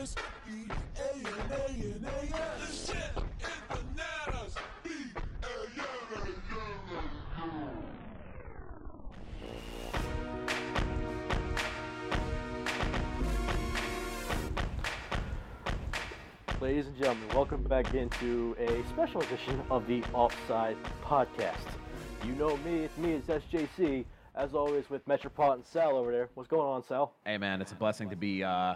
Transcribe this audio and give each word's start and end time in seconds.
bananas. 0.00 0.14
B 0.46 0.52
A 0.96 1.14
N 1.14 1.24
A 1.50 1.68
N 1.68 2.06
A 2.06 2.36
S. 2.36 2.60
The 2.60 2.92
shit 2.92 3.12
is 3.40 3.60
bananas. 3.68 4.54
B 4.82 4.88
A 5.42 5.46
N 5.46 5.84
A 6.02 6.18
N 6.18 6.20
A 6.20 7.04
S. 7.04 7.20
Ladies 16.60 16.86
and 16.86 16.96
gentlemen, 16.96 17.28
welcome 17.34 17.62
back 17.64 17.94
into 17.94 18.54
a 18.58 18.82
special 18.90 19.22
edition 19.22 19.62
of 19.70 19.86
the 19.86 20.02
Offside 20.12 20.76
Podcast. 21.02 21.56
You 22.26 22.32
know 22.32 22.56
me, 22.58 22.80
it's 22.80 22.98
me, 22.98 23.12
it's 23.12 23.28
SJC, 23.28 24.04
as 24.34 24.54
always 24.54 24.90
with 24.90 25.06
Metropolitan 25.08 25.64
Sal 25.64 25.96
over 25.96 26.12
there. 26.12 26.28
What's 26.34 26.50
going 26.50 26.68
on, 26.68 26.82
Sal? 26.84 27.14
Hey 27.24 27.38
man, 27.38 27.62
it's 27.62 27.72
a 27.72 27.76
blessing 27.76 28.10
to 28.10 28.16
be 28.16 28.44
uh, 28.44 28.74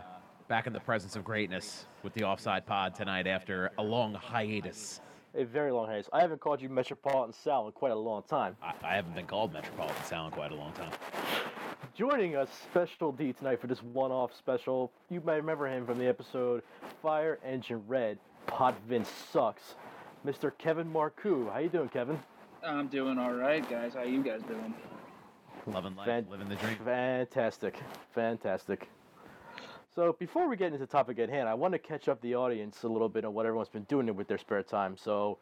back 0.48 0.66
in 0.66 0.72
the 0.72 0.80
presence 0.80 1.16
of 1.16 1.24
greatness 1.24 1.86
with 2.02 2.12
the 2.14 2.24
Offside 2.24 2.66
Pod 2.66 2.94
tonight 2.94 3.26
after 3.26 3.71
a 3.79 3.82
long 3.82 4.14
hiatus. 4.14 5.00
A 5.35 5.44
very 5.44 5.72
long 5.72 5.86
hiatus. 5.86 6.08
I 6.12 6.21
haven't 6.21 6.40
called 6.40 6.61
you 6.61 6.68
Metropolitan 6.68 7.32
Sal 7.32 7.66
in 7.66 7.72
quite 7.72 7.93
a 7.93 7.96
long 7.96 8.22
time. 8.22 8.57
I, 8.62 8.72
I 8.82 8.94
haven't 8.94 9.14
been 9.14 9.26
called 9.26 9.52
Metropolitan 9.52 10.04
Sal 10.04 10.26
in 10.26 10.32
quite 10.32 10.52
a 10.52 10.54
long 10.54 10.72
time. 10.72 10.90
Joining 11.94 12.36
us, 12.36 12.49
Special 12.71 13.12
D 13.12 13.32
tonight 13.32 13.61
for 13.61 13.66
this 13.66 13.82
one-off 13.82 14.35
special. 14.36 14.93
You 15.11 15.21
may 15.25 15.36
remember 15.36 15.66
him 15.68 15.86
from 15.86 15.99
the 15.99 16.07
episode 16.07 16.63
Fire 17.02 17.38
Engine 17.44 17.82
Red. 17.86 18.18
Pot 18.46 18.74
Vince 18.88 19.08
sucks. 19.32 19.74
Mr. 20.26 20.52
Kevin 20.58 20.90
Marcoux. 20.93 21.50
How 21.52 21.58
you 21.58 21.68
doing, 21.68 21.88
Kevin? 21.88 22.18
I'm 22.64 22.88
doing 22.88 23.18
all 23.18 23.32
right, 23.32 23.68
guys. 23.68 23.94
How 23.94 24.02
you 24.02 24.22
guys 24.22 24.40
doing? 24.43 24.74
Loving 25.66 25.96
life, 25.96 26.07
Fan- 26.07 26.26
living 26.30 26.49
the 26.49 26.57
dream. 26.57 26.76
Fantastic. 26.85 27.79
Fantastic. 28.14 28.88
So 29.94 30.16
before 30.18 30.48
we 30.48 30.57
get 30.57 30.66
into 30.66 30.79
the 30.79 30.86
topic 30.89 31.21
at 31.21 31.29
hand, 31.29 31.48
I 31.48 31.54
want 31.54 31.72
to 31.72 31.79
catch 31.79 32.08
up 32.08 32.20
the 32.20 32.34
audience 32.34 32.83
a 32.83 32.89
little 32.89 33.08
bit 33.08 33.25
on 33.25 33.33
what 33.33 33.47
everyone's 33.47 33.69
been 33.69 33.84
doing 33.84 34.12
with 34.16 34.27
their 34.27 34.39
spare 34.39 34.64
time. 34.64 34.96
So, 34.96 35.38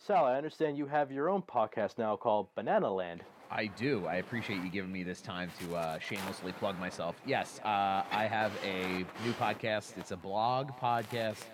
Sal, 0.00 0.24
I 0.24 0.34
understand 0.34 0.76
you 0.76 0.86
have 0.86 1.12
your 1.12 1.28
own 1.28 1.40
podcast 1.42 1.98
now 1.98 2.16
called 2.16 2.48
Banana 2.56 2.92
Land. 2.92 3.22
I 3.48 3.66
do. 3.66 4.04
I 4.06 4.16
appreciate 4.16 4.60
you 4.60 4.70
giving 4.70 4.90
me 4.90 5.04
this 5.04 5.20
time 5.20 5.52
to 5.60 5.76
uh, 5.76 5.98
shamelessly 6.00 6.50
plug 6.52 6.80
myself. 6.80 7.14
Yes, 7.24 7.60
uh, 7.64 8.02
I 8.10 8.26
have 8.28 8.50
a 8.64 9.04
new 9.24 9.32
podcast. 9.38 9.96
It's 9.96 10.10
a 10.10 10.16
blog 10.16 10.70
podcast 10.82 11.44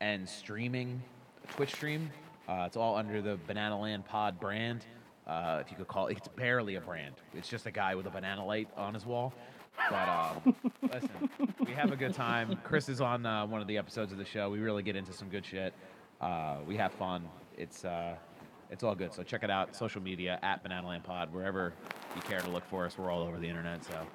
and 0.00 0.28
streaming, 0.28 1.02
Twitch 1.50 1.72
stream. 1.74 2.08
Uh, 2.48 2.64
it's 2.66 2.76
all 2.76 2.94
under 2.94 3.20
the 3.20 3.36
Banana 3.48 3.80
Land 3.80 4.04
Pod 4.04 4.38
brand. 4.38 4.84
Uh, 5.26 5.60
if 5.60 5.72
you 5.72 5.76
could 5.76 5.88
call 5.88 6.06
it, 6.06 6.18
it's 6.18 6.28
barely 6.28 6.76
a 6.76 6.80
brand. 6.80 7.16
It's 7.34 7.48
just 7.48 7.66
a 7.66 7.72
guy 7.72 7.96
with 7.96 8.06
a 8.06 8.10
banana 8.10 8.46
light 8.46 8.68
on 8.76 8.94
his 8.94 9.04
wall. 9.04 9.34
But 9.90 10.08
um, 10.08 10.54
listen, 10.82 11.10
we 11.64 11.72
have 11.72 11.92
a 11.92 11.96
good 11.96 12.14
time. 12.14 12.58
Chris 12.64 12.88
is 12.88 13.00
on 13.00 13.24
uh, 13.26 13.46
one 13.46 13.60
of 13.60 13.66
the 13.66 13.78
episodes 13.78 14.12
of 14.12 14.18
the 14.18 14.24
show. 14.24 14.50
We 14.50 14.58
really 14.58 14.82
get 14.82 14.96
into 14.96 15.12
some 15.12 15.28
good 15.28 15.44
shit. 15.44 15.74
Uh, 16.20 16.56
we 16.66 16.76
have 16.76 16.92
fun. 16.92 17.28
It's 17.56 17.84
uh, 17.84 18.16
it's 18.70 18.82
all 18.82 18.94
good. 18.94 19.12
So 19.12 19.22
check 19.22 19.42
it 19.44 19.50
out. 19.50 19.76
Social 19.76 20.02
media 20.02 20.38
at 20.42 20.62
Banana 20.62 20.88
Land 20.88 21.04
Pod, 21.04 21.32
wherever 21.32 21.72
you 22.14 22.22
care 22.22 22.40
to 22.40 22.50
look 22.50 22.64
for 22.64 22.86
us. 22.86 22.98
We're 22.98 23.10
all 23.10 23.22
over 23.22 23.38
the 23.38 23.48
internet. 23.48 23.84
So 23.84 24.06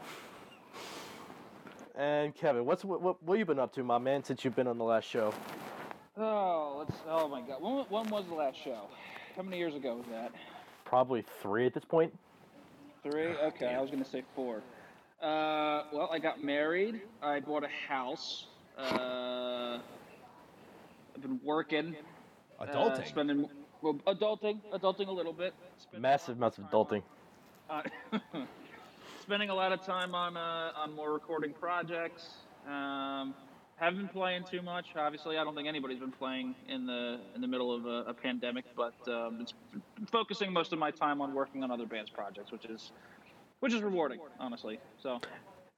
And 1.96 2.36
Kevin, 2.36 2.66
what's 2.66 2.84
what, 2.84 3.02
what, 3.02 3.22
what 3.24 3.40
you 3.40 3.46
been 3.46 3.60
up 3.60 3.74
to, 3.76 3.84
my 3.84 3.98
man, 3.98 4.24
since 4.24 4.44
you've 4.44 4.56
been 4.56 4.68
on 4.68 4.78
the 4.78 4.84
last 4.84 5.08
show? 5.08 5.34
Oh, 6.18 6.76
let's. 6.80 7.00
Oh 7.08 7.28
my 7.28 7.42
God. 7.42 7.62
When, 7.62 7.86
when 7.90 8.10
was 8.10 8.26
the 8.28 8.36
last 8.36 8.58
show? 8.62 8.88
How 9.36 9.44
many 9.44 9.58
years 9.58 9.76
ago 9.76 9.96
was 9.96 10.06
that? 10.12 10.32
Probably 10.84 11.24
three 11.42 11.66
at 11.66 11.74
this 11.74 11.86
point. 11.86 12.14
Three. 13.04 13.28
Okay, 13.28 13.68
I 13.68 13.82
was 13.82 13.90
gonna 13.90 14.06
say 14.06 14.24
four. 14.36 14.62
Uh, 15.22 15.84
well, 15.94 16.10
I 16.12 16.18
got 16.20 16.44
married. 16.44 17.02
I 17.22 17.40
bought 17.40 17.64
a 17.64 17.68
house. 17.88 18.48
Uh, 18.78 19.78
I've 21.16 21.22
been 21.22 21.40
working. 21.44 21.96
uh, 22.60 22.66
adulting. 22.66 23.08
spending. 23.08 23.50
Well, 23.82 23.96
adulting. 24.08 24.60
Adulting 24.74 25.08
a 25.08 25.12
little 25.12 25.34
bit. 25.34 25.54
Spending 25.78 26.02
Massive 26.02 26.38
amounts 26.38 26.58
of 26.58 26.64
adulting. 26.66 27.04
uh, 27.70 27.84
spending 29.22 29.50
a 29.50 29.56
lot 29.56 29.72
of 29.72 29.86
time 29.86 30.16
on 30.16 30.36
uh, 30.38 30.72
on 30.76 30.96
more 30.96 31.14
recording 31.14 31.54
projects. 31.54 32.28
Um, 32.68 33.36
haven't 33.76 34.00
been 34.00 34.08
playing 34.10 34.44
too 34.50 34.62
much. 34.64 34.88
Obviously, 34.96 35.38
I 35.38 35.44
don't 35.44 35.56
think 35.56 35.68
anybody's 35.68 36.00
been 36.00 36.12
playing 36.12 36.56
in 36.68 36.88
the 36.88 37.20
in 37.36 37.42
the 37.42 37.48
middle 37.48 37.74
of 37.76 37.86
a, 37.86 38.10
a 38.10 38.14
pandemic, 38.14 38.66
but 38.76 38.94
um, 39.08 39.40
it's 39.42 39.54
focusing 40.12 40.52
most 40.52 40.74
of 40.74 40.80
my 40.80 40.90
time 40.90 41.22
on 41.22 41.34
working 41.36 41.64
on 41.64 41.70
other 41.70 41.86
bands' 41.86 42.10
projects, 42.10 42.52
which 42.52 42.66
is 42.66 42.92
which 43.62 43.74
is 43.74 43.82
rewarding, 43.82 44.20
honestly. 44.40 44.80
So, 45.02 45.20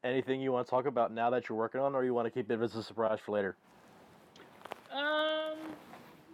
Anything 0.03 0.41
you 0.41 0.51
want 0.51 0.67
to 0.67 0.69
talk 0.69 0.85
about 0.85 1.13
now 1.13 1.29
that 1.29 1.47
you're 1.47 1.57
working 1.57 1.79
on, 1.79 1.95
or 1.95 2.03
you 2.03 2.13
want 2.13 2.25
to 2.25 2.31
keep 2.31 2.51
it 2.51 2.59
as 2.59 2.75
a 2.75 2.83
surprise 2.83 3.19
for 3.23 3.31
later? 3.33 3.55
um, 4.91 5.57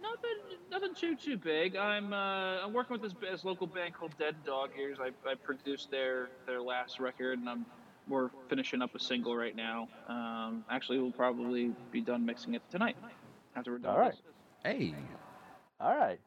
nothing 0.02 0.58
nothing 0.70 0.94
too 0.94 1.14
too 1.14 1.36
big. 1.36 1.76
I'm 1.76 2.12
uh, 2.12 2.64
I'm 2.64 2.72
working 2.72 2.94
with 2.94 3.02
this, 3.02 3.14
this 3.20 3.44
local 3.44 3.66
band 3.66 3.94
called 3.94 4.16
Dead 4.18 4.34
Dog 4.44 4.70
Ears. 4.78 4.98
I, 5.00 5.10
I 5.28 5.34
produced 5.34 5.90
their 5.90 6.30
their 6.46 6.60
last 6.60 6.98
record, 6.98 7.38
and 7.38 7.48
I'm 7.48 7.66
we're 8.08 8.30
finishing 8.48 8.82
up 8.82 8.94
a 8.94 8.98
single 8.98 9.36
right 9.36 9.54
now. 9.54 9.88
Um, 10.08 10.64
actually, 10.68 10.98
we'll 10.98 11.12
probably 11.12 11.72
be 11.92 12.00
done 12.00 12.26
mixing 12.26 12.54
it 12.54 12.62
tonight 12.70 12.96
after 13.54 13.72
we're 13.72 13.78
done. 13.78 13.92
All 13.92 14.00
right. 14.00 14.12
this. 14.12 14.20
hey, 14.64 14.94
All 15.80 15.96
right. 15.96 16.18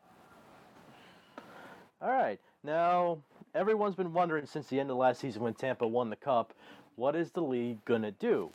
All 2.02 2.10
right. 2.10 2.40
Now, 2.64 3.20
everyone's 3.56 3.96
been 3.96 4.14
wondering 4.14 4.46
since 4.46 4.68
the 4.68 4.80
end 4.80 4.90
of 4.90 4.98
last 4.98 5.22
season 5.22 5.42
when 5.44 5.54
Tampa 5.54 5.88
won 5.88 6.10
the 6.10 6.16
Cup, 6.16 6.54
what 6.96 7.16
is 7.16 7.32
the 7.32 7.42
league 7.42 7.84
going 7.86 8.02
to 8.02 8.12
do? 8.12 8.50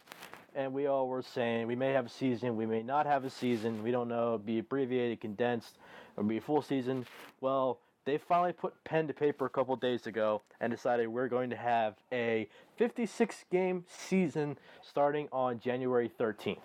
And 0.55 0.73
we 0.73 0.87
all 0.87 1.09
were 1.09 1.23
saying 1.23 1.67
we 1.67 1.77
may 1.77 1.93
have 1.93 2.07
a 2.07 2.11
season, 2.11 2.57
we 2.57 2.67
may 2.67 2.83
not 2.83 3.07
have 3.07 3.25
a 3.25 3.31
season, 3.31 3.83
we 3.83 3.91
don't 3.91 4.09
know, 4.09 4.39
be 4.39 4.59
abbreviated, 4.59 5.21
condensed, 5.21 5.79
or 6.17 6.25
be 6.25 6.39
a 6.39 6.41
full 6.41 6.63
season. 6.63 7.07
Well, 7.41 7.79
they 8.05 8.19
finally 8.19 8.53
put 8.53 8.73
pen 8.85 9.07
to 9.07 9.13
paper 9.13 9.47
a 9.47 9.51
couple 9.51 9.77
days 9.77 10.07
ago 10.07 10.43
and 10.61 10.73
decided 10.73 11.09
we're 11.09 11.29
going 11.29 11.51
to 11.51 11.57
have 11.57 11.95
a 12.11 12.49
56 12.77 13.45
game 13.53 13.85
season 13.87 14.57
starting 14.83 15.29
on 15.31 15.61
January 15.61 16.11
13th. 16.19 16.57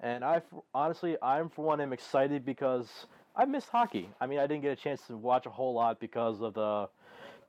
And 0.00 0.24
I 0.24 0.40
honestly, 0.72 1.16
I'm 1.20 1.48
for 1.50 1.64
one 1.64 1.80
am 1.80 1.92
excited 1.92 2.46
because 2.46 3.06
I 3.38 3.44
missed 3.44 3.68
hockey. 3.68 4.08
I 4.20 4.26
mean, 4.26 4.40
I 4.40 4.48
didn't 4.48 4.62
get 4.62 4.72
a 4.72 4.76
chance 4.76 5.00
to 5.06 5.16
watch 5.16 5.46
a 5.46 5.50
whole 5.50 5.72
lot 5.72 6.00
because 6.00 6.42
of 6.42 6.54
the 6.54 6.88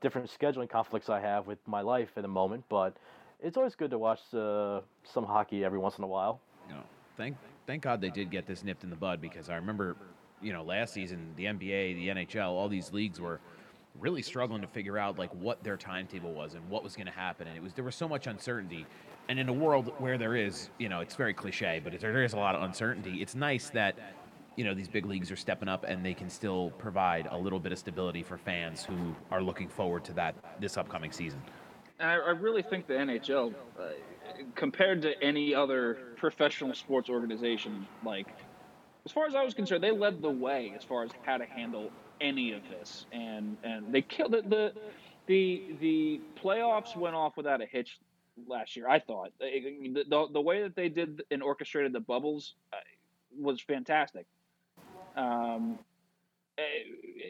different 0.02 0.30
scheduling 0.30 0.70
conflicts 0.70 1.10
I 1.10 1.20
have 1.20 1.48
with 1.48 1.58
my 1.68 1.82
life 1.82 2.10
at 2.16 2.22
the 2.22 2.30
moment. 2.30 2.64
But 2.70 2.96
it's 3.42 3.58
always 3.58 3.74
good 3.74 3.90
to 3.90 3.98
watch 3.98 4.20
uh, 4.34 4.82
some 5.04 5.26
hockey 5.26 5.66
every 5.66 5.80
once 5.80 5.98
in 5.98 6.04
a 6.04 6.08
while. 6.08 6.40
know, 6.76 6.84
thank 7.18 7.36
thank 7.66 7.82
God 7.82 8.02
they 8.02 8.12
did 8.12 8.30
get 8.30 8.46
this 8.46 8.64
nipped 8.64 8.84
in 8.84 8.92
the 8.92 8.96
bud 8.96 9.20
because 9.20 9.50
I 9.50 9.56
remember, 9.56 9.96
you 10.42 10.54
know, 10.54 10.64
last 10.64 10.94
season 10.94 11.34
the 11.36 11.46
NBA, 11.46 11.96
the 11.96 12.08
NHL, 12.10 12.50
all 12.50 12.70
these 12.70 12.94
leagues 12.94 13.20
were 13.20 13.40
really 14.00 14.22
struggling 14.22 14.62
to 14.62 14.68
figure 14.68 15.00
out 15.00 15.18
like 15.18 15.32
what 15.34 15.64
their 15.64 15.76
timetable 15.76 16.34
was 16.34 16.54
and 16.54 16.70
what 16.70 16.84
was 16.84 16.96
going 16.96 17.08
to 17.08 17.12
happen, 17.12 17.48
and 17.48 17.58
it 17.58 17.64
was 17.64 17.74
there 17.74 17.84
was 17.84 17.96
so 17.96 18.08
much 18.08 18.28
uncertainty. 18.28 18.86
And 19.28 19.38
in 19.40 19.48
a 19.48 19.54
world 19.54 19.94
where 20.00 20.18
there 20.18 20.36
is, 20.36 20.72
you 20.80 20.90
know, 20.90 21.02
it's 21.02 21.14
very 21.14 21.36
cliche, 21.36 21.80
but 21.84 22.00
there 22.00 22.24
is 22.24 22.34
a 22.34 22.38
lot 22.38 22.56
of 22.56 22.64
uncertainty. 22.64 23.22
It's 23.22 23.36
nice 23.36 23.70
that 23.70 23.96
you 24.56 24.64
know 24.64 24.74
these 24.74 24.88
big 24.88 25.06
leagues 25.06 25.32
are 25.32 25.36
stepping 25.36 25.70
up 25.70 25.86
and 25.88 26.06
they 26.06 26.14
can 26.14 26.30
still 26.30 26.72
provide 26.78 27.28
a 27.32 27.38
little 27.38 27.60
bit 27.60 27.72
of 27.72 27.80
stability 27.80 28.24
for 28.24 28.38
fans 28.38 28.84
who 28.84 29.16
are 29.32 29.42
looking 29.42 29.68
forward 29.68 30.04
to 30.06 30.14
that 30.14 30.36
this 30.60 30.78
upcoming 30.78 31.12
season. 31.12 31.42
I, 32.00 32.14
I 32.14 32.30
really 32.32 32.62
think 32.62 32.88
the 32.88 32.94
NHL, 32.94 33.54
uh, 33.80 33.84
compared 34.56 35.02
to 35.02 35.22
any 35.22 35.54
other 35.54 35.98
professional 36.16 36.74
sports 36.74 37.10
organization, 37.10 37.86
like 38.06 38.28
as 39.06 39.12
far 39.12 39.26
as 39.26 39.36
I 39.36 39.44
was 39.44 39.54
concerned, 39.54 39.84
they 39.84 39.92
led 39.92 40.22
the 40.22 40.30
way 40.30 40.74
as 40.78 40.84
far 40.84 41.04
as 41.04 41.12
how 41.24 41.38
to 41.38 41.46
handle 41.46 41.92
any 42.22 42.54
of 42.54 42.62
this, 42.70 43.06
and 43.12 43.58
and 43.64 43.94
they 43.94 44.02
killed 44.02 44.36
it. 44.36 44.50
The 44.50 44.74
the 45.26 45.76
the 45.80 46.22
playoffs 46.42 46.96
went 46.96 47.16
off 47.16 47.38
without 47.38 47.62
a 47.62 47.66
hitch 47.66 48.00
last 48.48 48.76
year. 48.76 48.88
I 48.90 49.00
thought 49.00 49.32
the 49.40 50.04
the, 50.08 50.28
the 50.32 50.42
way 50.42 50.64
that 50.64 50.76
they 50.76 50.90
did 50.90 51.24
and 51.32 51.42
orchestrated 51.42 51.94
the 51.94 52.00
bubbles 52.00 52.56
uh, 52.74 52.78
was 53.38 53.62
fantastic. 53.62 54.26
Um, 55.16 55.80
eh, 56.58 56.62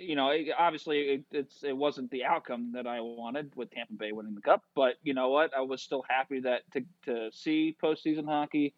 you 0.02 0.16
know, 0.16 0.34
obviously 0.58 1.00
it, 1.00 1.24
it's 1.31 1.64
it 1.64 1.76
wasn't 1.76 2.12
the 2.12 2.26
outcome 2.26 2.72
that 2.74 2.88
I 2.88 3.02
wanted 3.02 3.52
with 3.56 3.72
Tampa 3.72 3.94
Bay 3.94 4.12
winning 4.12 4.36
the 4.36 4.42
cup, 4.42 4.64
but 4.76 4.96
you 5.04 5.14
know 5.14 5.30
what? 5.30 5.56
I 5.56 5.62
was 5.62 5.81
still 5.81 6.04
happy 6.08 6.40
that 6.42 6.62
to 6.74 6.84
to 7.06 7.31
see 7.31 7.76
postseason 7.81 8.26
hockey, 8.26 8.74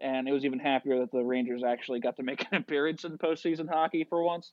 and 0.00 0.28
it 0.28 0.32
was 0.32 0.44
even 0.44 0.58
happier 0.58 0.98
that 1.00 1.12
the 1.12 1.22
Rangers 1.22 1.62
actually 1.64 2.00
got 2.00 2.16
to 2.16 2.22
make 2.22 2.46
an 2.50 2.58
appearance 2.58 3.04
in 3.04 3.18
postseason 3.18 3.68
hockey 3.68 4.04
for 4.04 4.22
once. 4.22 4.52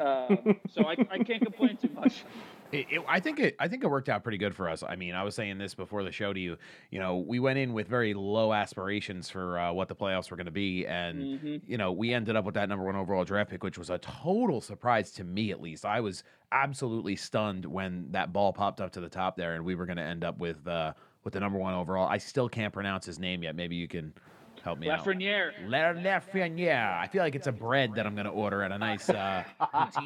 Um, 0.00 0.58
so 0.70 0.84
I, 0.84 0.96
I 1.10 1.18
can't 1.18 1.42
complain 1.42 1.76
too 1.76 1.90
much. 1.94 2.24
It, 2.72 2.86
it, 2.90 3.04
I 3.06 3.20
think 3.20 3.38
it. 3.38 3.54
I 3.60 3.68
think 3.68 3.84
it 3.84 3.86
worked 3.88 4.08
out 4.08 4.22
pretty 4.22 4.38
good 4.38 4.54
for 4.54 4.68
us. 4.68 4.82
I 4.82 4.96
mean, 4.96 5.14
I 5.14 5.22
was 5.22 5.34
saying 5.34 5.58
this 5.58 5.74
before 5.74 6.02
the 6.02 6.10
show 6.10 6.32
to 6.32 6.40
you. 6.40 6.56
You 6.90 6.98
know, 7.00 7.18
we 7.18 7.38
went 7.38 7.58
in 7.58 7.74
with 7.74 7.86
very 7.86 8.14
low 8.14 8.52
aspirations 8.52 9.28
for 9.28 9.58
uh, 9.58 9.72
what 9.72 9.88
the 9.88 9.94
playoffs 9.94 10.30
were 10.30 10.36
going 10.36 10.46
to 10.46 10.50
be, 10.52 10.86
and 10.86 11.38
Mhm. 11.40 11.60
you 11.66 11.76
know, 11.76 11.92
we 11.92 12.14
ended 12.14 12.34
up 12.34 12.44
with 12.46 12.54
that 12.54 12.68
number 12.68 12.84
one 12.84 12.96
overall 12.96 13.24
draft 13.24 13.50
pick, 13.50 13.62
which 13.62 13.76
was 13.78 13.90
a 13.90 13.98
total 13.98 14.60
surprise 14.60 15.10
to 15.12 15.24
me, 15.24 15.50
at 15.50 15.60
least. 15.60 15.84
I 15.84 16.00
was 16.00 16.24
absolutely 16.50 17.14
stunned 17.16 17.64
when 17.66 18.10
that 18.12 18.32
ball 18.32 18.52
popped 18.52 18.80
up 18.80 18.90
to 18.92 19.00
the 19.00 19.08
top 19.08 19.36
there, 19.36 19.54
and 19.54 19.64
we 19.64 19.74
were 19.74 19.86
going 19.86 19.98
to 19.98 20.02
end 20.02 20.24
up 20.24 20.38
with 20.38 20.66
uh, 20.66 20.94
with 21.24 21.34
the 21.34 21.40
number 21.40 21.58
one 21.58 21.74
overall. 21.74 22.08
I 22.08 22.18
still 22.18 22.48
can't 22.48 22.72
pronounce 22.72 23.04
his 23.06 23.18
name 23.18 23.42
yet. 23.42 23.54
Maybe 23.54 23.76
you 23.76 23.86
can. 23.86 24.12
Help 24.62 24.78
me 24.78 24.88
out. 24.88 25.04
Lafreniere. 25.04 25.52
La- 25.66 25.92
Lafreniere. 25.92 26.98
I 26.98 27.08
feel 27.08 27.22
like 27.22 27.34
it's 27.34 27.48
a 27.48 27.52
bread 27.52 27.94
that 27.96 28.06
I'm 28.06 28.14
going 28.14 28.26
to 28.26 28.30
order 28.30 28.62
at 28.62 28.70
a 28.70 28.78
nice 28.78 29.08
uh, 29.08 29.42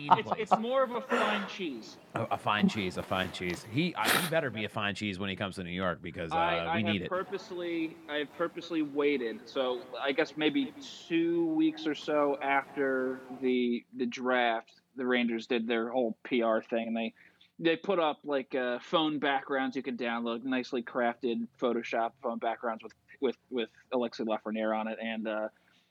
It's, 0.00 0.30
it's 0.38 0.58
more 0.58 0.82
of 0.82 0.92
a 0.92 1.00
fine 1.02 1.46
cheese. 1.46 1.98
A, 2.14 2.22
a 2.32 2.38
fine 2.38 2.68
cheese, 2.68 2.96
a 2.96 3.02
fine 3.02 3.30
cheese. 3.32 3.66
He, 3.70 3.94
I, 3.96 4.08
he 4.08 4.30
better 4.30 4.50
be 4.50 4.64
a 4.64 4.68
fine 4.68 4.94
cheese 4.94 5.18
when 5.18 5.28
he 5.28 5.36
comes 5.36 5.56
to 5.56 5.64
New 5.64 5.70
York 5.70 6.00
because 6.00 6.32
uh, 6.32 6.36
I, 6.36 6.56
I 6.56 6.76
we 6.76 6.82
need 6.82 7.02
it. 7.02 7.08
purposely 7.10 7.96
I 8.08 8.16
have 8.16 8.34
purposely 8.38 8.80
waited. 8.82 9.40
So 9.44 9.80
I 10.00 10.12
guess 10.12 10.34
maybe 10.36 10.72
two 11.06 11.46
weeks 11.48 11.86
or 11.86 11.94
so 11.94 12.38
after 12.42 13.20
the 13.42 13.84
the 13.96 14.06
draft, 14.06 14.72
the 14.96 15.04
Rangers 15.04 15.46
did 15.46 15.66
their 15.66 15.90
whole 15.90 16.16
PR 16.24 16.60
thing. 16.68 16.88
And 16.88 16.96
they 16.96 17.12
they 17.58 17.76
put 17.76 17.98
up 17.98 18.18
like 18.24 18.54
uh, 18.54 18.78
phone 18.80 19.18
backgrounds 19.18 19.76
you 19.76 19.82
can 19.82 19.96
download, 19.96 20.44
nicely 20.44 20.82
crafted 20.82 21.46
Photoshop 21.60 22.12
phone 22.22 22.38
backgrounds 22.38 22.82
with 22.82 22.92
with 23.20 23.36
with 23.50 23.68
Alexei 23.92 24.24
Lafreniere 24.24 24.76
on 24.76 24.88
it, 24.88 24.98
and 25.02 25.28
uh, 25.28 25.48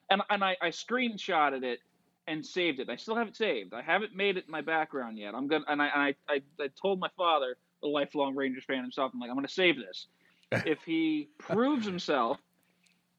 and 0.09 0.21
and 0.29 0.43
I, 0.43 0.55
I 0.61 0.67
screenshotted 0.69 1.63
it 1.63 1.79
and 2.27 2.45
saved 2.45 2.79
it. 2.79 2.89
I 2.89 2.95
still 2.95 3.15
have 3.15 3.27
it 3.27 3.35
saved. 3.35 3.73
I 3.73 3.81
haven't 3.81 4.15
made 4.15 4.37
it 4.37 4.49
my 4.49 4.61
background 4.61 5.17
yet. 5.17 5.35
I'm 5.35 5.47
gonna 5.47 5.65
and 5.67 5.81
I 5.81 5.87
I, 5.87 6.15
I, 6.27 6.41
I 6.59 6.69
told 6.79 6.99
my 6.99 7.09
father, 7.17 7.57
a 7.83 7.87
lifelong 7.87 8.35
Rangers 8.35 8.63
fan 8.65 8.81
himself, 8.81 9.11
I'm 9.13 9.19
like, 9.19 9.29
I'm 9.29 9.35
gonna 9.35 9.47
save 9.47 9.77
this. 9.77 10.07
if 10.65 10.79
he 10.85 11.29
proves 11.37 11.85
himself 11.85 12.37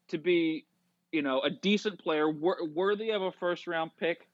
to 0.07 0.17
be, 0.17 0.65
you 1.11 1.21
know, 1.21 1.41
a 1.41 1.49
decent 1.49 1.99
player, 1.99 2.29
wor- 2.29 2.65
worthy 2.73 3.11
of 3.11 3.21
a 3.21 3.31
first 3.31 3.67
round 3.67 3.91
pick, 3.99 4.27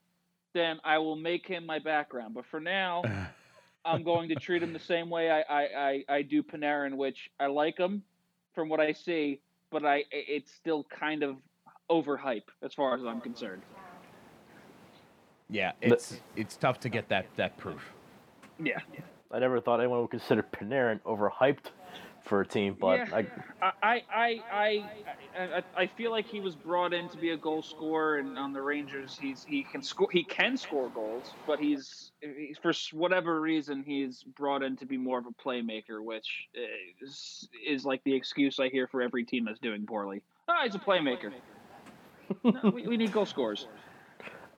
then 0.53 0.79
I 0.83 0.99
will 0.99 1.15
make 1.15 1.47
him 1.47 1.65
my 1.65 1.79
background. 1.79 2.35
But 2.35 2.45
for 2.45 2.59
now, 2.59 3.03
I'm 3.85 4.03
going 4.03 4.29
to 4.29 4.35
treat 4.35 4.61
him 4.61 4.73
the 4.73 4.79
same 4.79 5.09
way 5.09 5.29
I 5.31 5.41
I, 5.41 5.63
I, 5.63 6.03
I 6.09 6.21
do 6.21 6.43
Panarin, 6.43 6.95
which 6.95 7.29
I 7.39 7.47
like 7.47 7.77
him 7.77 8.03
from 8.53 8.69
what 8.69 8.79
I 8.79 8.93
see, 8.93 9.41
but 9.73 9.83
I 9.83 10.05
it's 10.11 10.51
still 10.53 10.85
kind 10.85 11.23
of 11.23 11.37
overhype 11.89 12.47
as 12.61 12.73
far 12.73 12.95
as 12.95 13.03
I'm 13.03 13.19
concerned. 13.19 13.63
Yeah, 15.49 15.73
it's 15.81 16.21
it's 16.37 16.55
tough 16.55 16.79
to 16.81 16.89
get 16.89 17.09
that 17.09 17.25
that 17.35 17.57
proof. 17.57 17.91
Yeah. 18.63 18.79
I 19.31 19.39
never 19.39 19.59
thought 19.59 19.79
anyone 19.79 19.99
would 20.01 20.11
consider 20.11 20.43
Panarin 20.43 21.01
overhyped 21.01 21.71
for 22.23 22.41
a 22.41 22.47
team, 22.47 22.75
but 22.79 23.07
Yeah. 23.07 23.21
I, 23.61 23.71
I, 23.81 24.03
I, 24.13 24.41
I, 24.51 24.83
I, 25.37 25.63
I 25.75 25.87
feel 25.87 26.11
like 26.11 26.25
he 26.25 26.39
was 26.39 26.55
brought 26.55 26.93
in 26.93 27.09
to 27.09 27.17
be 27.17 27.31
a 27.31 27.37
goal 27.37 27.61
scorer, 27.61 28.17
and 28.17 28.37
on 28.37 28.53
the 28.53 28.61
Rangers, 28.61 29.17
he's 29.19 29.43
he 29.43 29.63
can 29.63 29.81
score 29.81 30.07
he 30.11 30.23
can 30.23 30.57
score 30.57 30.89
goals, 30.89 31.31
but 31.45 31.59
he's, 31.59 32.11
he's 32.21 32.57
for 32.61 32.73
whatever 32.93 33.41
reason 33.41 33.83
he's 33.85 34.23
brought 34.23 34.63
in 34.63 34.77
to 34.77 34.85
be 34.85 34.97
more 34.97 35.19
of 35.19 35.25
a 35.25 35.31
playmaker, 35.31 36.03
which 36.03 36.47
is, 37.01 37.47
is 37.65 37.85
like 37.85 38.01
the 38.03 38.15
excuse 38.15 38.59
I 38.59 38.69
hear 38.69 38.87
for 38.87 39.01
every 39.01 39.25
team 39.25 39.45
that's 39.45 39.59
doing 39.59 39.85
poorly. 39.85 40.21
Ah, 40.47 40.61
he's 40.63 40.75
a 40.75 40.79
playmaker. 40.79 41.31
no, 42.43 42.71
we, 42.71 42.87
we 42.87 42.97
need 42.97 43.11
goal 43.11 43.25
scorers. 43.25 43.67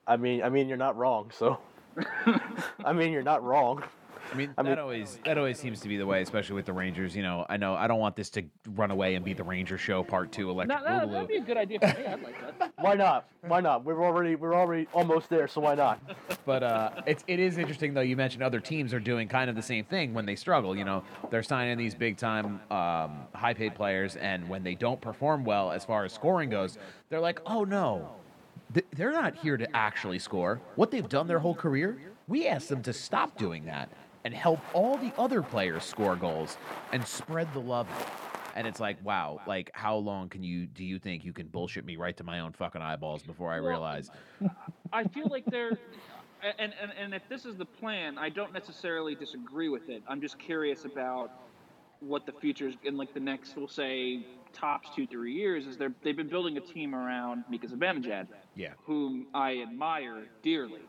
I 0.07 0.17
mean, 0.17 0.43
I 0.43 0.49
mean, 0.49 0.67
you're 0.67 0.77
not 0.77 0.95
wrong. 0.97 1.31
So, 1.33 1.59
I 2.85 2.93
mean, 2.93 3.11
you're 3.11 3.23
not 3.23 3.43
wrong. 3.43 3.83
I 4.31 4.35
mean, 4.35 4.53
I 4.57 4.63
that 4.63 4.79
always 4.79 5.19
that 5.25 5.37
always 5.37 5.59
seems 5.59 5.79
to 5.81 5.87
be 5.87 5.97
the 5.97 6.05
way, 6.05 6.21
especially 6.21 6.55
with 6.55 6.65
the 6.65 6.73
Rangers. 6.73 7.15
You 7.15 7.23
know, 7.23 7.45
I 7.49 7.57
know 7.57 7.75
I 7.75 7.87
don't 7.87 7.99
want 7.99 8.15
this 8.15 8.29
to 8.31 8.43
run 8.75 8.91
away 8.91 9.15
and 9.15 9.23
be 9.23 9.33
the 9.33 9.43
Ranger 9.43 9.77
Show 9.77 10.03
Part 10.03 10.31
Two, 10.31 10.45
No, 10.45 10.51
Electric 10.51 10.83
that, 10.83 11.03
Boogaloo. 11.03 11.11
that'd 11.11 11.27
be 11.27 11.35
a 11.37 11.41
good 11.41 11.57
idea 11.57 11.79
for 11.79 11.87
me. 11.87 12.05
I'd 12.05 12.23
like 12.23 12.59
that. 12.59 12.73
Why 12.79 12.95
not? 12.95 13.29
Why 13.41 13.61
not? 13.61 13.83
We're 13.85 14.03
already 14.03 14.35
we're 14.35 14.55
already 14.55 14.87
almost 14.93 15.29
there, 15.29 15.47
so 15.47 15.61
why 15.61 15.75
not? 15.75 15.99
But 16.45 16.63
uh, 16.63 16.89
it's 17.05 17.23
it 17.27 17.39
is 17.39 17.57
interesting 17.57 17.93
though. 17.93 18.01
You 18.01 18.15
mentioned 18.15 18.43
other 18.43 18.59
teams 18.59 18.93
are 18.93 18.99
doing 18.99 19.27
kind 19.27 19.49
of 19.49 19.55
the 19.55 19.61
same 19.61 19.85
thing 19.85 20.13
when 20.13 20.25
they 20.25 20.35
struggle. 20.35 20.75
You 20.75 20.85
know, 20.85 21.03
they're 21.29 21.43
signing 21.43 21.77
these 21.77 21.95
big 21.95 22.17
time, 22.17 22.59
um, 22.71 23.27
high 23.33 23.53
paid 23.53 23.75
players, 23.75 24.15
and 24.15 24.47
when 24.49 24.63
they 24.63 24.75
don't 24.75 24.99
perform 24.99 25.43
well 25.45 25.71
as 25.71 25.85
far 25.85 26.05
as 26.05 26.13
scoring 26.13 26.49
goes, 26.49 26.77
they're 27.09 27.19
like, 27.19 27.39
oh 27.45 27.63
no, 27.63 28.09
they're 28.93 29.11
not 29.11 29.35
here 29.35 29.57
to 29.57 29.75
actually 29.75 30.19
score. 30.19 30.59
What 30.75 30.91
they've 30.91 31.07
done 31.07 31.27
their 31.27 31.39
whole 31.39 31.55
career, 31.55 31.97
we 32.27 32.47
asked 32.47 32.69
them 32.69 32.81
to 32.83 32.93
stop 32.93 33.37
doing 33.37 33.65
that 33.65 33.89
and 34.25 34.33
help 34.33 34.59
all 34.73 34.97
the 34.97 35.13
other 35.17 35.41
players 35.41 35.83
score 35.83 36.15
goals 36.17 36.57
and 36.91 37.05
spread 37.07 37.47
the 37.53 37.59
love. 37.61 37.87
And 38.55 38.65
it's 38.67 38.79
like, 38.79 38.97
wow, 39.05 39.39
like 39.47 39.69
how 39.73 39.95
long 39.97 40.29
can 40.29 40.43
you 40.43 40.65
do 40.65 40.83
you 40.83 40.97
think 40.97 41.23
you 41.23 41.31
can 41.31 41.47
bullshit 41.47 41.85
me 41.85 41.95
right 41.95 42.15
to 42.17 42.23
my 42.23 42.39
own 42.39 42.51
fucking 42.53 42.81
eyeballs 42.81 43.21
before 43.21 43.51
I 43.53 43.59
Well, 43.59 43.69
realize 43.69 44.09
I 44.91 45.03
feel 45.05 45.27
like 45.29 45.45
they're, 45.45 45.77
and, 46.57 46.73
and 46.81 46.91
and 46.99 47.13
if 47.13 47.21
this 47.29 47.45
is 47.45 47.55
the 47.55 47.65
plan, 47.65 48.17
I 48.17 48.29
don't 48.29 48.53
necessarily 48.53 49.13
disagree 49.13 49.69
with 49.69 49.89
it. 49.89 50.03
I'm 50.07 50.21
just 50.21 50.39
curious 50.39 50.85
about 50.85 51.31
what 51.99 52.25
the 52.25 52.31
future 52.31 52.67
is 52.69 52.75
in 52.83 52.97
like 52.97 53.13
the 53.13 53.19
next, 53.19 53.55
we'll 53.57 53.67
say, 53.67 54.25
tops 54.53 54.89
two 54.95 55.05
three 55.05 55.33
years. 55.33 55.67
Is 55.67 55.77
they're 55.77 55.93
they've 56.01 56.15
been 56.17 56.29
building 56.29 56.55
a 56.57 56.61
team 56.61 56.95
around 56.95 57.43
Mika 57.49 57.67
Zibanejad, 57.67 58.27
Yeah. 58.55 58.69
whom 58.85 59.27
I 59.33 59.61
admire 59.61 60.23
dearly. 60.43 60.81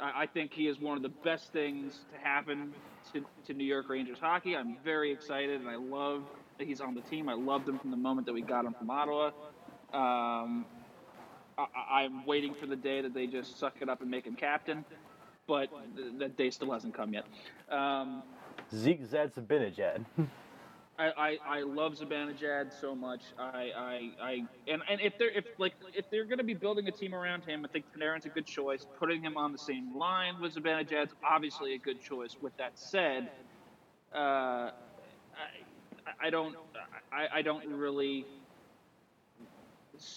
I, 0.00 0.22
I 0.22 0.26
think 0.26 0.52
he 0.52 0.66
is 0.66 0.80
one 0.80 0.96
of 0.96 1.02
the 1.02 1.08
best 1.08 1.52
things 1.52 2.00
to 2.12 2.18
happen 2.18 2.72
to, 3.12 3.24
to 3.46 3.54
New 3.54 3.64
York 3.64 3.88
Rangers 3.88 4.18
hockey. 4.20 4.56
I'm 4.56 4.76
very 4.84 5.12
excited, 5.12 5.60
and 5.60 5.68
I 5.68 5.76
love 5.76 6.22
that 6.58 6.66
he's 6.66 6.80
on 6.80 6.94
the 6.94 7.00
team. 7.02 7.28
I 7.28 7.34
loved 7.34 7.68
him 7.68 7.78
from 7.78 7.90
the 7.90 7.96
moment 7.96 8.26
that 8.26 8.32
we 8.32 8.42
got 8.42 8.64
him 8.64 8.74
from 8.74 8.90
Ottawa. 8.90 9.30
Um, 9.92 10.66
I, 11.58 12.02
I'm 12.02 12.24
waiting 12.24 12.54
for 12.54 12.66
the 12.66 12.76
day 12.76 13.00
that 13.00 13.14
they 13.14 13.26
just 13.26 13.58
suck 13.58 13.74
it 13.80 13.88
up 13.88 14.00
and 14.00 14.10
make 14.10 14.26
him 14.26 14.34
captain, 14.34 14.84
but 15.46 15.68
th- 15.96 16.12
that 16.18 16.36
day 16.36 16.50
still 16.50 16.70
hasn't 16.72 16.94
come 16.94 17.12
yet. 17.12 17.24
Um, 17.70 18.22
Zeke 18.74 19.04
Zadzabinajad. 19.04 20.04
I, 21.00 21.12
I, 21.16 21.38
I 21.46 21.62
love 21.62 21.94
Zibanejad 21.94 22.78
so 22.78 22.94
much. 22.94 23.22
I, 23.38 23.70
I, 23.74 24.10
I 24.22 24.32
and, 24.68 24.82
and 24.88 25.00
if 25.00 25.16
they're 25.18 25.30
if 25.30 25.46
like 25.56 25.72
if 25.94 26.10
they're 26.10 26.26
going 26.26 26.38
to 26.38 26.44
be 26.44 26.52
building 26.52 26.88
a 26.88 26.90
team 26.90 27.14
around 27.14 27.42
him, 27.44 27.64
I 27.64 27.68
think 27.68 27.86
Panarin's 27.96 28.26
a 28.26 28.28
good 28.28 28.44
choice. 28.44 28.86
Putting 28.98 29.22
him 29.22 29.38
on 29.38 29.52
the 29.52 29.58
same 29.58 29.96
line 29.96 30.34
with 30.40 30.54
Zibanejad's 30.54 31.14
obviously 31.24 31.74
a 31.74 31.78
good 31.78 32.02
choice. 32.02 32.36
With 32.42 32.54
that 32.58 32.78
said, 32.78 33.30
uh, 34.14 34.18
I, 34.18 34.72
I 36.22 36.30
don't 36.30 36.54
I, 37.10 37.38
I 37.38 37.42
don't 37.42 37.66
really 37.66 38.26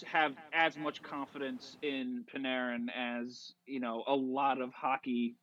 have 0.04 0.34
as 0.52 0.76
much 0.76 1.02
confidence 1.02 1.78
in 1.82 2.24
Panarin 2.34 2.86
as 2.94 3.54
you 3.66 3.80
know 3.80 4.04
a 4.06 4.14
lot 4.14 4.60
of 4.60 4.74
hockey 4.74 5.36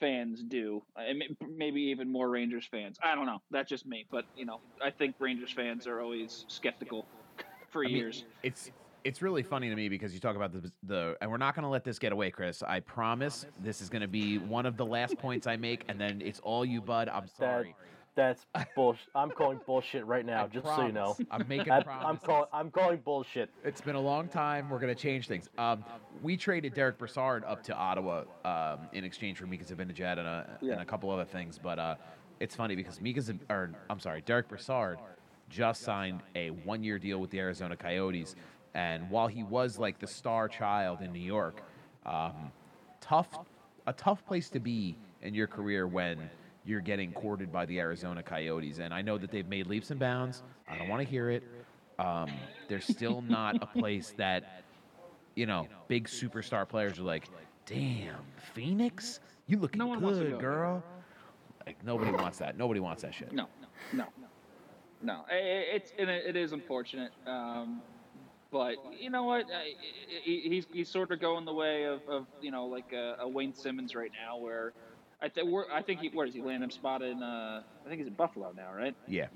fans 0.00 0.42
do. 0.42 0.82
I 0.96 1.12
maybe 1.56 1.80
even 1.82 2.10
more 2.10 2.28
Rangers 2.28 2.66
fans. 2.70 2.98
I 3.02 3.14
don't 3.14 3.26
know. 3.26 3.40
That's 3.50 3.68
just 3.68 3.86
me, 3.86 4.06
but 4.10 4.24
you 4.36 4.44
know, 4.46 4.60
I 4.82 4.90
think 4.90 5.16
Rangers 5.18 5.52
fans 5.52 5.86
are 5.86 6.00
always 6.00 6.44
skeptical 6.48 7.06
for 7.70 7.84
I 7.84 7.88
mean, 7.88 7.96
years. 7.96 8.24
it's 8.42 8.70
it's 9.04 9.22
really 9.22 9.42
funny 9.42 9.68
to 9.70 9.76
me 9.76 9.88
because 9.88 10.12
you 10.12 10.20
talk 10.20 10.36
about 10.36 10.52
the 10.52 10.70
the 10.84 11.16
and 11.20 11.30
we're 11.30 11.36
not 11.36 11.54
going 11.54 11.62
to 11.62 11.68
let 11.68 11.84
this 11.84 11.98
get 11.98 12.12
away, 12.12 12.30
Chris. 12.30 12.62
I 12.62 12.80
promise 12.80 13.46
this 13.62 13.80
is 13.80 13.88
going 13.88 14.02
to 14.02 14.08
be 14.08 14.38
one 14.38 14.66
of 14.66 14.76
the 14.76 14.86
last 14.86 15.18
points 15.18 15.46
I 15.46 15.56
make, 15.56 15.84
and 15.88 16.00
then 16.00 16.20
it's 16.20 16.40
all 16.40 16.64
you, 16.64 16.80
bud. 16.80 17.08
I'm 17.08 17.22
That 17.22 17.36
sorry. 17.36 17.74
That's 18.18 18.44
bullshit. 18.74 19.06
I'm 19.14 19.30
calling 19.30 19.60
bullshit 19.64 20.04
right 20.04 20.26
now, 20.26 20.44
I 20.44 20.48
just 20.48 20.66
so 20.66 20.84
you 20.86 20.90
know. 20.92 21.16
I'm 21.30 21.46
making 21.46 21.70
I, 21.70 21.76
I'm 21.76 21.82
promises. 21.84 22.26
calling 22.26 22.48
I'm 22.52 22.70
calling 22.72 22.98
bullshit. 23.04 23.48
It's 23.64 23.80
been 23.80 23.94
a 23.94 24.00
long 24.00 24.26
time. 24.26 24.68
We're 24.68 24.80
going 24.80 24.92
to 24.94 25.00
change 25.00 25.28
things. 25.28 25.48
Um, 25.56 25.84
we 26.20 26.36
traded 26.36 26.74
Derick 26.74 26.98
Brassard 26.98 27.44
up 27.44 27.62
to 27.62 27.74
Ottawa 27.74 28.24
um, 28.44 28.80
in 28.92 29.04
exchange 29.04 29.38
for 29.38 29.46
Mika 29.46 29.64
Zibanejad 29.64 30.18
and 30.18 30.26
a, 30.26 30.58
Yeah. 30.60 30.72
and 30.72 30.82
a 30.82 30.84
couple 30.84 31.10
other 31.12 31.24
things. 31.24 31.60
But 31.62 31.78
uh, 31.78 31.94
it's 32.40 32.56
funny 32.56 32.74
because 32.74 33.00
Mika, 33.00 33.20
Zib- 33.22 33.44
or 33.48 33.70
I'm 33.88 34.00
sorry, 34.00 34.20
Derick 34.22 34.48
Brassard 34.48 34.98
just 35.48 35.82
signed 35.82 36.20
a 36.34 36.50
one-year 36.50 36.98
deal 36.98 37.20
with 37.20 37.30
the 37.30 37.38
Arizona 37.38 37.76
Coyotes, 37.76 38.34
and 38.74 39.08
while 39.10 39.28
he 39.28 39.44
was 39.44 39.78
like 39.78 40.00
the 40.00 40.08
star 40.08 40.48
child 40.48 41.02
in 41.02 41.12
New 41.12 41.20
York, 41.20 41.62
um, 42.04 42.50
tough, 43.00 43.28
a 43.86 43.92
tough 43.92 44.26
place 44.26 44.50
to 44.50 44.58
be 44.58 44.96
in 45.22 45.34
your 45.34 45.46
career 45.46 45.86
when 45.86 46.28
you're 46.68 46.80
getting 46.82 47.12
courted 47.12 47.50
by 47.50 47.64
the 47.66 47.80
Arizona 47.80 48.22
Coyotes. 48.22 48.78
And 48.78 48.92
I 48.92 49.00
know 49.00 49.16
that 49.18 49.30
they've 49.30 49.48
made 49.48 49.66
leaps 49.66 49.90
and 49.90 49.98
bounds. 49.98 50.42
I 50.68 50.76
don't 50.76 50.88
want 50.88 51.02
to 51.02 51.08
hear 51.08 51.30
it. 51.30 51.42
Um, 51.98 52.30
they're 52.68 52.80
still 52.80 53.22
not 53.22 53.56
a 53.62 53.66
place 53.66 54.12
that, 54.18 54.62
you 55.34 55.46
know, 55.46 55.66
big 55.88 56.06
superstar 56.06 56.68
players 56.68 56.98
are 56.98 57.02
like, 57.02 57.24
damn, 57.66 58.16
Phoenix, 58.54 59.20
you 59.46 59.58
looking 59.58 59.78
No 59.78 59.86
one 59.86 60.00
wants 60.02 60.18
to 60.18 60.24
good, 60.24 60.32
go 60.32 60.38
there." 60.38 60.50
girl. 60.50 60.84
Like 61.66 61.82
nobody 61.84 62.12
wants 62.12 62.38
that. 62.38 62.56
Nobody 62.56 62.80
wants 62.80 63.02
that 63.02 63.14
shit. 63.14 63.32
No, 63.32 63.46
no, 63.92 64.04
no. 64.04 64.26
no. 65.02 65.24
I- 65.30 65.34
It's 65.74 65.92
it 65.98 66.08
it 66.08 66.36
is 66.36 66.52
unfortunate, 66.52 67.12
um, 67.26 67.82
but 68.50 68.76
you 68.98 69.10
know 69.10 69.24
what? 69.24 69.46
I- 69.54 69.74
he- 70.22 70.40
He's 70.48 70.66
he's 70.72 70.88
sort 70.88 71.10
of 71.10 71.20
going 71.20 71.44
the 71.44 71.52
way 71.52 71.84
of, 71.84 72.00
of 72.08 72.26
you 72.40 72.50
know 72.50 72.66
like 72.66 72.92
a, 72.94 73.16
a 73.20 73.28
Wayne 73.28 73.52
Simmonds 73.54 73.94
right 73.94 74.10
now, 74.24 74.38
where 74.38 74.72
I 75.20 75.28
think 75.28 75.48
we're 75.50 75.70
I 75.70 75.82
think 75.82 76.00
he 76.00 76.08
where 76.08 76.26
does 76.26 76.34
he 76.34 76.42
land 76.42 76.62
him 76.62 76.70
spot 76.70 77.02
in? 77.02 77.22
Uh, 77.22 77.62
I 77.84 77.88
think 77.88 77.98
he's 77.98 78.06
in 78.06 78.14
Buffalo 78.14 78.52
now, 78.56 78.72
right? 78.72 78.94
Yeah. 79.06 79.26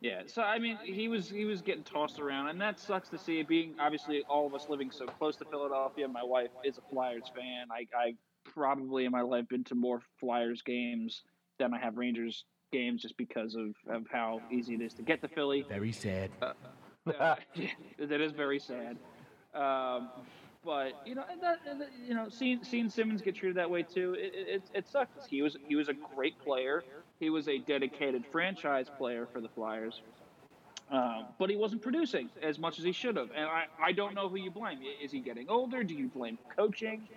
Yeah, 0.00 0.22
so 0.26 0.42
I 0.42 0.58
mean, 0.58 0.76
he 0.82 1.08
was 1.08 1.30
he 1.30 1.46
was 1.46 1.62
getting 1.62 1.82
tossed 1.82 2.20
around, 2.20 2.48
and 2.48 2.60
that 2.60 2.78
sucks 2.78 3.08
to 3.08 3.18
see. 3.18 3.42
Being 3.42 3.74
obviously 3.80 4.22
all 4.28 4.46
of 4.46 4.54
us 4.54 4.66
living 4.68 4.90
so 4.90 5.06
close 5.06 5.36
to 5.36 5.46
Philadelphia, 5.46 6.06
my 6.06 6.22
wife 6.22 6.50
is 6.62 6.76
a 6.76 6.82
Flyers 6.90 7.30
fan. 7.34 7.68
I 7.70 7.86
I 7.96 8.14
probably 8.44 9.06
in 9.06 9.12
my 9.12 9.22
life 9.22 9.48
been 9.48 9.64
to 9.64 9.74
more 9.74 10.02
Flyers 10.20 10.60
games 10.60 11.22
than 11.58 11.72
I 11.72 11.78
have 11.78 11.96
Rangers 11.96 12.44
games, 12.70 13.00
just 13.00 13.16
because 13.16 13.54
of, 13.54 13.74
of 13.88 14.06
how 14.10 14.42
easy 14.50 14.74
it 14.74 14.82
is 14.82 14.92
to 14.94 15.02
get 15.02 15.22
to 15.22 15.28
Philly. 15.28 15.64
Very 15.68 15.92
sad. 15.92 16.30
Uh, 16.42 16.52
that 17.98 18.20
is 18.20 18.32
very 18.32 18.58
sad. 18.58 18.98
Um, 19.54 20.10
but 20.64 20.94
you 21.04 21.14
know, 21.14 21.24
and 21.30 21.40
that, 21.42 21.58
and 21.68 21.80
that- 21.80 21.90
you 22.06 22.14
know, 22.14 22.28
seeing 22.30 22.62
seeing 22.64 22.88
Simmonds 22.90 23.22
get 23.22 23.34
treated 23.36 23.56
that 23.56 23.70
way 23.70 23.82
too, 23.82 24.14
it 24.18 24.32
it, 24.34 24.62
it 24.74 24.88
sucks. 24.88 25.26
He 25.26 25.42
was 25.42 25.56
he 25.66 25.76
was 25.76 25.88
a 25.88 25.94
great 25.94 26.38
player. 26.38 26.84
He 27.20 27.30
was 27.30 27.48
a 27.48 27.58
dedicated 27.58 28.24
franchise 28.32 28.88
player 28.98 29.26
for 29.32 29.40
the 29.40 29.48
Flyers. 29.48 30.02
Um, 30.90 31.26
but 31.38 31.50
he 31.50 31.56
wasn't 31.56 31.82
producing 31.82 32.30
as 32.42 32.58
much 32.58 32.78
as 32.78 32.84
he 32.84 32.92
should 32.92 33.16
have, 33.16 33.30
and 33.34 33.46
I, 33.46 33.64
I 33.82 33.92
don't 33.92 34.14
know 34.14 34.28
who 34.28 34.36
you 34.36 34.50
blame. 34.50 34.80
Is 35.02 35.12
he 35.12 35.20
getting 35.20 35.48
older? 35.48 35.82
Do 35.82 35.94
you 35.94 36.08
blame 36.08 36.38
coaching, 36.56 37.08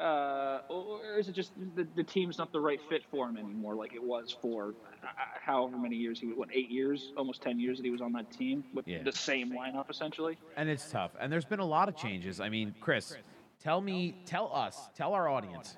uh, 0.00 0.60
or 0.68 1.00
or 1.04 1.18
is 1.18 1.28
it 1.28 1.32
just 1.32 1.52
the, 1.76 1.86
the 1.94 2.02
team's 2.02 2.38
not 2.38 2.52
the 2.52 2.60
right 2.60 2.80
fit 2.88 3.02
for 3.10 3.28
him 3.28 3.36
anymore, 3.36 3.74
like 3.74 3.94
it 3.94 4.02
was 4.02 4.36
for 4.42 4.74
uh, 5.02 5.06
however 5.40 5.76
many 5.78 5.96
years 5.96 6.18
he 6.18 6.26
was, 6.26 6.36
what, 6.36 6.48
eight 6.52 6.70
years, 6.70 7.12
almost 7.16 7.42
ten 7.42 7.60
years 7.60 7.78
that 7.78 7.84
he 7.84 7.90
was 7.90 8.00
on 8.00 8.12
that 8.12 8.30
team 8.32 8.64
with 8.74 8.88
Yeah. 8.88 9.02
the 9.02 9.12
same 9.12 9.52
lineup 9.52 9.88
essentially. 9.90 10.36
And 10.56 10.68
it's 10.68 10.90
tough. 10.90 11.12
And 11.20 11.32
there's 11.32 11.44
been 11.44 11.60
a 11.60 11.64
lot 11.64 11.88
of 11.88 11.96
changes. 11.96 12.40
I 12.40 12.48
mean, 12.48 12.74
Chris, 12.80 13.16
tell 13.62 13.80
me, 13.80 14.16
tell 14.26 14.50
us, 14.52 14.88
tell 14.96 15.12
our 15.12 15.28
audience 15.28 15.76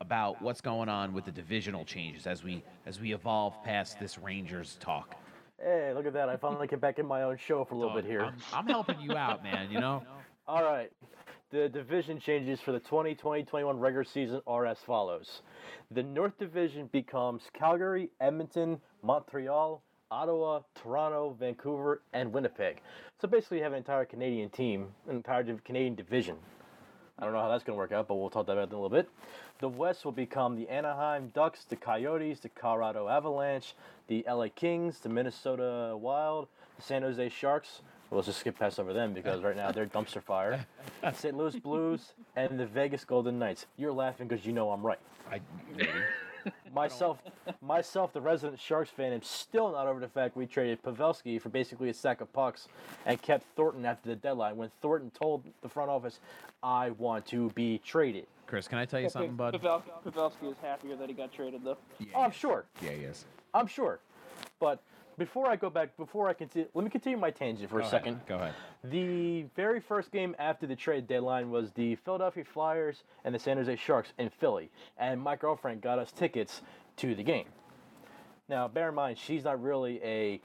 about 0.00 0.40
what's 0.40 0.60
going 0.60 0.88
on 0.88 1.12
with 1.12 1.24
the 1.24 1.32
divisional 1.32 1.84
changes 1.84 2.26
as 2.28 2.44
we 2.44 2.62
as 2.86 3.00
we 3.00 3.12
evolve 3.12 3.62
past 3.64 3.98
this 3.98 4.18
Rangers 4.18 4.76
talk. 4.80 5.16
Hey, 5.60 5.92
look 5.92 6.06
at 6.06 6.12
that! 6.12 6.28
I 6.28 6.36
finally 6.36 6.68
get 6.68 6.80
back 6.80 7.00
in 7.00 7.06
my 7.06 7.22
own 7.22 7.36
show 7.36 7.64
for 7.64 7.74
a 7.74 7.78
little 7.78 7.94
bit 7.94 8.04
here. 8.04 8.20
I'm, 8.22 8.34
I'm 8.52 8.66
helping 8.68 9.00
you 9.00 9.16
out, 9.16 9.42
man. 9.42 9.72
You 9.72 9.80
know. 9.80 10.04
All 10.46 10.62
right. 10.62 10.92
The 11.50 11.66
division 11.70 12.20
changes 12.20 12.60
for 12.60 12.72
the 12.72 12.80
2020-21 12.80 13.80
regular 13.80 14.04
season 14.04 14.42
are 14.46 14.66
as 14.66 14.76
follows. 14.80 15.40
The 15.90 16.02
North 16.02 16.36
Division 16.38 16.90
becomes 16.92 17.42
Calgary, 17.54 18.10
Edmonton, 18.20 18.78
Montreal, 19.02 19.82
Ottawa, 20.10 20.60
Toronto, 20.74 21.34
Vancouver, 21.40 22.02
and 22.12 22.34
Winnipeg. 22.34 22.82
So 23.22 23.28
basically 23.28 23.58
you 23.58 23.62
have 23.62 23.72
an 23.72 23.78
entire 23.78 24.04
Canadian 24.04 24.50
team, 24.50 24.88
an 25.08 25.16
entire 25.16 25.42
Canadian 25.64 25.94
division. 25.94 26.36
I 27.18 27.24
don't 27.24 27.32
know 27.32 27.40
how 27.40 27.48
that's 27.48 27.64
going 27.64 27.76
to 27.76 27.78
work 27.78 27.92
out, 27.92 28.08
but 28.08 28.16
we'll 28.16 28.28
talk 28.28 28.42
about 28.42 28.56
that 28.56 28.68
in 28.68 28.78
a 28.78 28.82
little 28.82 28.90
bit. 28.90 29.08
The 29.60 29.70
West 29.70 30.04
will 30.04 30.12
become 30.12 30.54
the 30.54 30.68
Anaheim 30.68 31.28
Ducks, 31.34 31.64
the 31.64 31.76
Coyotes, 31.76 32.40
the 32.40 32.50
Colorado 32.50 33.08
Avalanche, 33.08 33.74
the 34.06 34.22
LA 34.28 34.48
Kings, 34.54 34.98
the 35.00 35.08
Minnesota 35.08 35.96
Wild, 35.96 36.46
the 36.76 36.82
San 36.82 37.00
Jose 37.00 37.30
Sharks. 37.30 37.80
Well, 38.10 38.16
let's 38.18 38.26
just 38.26 38.40
skip 38.40 38.58
past 38.58 38.80
over 38.80 38.92
them 38.92 39.12
because 39.12 39.42
right 39.42 39.56
now 39.56 39.70
they're 39.70 39.86
dumpster 39.86 40.22
fire. 40.22 40.64
St. 41.12 41.36
Louis 41.36 41.56
Blues 41.56 42.14
and 42.36 42.58
the 42.58 42.66
Vegas 42.66 43.04
Golden 43.04 43.38
Knights. 43.38 43.66
You're 43.76 43.92
laughing 43.92 44.28
because 44.28 44.46
you 44.46 44.52
know 44.52 44.70
I'm 44.70 44.82
right. 44.84 44.98
I. 45.30 45.40
Myself, 46.72 47.18
myself, 47.60 48.12
the 48.14 48.20
resident 48.20 48.58
Sharks 48.58 48.88
fan, 48.88 49.12
am 49.12 49.22
still 49.22 49.72
not 49.72 49.86
over 49.86 50.00
the 50.00 50.08
fact 50.08 50.34
we 50.36 50.46
traded 50.46 50.82
Pavelski 50.82 51.38
for 51.42 51.50
basically 51.50 51.90
a 51.90 51.94
sack 51.94 52.22
of 52.22 52.32
pucks 52.32 52.68
and 53.04 53.20
kept 53.20 53.44
Thornton 53.54 53.84
after 53.84 54.08
the 54.08 54.16
deadline. 54.16 54.56
When 54.56 54.70
Thornton 54.80 55.10
told 55.10 55.42
the 55.60 55.68
front 55.68 55.90
office, 55.90 56.20
"I 56.62 56.90
want 56.90 57.26
to 57.26 57.50
be 57.50 57.78
traded." 57.84 58.26
Chris, 58.46 58.66
can 58.66 58.78
I 58.78 58.86
tell 58.86 59.00
you 59.00 59.10
something, 59.10 59.34
bud? 59.34 59.52
Pavel, 59.54 59.82
Pavelski 60.06 60.50
is 60.50 60.56
happier 60.62 60.96
that 60.96 61.08
he 61.08 61.14
got 61.14 61.32
traded 61.32 61.64
though. 61.64 61.76
Yeah, 61.98 62.12
Oh, 62.14 62.22
I'm 62.22 62.30
sure. 62.30 62.64
Yeah, 62.80 62.92
yes. 62.92 63.26
I'm 63.52 63.66
sure. 63.66 63.98
But 64.58 64.80
before 65.18 65.46
I 65.50 65.56
go 65.56 65.68
back, 65.68 65.96
before 65.96 66.28
I 66.28 66.32
continue, 66.32 66.68
let 66.74 66.84
me 66.84 66.90
continue 66.90 67.18
my 67.18 67.30
tangent 67.30 67.68
for 67.68 67.76
Go 67.76 67.84
a 67.84 67.86
ahead. 67.88 67.90
second. 67.90 68.20
Go 68.26 68.36
ahead. 68.36 68.54
The 68.84 69.44
very 69.56 69.80
first 69.80 70.12
game 70.12 70.34
after 70.38 70.66
the 70.66 70.76
trade 70.76 71.06
deadline 71.06 71.50
was 71.50 71.72
the 71.72 71.96
Philadelphia 71.96 72.44
Flyers 72.44 73.02
and 73.24 73.34
the 73.34 73.38
San 73.38 73.56
Jose 73.56 73.74
Sharks 73.76 74.12
in 74.18 74.30
Philly, 74.30 74.70
and 74.96 75.20
my 75.20 75.36
girlfriend 75.36 75.80
got 75.82 75.98
us 75.98 76.12
tickets 76.12 76.62
to 76.96 77.14
the 77.14 77.22
game. 77.22 77.46
Now, 78.48 78.68
bear 78.68 78.88
in 78.88 78.94
mind, 78.94 79.18
she's 79.18 79.44
not 79.44 79.60
really 79.62 80.00
a 80.02 80.40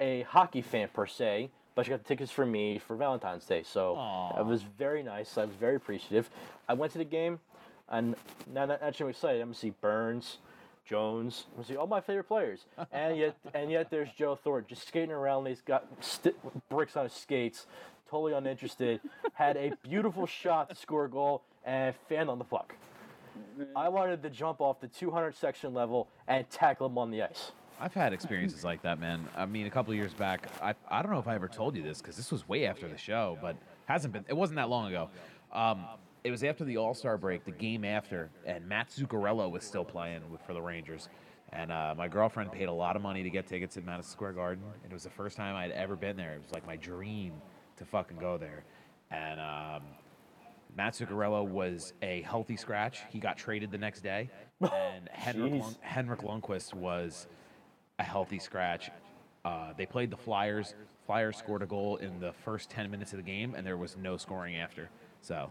a 0.00 0.22
hockey 0.22 0.62
fan 0.62 0.88
per 0.92 1.06
se, 1.06 1.50
but 1.74 1.84
she 1.84 1.90
got 1.90 1.98
the 2.02 2.08
tickets 2.08 2.32
for 2.32 2.44
me 2.46 2.78
for 2.78 2.96
Valentine's 2.96 3.44
Day, 3.44 3.62
so 3.62 3.92
it 4.38 4.44
was 4.46 4.62
very 4.62 5.02
nice. 5.02 5.36
I 5.38 5.44
was 5.44 5.54
very 5.54 5.76
appreciative. 5.76 6.30
I 6.68 6.74
went 6.74 6.92
to 6.92 6.98
the 6.98 7.04
game, 7.04 7.38
and 7.88 8.16
now 8.52 8.66
that 8.66 8.82
actually 8.82 9.04
I'm 9.04 9.10
excited. 9.10 9.40
I'm 9.42 9.48
gonna 9.48 9.54
see 9.54 9.70
Burns, 9.80 10.38
Jones. 10.84 11.46
See 11.66 11.76
all 11.76 11.86
my 11.86 12.00
favorite 12.00 12.28
players, 12.28 12.66
and 12.92 13.16
yet 13.16 13.36
and 13.54 13.70
yet 13.70 13.90
there's 13.90 14.10
Joe 14.12 14.36
Thornton 14.36 14.68
just 14.68 14.86
skating 14.88 15.10
around. 15.10 15.46
He's 15.46 15.60
got 15.60 15.86
st- 16.00 16.36
bricks 16.68 16.96
on 16.96 17.04
his 17.04 17.12
skates, 17.12 17.66
totally 18.10 18.32
uninterested. 18.32 19.00
Had 19.32 19.56
a 19.56 19.72
beautiful 19.82 20.26
shot 20.26 20.68
to 20.68 20.74
score 20.74 21.06
a 21.06 21.10
goal 21.10 21.42
and 21.64 21.94
fanned 22.08 22.30
on 22.30 22.38
the 22.38 22.44
puck. 22.44 22.74
I 23.74 23.88
wanted 23.88 24.22
to 24.22 24.30
jump 24.30 24.60
off 24.60 24.80
the 24.80 24.88
200 24.88 25.34
section 25.34 25.74
level 25.74 26.08
and 26.28 26.48
tackle 26.50 26.86
him 26.86 26.98
on 26.98 27.10
the 27.10 27.22
ice. 27.22 27.52
I've 27.80 27.94
had 27.94 28.12
experiences 28.12 28.62
like 28.62 28.82
that, 28.82 29.00
man. 29.00 29.26
I 29.36 29.46
mean, 29.46 29.66
a 29.66 29.70
couple 29.70 29.92
years 29.94 30.14
back, 30.14 30.48
I, 30.62 30.74
I 30.88 31.02
don't 31.02 31.10
know 31.10 31.18
if 31.18 31.26
I 31.26 31.34
ever 31.34 31.48
told 31.48 31.74
you 31.76 31.82
this 31.82 32.00
because 32.00 32.16
this 32.16 32.30
was 32.30 32.48
way 32.48 32.66
after 32.66 32.88
the 32.88 32.96
show, 32.96 33.36
but 33.42 33.56
hasn't 33.86 34.12
been. 34.12 34.24
It 34.28 34.36
wasn't 34.36 34.56
that 34.56 34.68
long 34.68 34.88
ago. 34.88 35.10
Um, 35.52 35.84
it 36.24 36.30
was 36.30 36.42
after 36.42 36.64
the 36.64 36.78
All 36.78 36.94
Star 36.94 37.18
break, 37.18 37.44
the 37.44 37.50
game 37.52 37.84
after, 37.84 38.30
and 38.46 38.66
Matt 38.66 38.88
Zuccarello 38.88 39.50
was 39.50 39.62
still 39.62 39.84
playing 39.84 40.22
with, 40.30 40.40
for 40.42 40.54
the 40.54 40.62
Rangers. 40.62 41.08
And 41.52 41.70
uh, 41.70 41.94
my 41.96 42.08
girlfriend 42.08 42.50
paid 42.50 42.68
a 42.68 42.72
lot 42.72 42.96
of 42.96 43.02
money 43.02 43.22
to 43.22 43.30
get 43.30 43.46
tickets 43.46 43.76
at 43.76 43.84
Madison 43.84 44.10
Square 44.10 44.32
Garden, 44.32 44.64
and 44.82 44.90
it 44.90 44.94
was 44.94 45.04
the 45.04 45.10
first 45.10 45.36
time 45.36 45.54
I'd 45.54 45.70
ever 45.70 45.94
been 45.94 46.16
there. 46.16 46.32
It 46.32 46.42
was 46.42 46.52
like 46.52 46.66
my 46.66 46.76
dream 46.76 47.34
to 47.76 47.84
fucking 47.84 48.16
go 48.16 48.38
there. 48.38 48.64
And 49.10 49.38
um, 49.38 49.82
Matt 50.74 50.94
Zuccarello 50.94 51.46
was 51.46 51.92
a 52.02 52.22
healthy 52.22 52.56
scratch. 52.56 53.02
He 53.10 53.20
got 53.20 53.36
traded 53.36 53.70
the 53.70 53.78
next 53.78 54.00
day, 54.00 54.30
and 54.60 55.08
Henrik. 55.12 55.62
Lund- 55.62 55.78
Henrik 55.82 56.20
Lundqvist 56.22 56.72
was 56.74 57.28
a 57.98 58.02
healthy 58.02 58.38
scratch. 58.38 58.90
Uh, 59.44 59.74
they 59.76 59.84
played 59.86 60.10
the 60.10 60.16
Flyers. 60.16 60.74
Flyers 61.06 61.36
scored 61.36 61.62
a 61.62 61.66
goal 61.66 61.96
in 61.98 62.18
the 62.18 62.32
first 62.32 62.70
10 62.70 62.90
minutes 62.90 63.12
of 63.12 63.18
the 63.18 63.22
game, 63.22 63.54
and 63.54 63.64
there 63.64 63.76
was 63.76 63.96
no 63.98 64.16
scoring 64.16 64.56
after. 64.56 64.88
So 65.20 65.50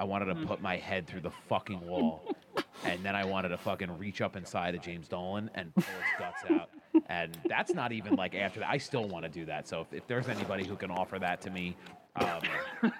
I 0.00 0.04
wanted 0.04 0.26
to 0.34 0.46
put 0.46 0.62
my 0.62 0.78
head 0.78 1.06
through 1.06 1.20
the 1.20 1.30
fucking 1.30 1.86
wall, 1.86 2.34
and 2.86 3.04
then 3.04 3.14
I 3.14 3.22
wanted 3.26 3.50
to 3.50 3.58
fucking 3.58 3.98
reach 3.98 4.22
up 4.22 4.34
inside 4.34 4.74
of 4.74 4.80
James 4.80 5.08
Dolan 5.08 5.50
and 5.54 5.74
pull 5.74 5.84
his 5.84 6.18
guts 6.18 6.50
out. 6.50 6.70
And 7.10 7.38
that's 7.46 7.74
not 7.74 7.92
even 7.92 8.14
like 8.14 8.34
after 8.34 8.60
that. 8.60 8.70
I 8.70 8.78
still 8.78 9.06
want 9.06 9.26
to 9.26 9.28
do 9.28 9.44
that. 9.44 9.68
So 9.68 9.82
if, 9.82 9.92
if 9.92 10.06
there's 10.06 10.26
anybody 10.28 10.64
who 10.64 10.74
can 10.74 10.90
offer 10.90 11.18
that 11.18 11.42
to 11.42 11.50
me, 11.50 11.76
um, 12.16 12.40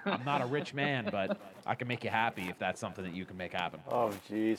I'm 0.05 0.23
not 0.27 0.43
a 0.43 0.47
rich 0.47 0.75
man, 0.75 1.09
but 1.11 1.41
I 1.67 1.75
can 1.75 1.89
make 1.89 2.05
you 2.05 2.11
happy 2.11 2.51
if 2.51 2.59
that's 2.59 2.79
something 2.79 3.03
that 3.03 3.15
you 3.15 3.25
can 3.25 3.39
make 3.39 3.55
happen. 3.55 3.81
Oh, 3.91 4.13
jeez. 4.31 4.59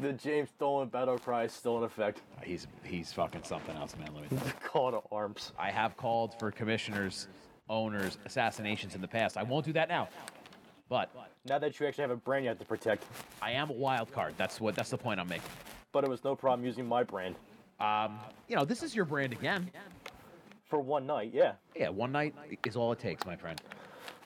The 0.00 0.14
James 0.14 0.48
Dolan 0.58 0.88
battle 0.88 1.18
cry 1.18 1.44
is 1.44 1.52
still 1.52 1.76
in 1.76 1.84
effect. 1.84 2.22
He's 2.42 2.66
he's 2.82 3.12
fucking 3.12 3.42
something 3.42 3.76
else, 3.76 3.94
man. 3.98 4.08
Let 4.14 4.30
me 4.30 4.38
tell 4.38 4.46
you. 4.46 4.52
Call 4.64 4.90
to 4.92 5.02
arms. 5.12 5.52
I 5.58 5.70
have 5.70 5.98
called 5.98 6.34
for 6.38 6.50
commissioners, 6.50 7.28
owners, 7.68 8.16
assassinations 8.24 8.94
in 8.94 9.02
the 9.02 9.08
past. 9.08 9.36
I 9.36 9.42
won't 9.42 9.66
do 9.66 9.72
that 9.74 9.90
now. 9.90 10.08
But 10.88 11.10
Now 11.46 11.58
that 11.58 11.78
you 11.78 11.86
actually 11.86 12.02
have 12.02 12.10
a 12.10 12.16
brand 12.16 12.44
you 12.44 12.48
have 12.48 12.58
to 12.58 12.64
protect, 12.64 13.04
I 13.42 13.52
am 13.52 13.70
a 13.70 13.74
wild 13.74 14.10
card. 14.12 14.34
That's 14.38 14.60
what 14.60 14.74
that's 14.74 14.90
the 14.90 14.98
point 14.98 15.20
I'm 15.20 15.28
making. 15.28 15.50
but 15.92 16.04
it 16.04 16.10
was 16.10 16.24
no 16.24 16.34
problem 16.34 16.64
using 16.66 16.86
my 16.86 17.02
brand 17.02 17.34
Um, 17.80 18.18
you 18.48 18.56
know, 18.56 18.64
this 18.64 18.82
is 18.82 18.94
your 18.94 19.04
brand 19.04 19.32
again. 19.32 19.70
for 20.64 20.80
one 20.80 21.06
night. 21.06 21.30
Yeah. 21.32 21.52
Yeah, 21.76 21.88
one 21.90 22.12
night 22.12 22.34
is 22.66 22.76
all 22.76 22.92
it 22.92 22.98
takes, 22.98 23.24
my 23.24 23.36
friend. 23.36 23.60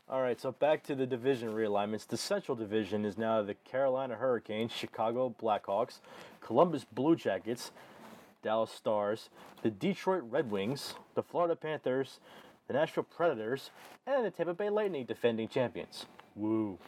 All 0.09 0.21
right, 0.21 0.39
so 0.41 0.53
back 0.53 0.83
to 0.85 0.95
the 0.95 1.07
division 1.07 1.51
realignments. 1.53 2.07
The 2.07 2.17
Central 2.17 2.55
Division 2.57 3.05
is 3.05 3.17
now 3.17 3.41
the 3.43 3.55
Carolina 3.55 4.15
Hurricanes, 4.17 4.71
Chicago 4.73 5.35
Blackhawks, 5.41 6.01
Columbus 6.41 6.85
Blue 6.85 7.17
Jackets, 7.17 7.71
Dallas 8.43 8.71
Stars, 8.71 9.31
the 9.63 9.71
Detroit 9.71 10.25
Red 10.29 10.51
Wings, 10.51 10.95
the 11.15 11.23
Florida 11.23 11.57
Panthers, 11.57 12.21
the 12.67 12.75
Nashville 12.75 13.05
Predators, 13.05 13.71
and 14.07 14.25
the 14.27 14.31
Tampa 14.31 14.53
Bay 14.53 14.69
Lightning, 14.69 15.07
defending 15.07 15.49
champions. 15.49 16.07
Woo. 16.35 16.79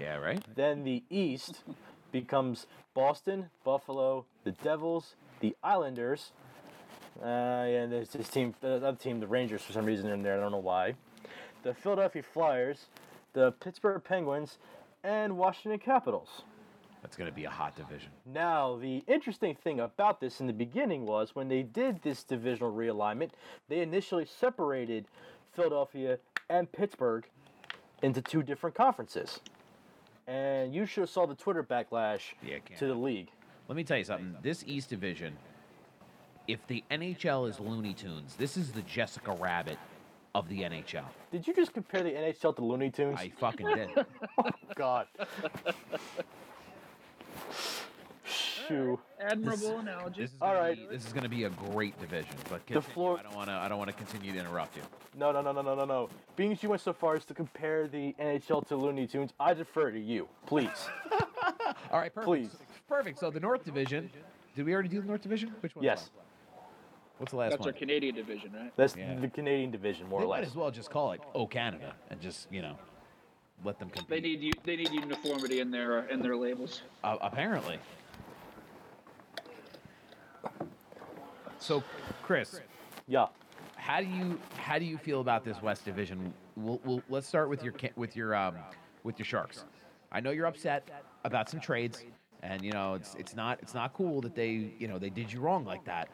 Yeah, 0.00 0.16
right? 0.16 0.42
Then 0.54 0.84
the 0.84 1.02
East 1.10 1.62
becomes 2.12 2.66
Boston, 2.94 3.50
Buffalo, 3.64 4.24
the 4.44 4.52
Devils, 4.52 5.14
the 5.40 5.56
Islanders, 5.62 6.32
uh, 7.22 7.26
and 7.26 7.92
there's 7.92 8.10
this 8.10 8.28
team, 8.28 8.54
the 8.60 8.76
other 8.76 8.96
team, 8.96 9.20
the 9.20 9.26
Rangers, 9.26 9.62
for 9.62 9.72
some 9.72 9.84
reason 9.84 10.08
in 10.10 10.22
there. 10.22 10.38
I 10.38 10.40
don't 10.40 10.52
know 10.52 10.58
why. 10.58 10.94
The 11.62 11.74
Philadelphia 11.74 12.22
Flyers, 12.22 12.86
the 13.32 13.52
Pittsburgh 13.52 14.02
Penguins, 14.04 14.58
and 15.02 15.36
Washington 15.36 15.78
Capitals. 15.78 16.42
That's 17.02 17.16
going 17.16 17.30
to 17.30 17.34
be 17.34 17.44
a 17.44 17.50
hot 17.50 17.76
division. 17.76 18.10
Now, 18.26 18.76
the 18.76 19.02
interesting 19.06 19.54
thing 19.54 19.80
about 19.80 20.20
this 20.20 20.40
in 20.40 20.46
the 20.46 20.52
beginning 20.52 21.06
was 21.06 21.34
when 21.34 21.48
they 21.48 21.62
did 21.62 22.02
this 22.02 22.24
divisional 22.24 22.72
realignment, 22.72 23.30
they 23.68 23.80
initially 23.80 24.26
separated 24.26 25.06
Philadelphia 25.54 26.18
and 26.48 26.70
Pittsburgh 26.70 27.28
into 28.02 28.22
two 28.22 28.42
different 28.42 28.74
conferences. 28.76 29.40
And 30.26 30.74
you 30.74 30.86
should 30.86 31.02
have 31.02 31.10
saw 31.10 31.26
the 31.26 31.34
Twitter 31.34 31.62
backlash 31.62 32.20
Yeah, 32.42 32.58
to 32.78 32.86
the 32.86 32.94
league. 32.94 33.28
Let 33.66 33.76
me 33.76 33.84
tell 33.84 33.98
you 33.98 34.04
something. 34.04 34.36
This 34.42 34.64
East 34.66 34.90
Division, 34.90 35.36
if 36.46 36.66
the 36.66 36.84
NHL 36.90 37.48
is 37.48 37.60
Looney 37.60 37.94
Tunes, 37.94 38.34
this 38.36 38.56
is 38.56 38.72
the 38.72 38.82
Jessica 38.82 39.32
Rabbit 39.32 39.78
of 40.34 40.48
the 40.48 40.60
NHL. 40.62 41.04
Did 41.32 41.46
you 41.46 41.54
just 41.54 41.72
compare 41.72 42.02
the 42.02 42.10
NHL 42.10 42.54
to 42.56 42.64
Looney 42.64 42.90
Tunes? 42.90 43.18
I 43.18 43.30
fucking 43.30 43.66
did. 43.74 43.90
Oh, 44.38 44.50
God. 44.76 45.06
To 48.68 48.98
Admirable 49.20 49.78
analogy. 49.78 50.22
This 50.22 50.30
is 50.30 50.36
All 50.40 50.54
gonna. 50.54 50.74
Be, 50.76 50.86
this 50.90 51.06
is 51.06 51.12
going 51.12 51.22
to 51.24 51.28
be 51.28 51.44
a 51.44 51.50
great 51.50 51.98
division, 52.00 52.30
but 52.48 52.64
The 52.66 52.80
floor- 52.80 53.18
I 53.18 53.22
don't 53.22 53.34
want 53.34 53.48
to. 53.48 53.54
I 53.54 53.68
don't 53.68 53.78
want 53.78 53.90
to 53.90 53.96
continue 53.96 54.32
to 54.32 54.38
interrupt 54.38 54.76
you. 54.76 54.82
no, 55.16 55.32
no, 55.32 55.40
no, 55.42 55.52
no, 55.52 55.62
no, 55.62 55.74
no, 55.74 55.84
no. 55.84 56.08
Being 56.36 56.52
as 56.52 56.62
you 56.62 56.68
went 56.68 56.82
so 56.82 56.92
far 56.92 57.16
as 57.16 57.24
to 57.26 57.34
compare 57.34 57.88
the 57.88 58.14
NHL 58.20 58.66
to 58.68 58.76
Looney 58.76 59.06
Tunes, 59.06 59.32
I 59.40 59.54
defer 59.54 59.90
to 59.90 59.98
you, 59.98 60.28
please. 60.46 60.88
All 61.90 61.98
right, 61.98 62.14
perfect. 62.14 62.26
Please. 62.26 62.50
Perfect. 62.88 63.18
So 63.18 63.30
the 63.30 63.40
North 63.40 63.64
Division. 63.64 64.10
Did 64.54 64.66
we 64.66 64.72
already 64.72 64.88
do 64.88 65.00
the 65.00 65.06
North 65.06 65.22
Division? 65.22 65.52
Which 65.60 65.74
one? 65.76 65.84
yes, 65.84 66.10
What's 67.18 67.32
the 67.32 67.36
last 67.38 67.50
That's 67.50 67.60
one? 67.60 67.66
That's 67.68 67.76
our 67.76 67.78
Canadian 67.78 68.14
division, 68.14 68.52
right? 68.52 68.72
that's 68.76 68.94
Yeah. 68.96 69.16
the 69.18 69.28
Canadian 69.28 69.70
division, 69.72 70.08
more 70.08 70.20
they 70.20 70.26
or 70.26 70.28
might 70.28 70.44
as 70.44 70.54
well 70.54 70.70
just 70.70 70.90
call 70.90 71.10
it 71.12 71.20
Oh 71.34 71.46
Canada 71.48 71.94
and 72.10 72.20
just 72.20 72.46
you 72.52 72.62
know 72.62 72.76
let 73.64 73.78
them 73.80 73.90
compete. 73.90 74.08
They 74.08 74.20
need. 74.20 74.54
They 74.64 74.76
need 74.76 74.92
uniformity 74.92 75.58
in 75.60 75.70
their 75.72 76.06
in 76.06 76.20
their 76.22 76.36
labels. 76.36 76.82
Uh, 77.02 77.16
apparently. 77.20 77.78
So, 81.58 81.82
Chris, 82.22 82.60
Yeah. 83.06 83.26
how 83.76 84.00
do 84.00 84.06
you 84.06 84.40
how 84.56 84.78
do 84.78 84.84
you 84.84 84.98
feel 84.98 85.20
about 85.20 85.44
this 85.44 85.60
West 85.62 85.84
Division? 85.84 86.32
We'll, 86.56 86.80
we'll 86.84 87.02
let's 87.08 87.26
start 87.26 87.48
with 87.48 87.62
your 87.62 87.74
with 87.96 88.16
your 88.16 88.34
um 88.34 88.56
with 89.04 89.18
your 89.18 89.26
Sharks. 89.26 89.64
I 90.12 90.20
know 90.20 90.30
you're 90.30 90.46
upset 90.46 90.88
about 91.24 91.48
some 91.50 91.60
trades, 91.60 92.04
and 92.42 92.62
you 92.64 92.72
know 92.72 92.94
it's 92.94 93.14
it's 93.16 93.34
not 93.34 93.58
it's 93.62 93.74
not 93.74 93.92
cool 93.94 94.20
that 94.22 94.34
they 94.34 94.72
you 94.78 94.88
know 94.88 94.98
they 94.98 95.10
did 95.10 95.32
you 95.32 95.40
wrong 95.40 95.64
like 95.64 95.84
that, 95.84 96.08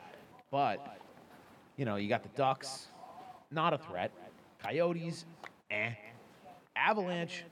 but 0.51 0.99
you 1.77 1.85
know 1.85 1.97
you 1.97 2.09
got 2.09 2.23
the 2.23 2.31
Ducks, 2.31 2.89
not 3.51 3.73
a 3.73 3.79
threat. 3.79 4.11
Coyotes, 4.63 5.27
eh. 5.71 5.91
Avalanche, 6.77 7.45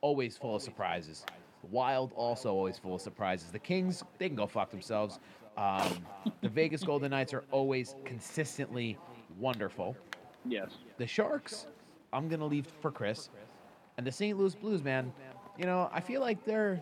always 0.00 0.36
full 0.36 0.56
of 0.56 0.62
surprises. 0.62 1.24
Wild, 1.70 2.12
also 2.14 2.50
always 2.50 2.78
full 2.78 2.94
of 2.96 3.00
surprises. 3.00 3.50
The 3.50 3.58
Kings, 3.58 4.02
they 4.18 4.28
can 4.28 4.36
go 4.36 4.46
fuck 4.46 4.70
themselves. 4.70 5.18
Um, 5.56 6.04
the 6.40 6.48
Vegas 6.48 6.82
Golden 6.82 7.10
Knights 7.10 7.32
are 7.32 7.44
always 7.50 7.94
consistently 8.04 8.98
wonderful. 9.38 9.96
Yes. 10.44 10.70
The 10.98 11.06
Sharks, 11.06 11.66
I'm 12.12 12.28
gonna 12.28 12.46
leave 12.46 12.66
for 12.80 12.90
Chris, 12.90 13.30
and 13.96 14.06
the 14.06 14.12
St. 14.12 14.36
Louis 14.38 14.54
Blues, 14.54 14.82
man. 14.82 15.12
You 15.58 15.66
know, 15.66 15.88
I 15.92 16.00
feel 16.00 16.20
like 16.20 16.44
they're 16.44 16.80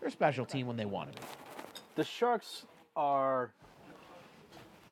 they're 0.00 0.08
a 0.08 0.12
special 0.12 0.44
team 0.44 0.66
when 0.66 0.76
they 0.76 0.84
want 0.84 1.14
to 1.14 1.20
be. 1.20 1.28
The 1.94 2.04
Sharks 2.04 2.66
are 2.96 3.52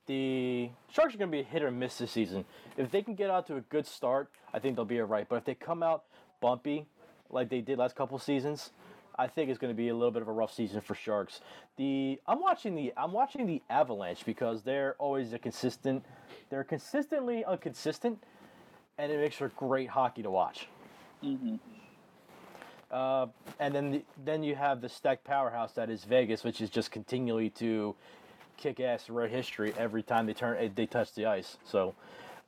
the 0.06 0.70
Sharks 0.90 1.14
are 1.14 1.18
going 1.18 1.30
to 1.30 1.36
be 1.36 1.40
a 1.40 1.44
hit 1.44 1.62
or 1.62 1.70
miss 1.70 1.98
this 1.98 2.10
season. 2.10 2.44
If 2.76 2.90
they 2.90 3.02
can 3.02 3.14
get 3.14 3.30
out 3.30 3.46
to 3.48 3.56
a 3.56 3.60
good 3.60 3.86
start, 3.86 4.30
I 4.52 4.58
think 4.58 4.76
they'll 4.76 4.84
be 4.84 5.00
all 5.00 5.06
right. 5.06 5.28
But 5.28 5.36
if 5.36 5.44
they 5.44 5.54
come 5.54 5.82
out 5.82 6.04
bumpy, 6.40 6.86
like 7.30 7.48
they 7.48 7.60
did 7.60 7.78
last 7.78 7.94
couple 7.94 8.18
seasons, 8.18 8.70
I 9.20 9.26
think 9.26 9.50
it's 9.50 9.58
going 9.58 9.70
to 9.70 9.76
be 9.76 9.90
a 9.90 9.94
little 9.94 10.10
bit 10.10 10.22
of 10.22 10.28
a 10.28 10.32
rough 10.32 10.54
season 10.54 10.80
for 10.80 10.94
Sharks. 10.94 11.42
The 11.76 12.18
I'm 12.26 12.40
watching 12.40 12.74
the 12.74 12.90
I'm 12.96 13.12
watching 13.12 13.46
the 13.46 13.60
Avalanche 13.68 14.24
because 14.24 14.62
they're 14.62 14.96
always 14.98 15.34
a 15.34 15.38
consistent. 15.38 16.06
They're 16.48 16.64
consistently 16.64 17.44
inconsistent, 17.50 18.24
and 18.96 19.12
it 19.12 19.20
makes 19.20 19.36
for 19.36 19.48
great 19.50 19.90
hockey 19.90 20.22
to 20.22 20.30
watch. 20.30 20.68
Uh, 22.90 23.26
and 23.58 23.74
then 23.74 23.90
the, 23.90 24.04
then 24.24 24.42
you 24.42 24.54
have 24.54 24.80
the 24.80 24.88
stacked 24.88 25.24
powerhouse 25.24 25.72
that 25.74 25.90
is 25.90 26.04
Vegas, 26.04 26.42
which 26.42 26.62
is 26.62 26.70
just 26.70 26.90
continually 26.90 27.50
to 27.50 27.94
kick 28.56 28.80
ass 28.80 29.10
write 29.10 29.30
history 29.30 29.74
every 29.76 30.02
time 30.02 30.24
they 30.24 30.32
turn 30.32 30.72
they 30.74 30.86
touch 30.86 31.12
the 31.14 31.26
ice. 31.26 31.58
So, 31.64 31.94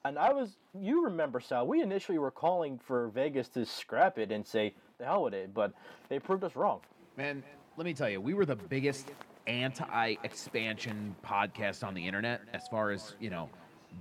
and 0.06 0.18
I 0.18 0.32
was 0.32 0.56
you 0.80 1.04
remember 1.04 1.38
Sal, 1.38 1.66
we 1.66 1.82
initially 1.82 2.16
were 2.16 2.30
calling 2.30 2.78
for 2.78 3.08
Vegas 3.08 3.48
to 3.50 3.66
scrap 3.66 4.18
it 4.18 4.32
and 4.32 4.46
say 4.46 4.74
the 5.02 5.08
hell 5.08 5.24
with 5.24 5.34
it, 5.34 5.52
but 5.52 5.72
they 6.08 6.18
proved 6.18 6.44
us 6.44 6.54
wrong. 6.56 6.80
Man, 7.16 7.42
let 7.76 7.84
me 7.84 7.92
tell 7.92 8.08
you, 8.08 8.20
we 8.20 8.34
were 8.34 8.46
the 8.46 8.56
biggest 8.56 9.10
anti-expansion 9.46 11.16
podcast 11.26 11.84
on 11.84 11.92
the 11.94 12.06
internet 12.06 12.42
as 12.52 12.68
far 12.68 12.92
as 12.92 13.16
you 13.20 13.28
know, 13.28 13.50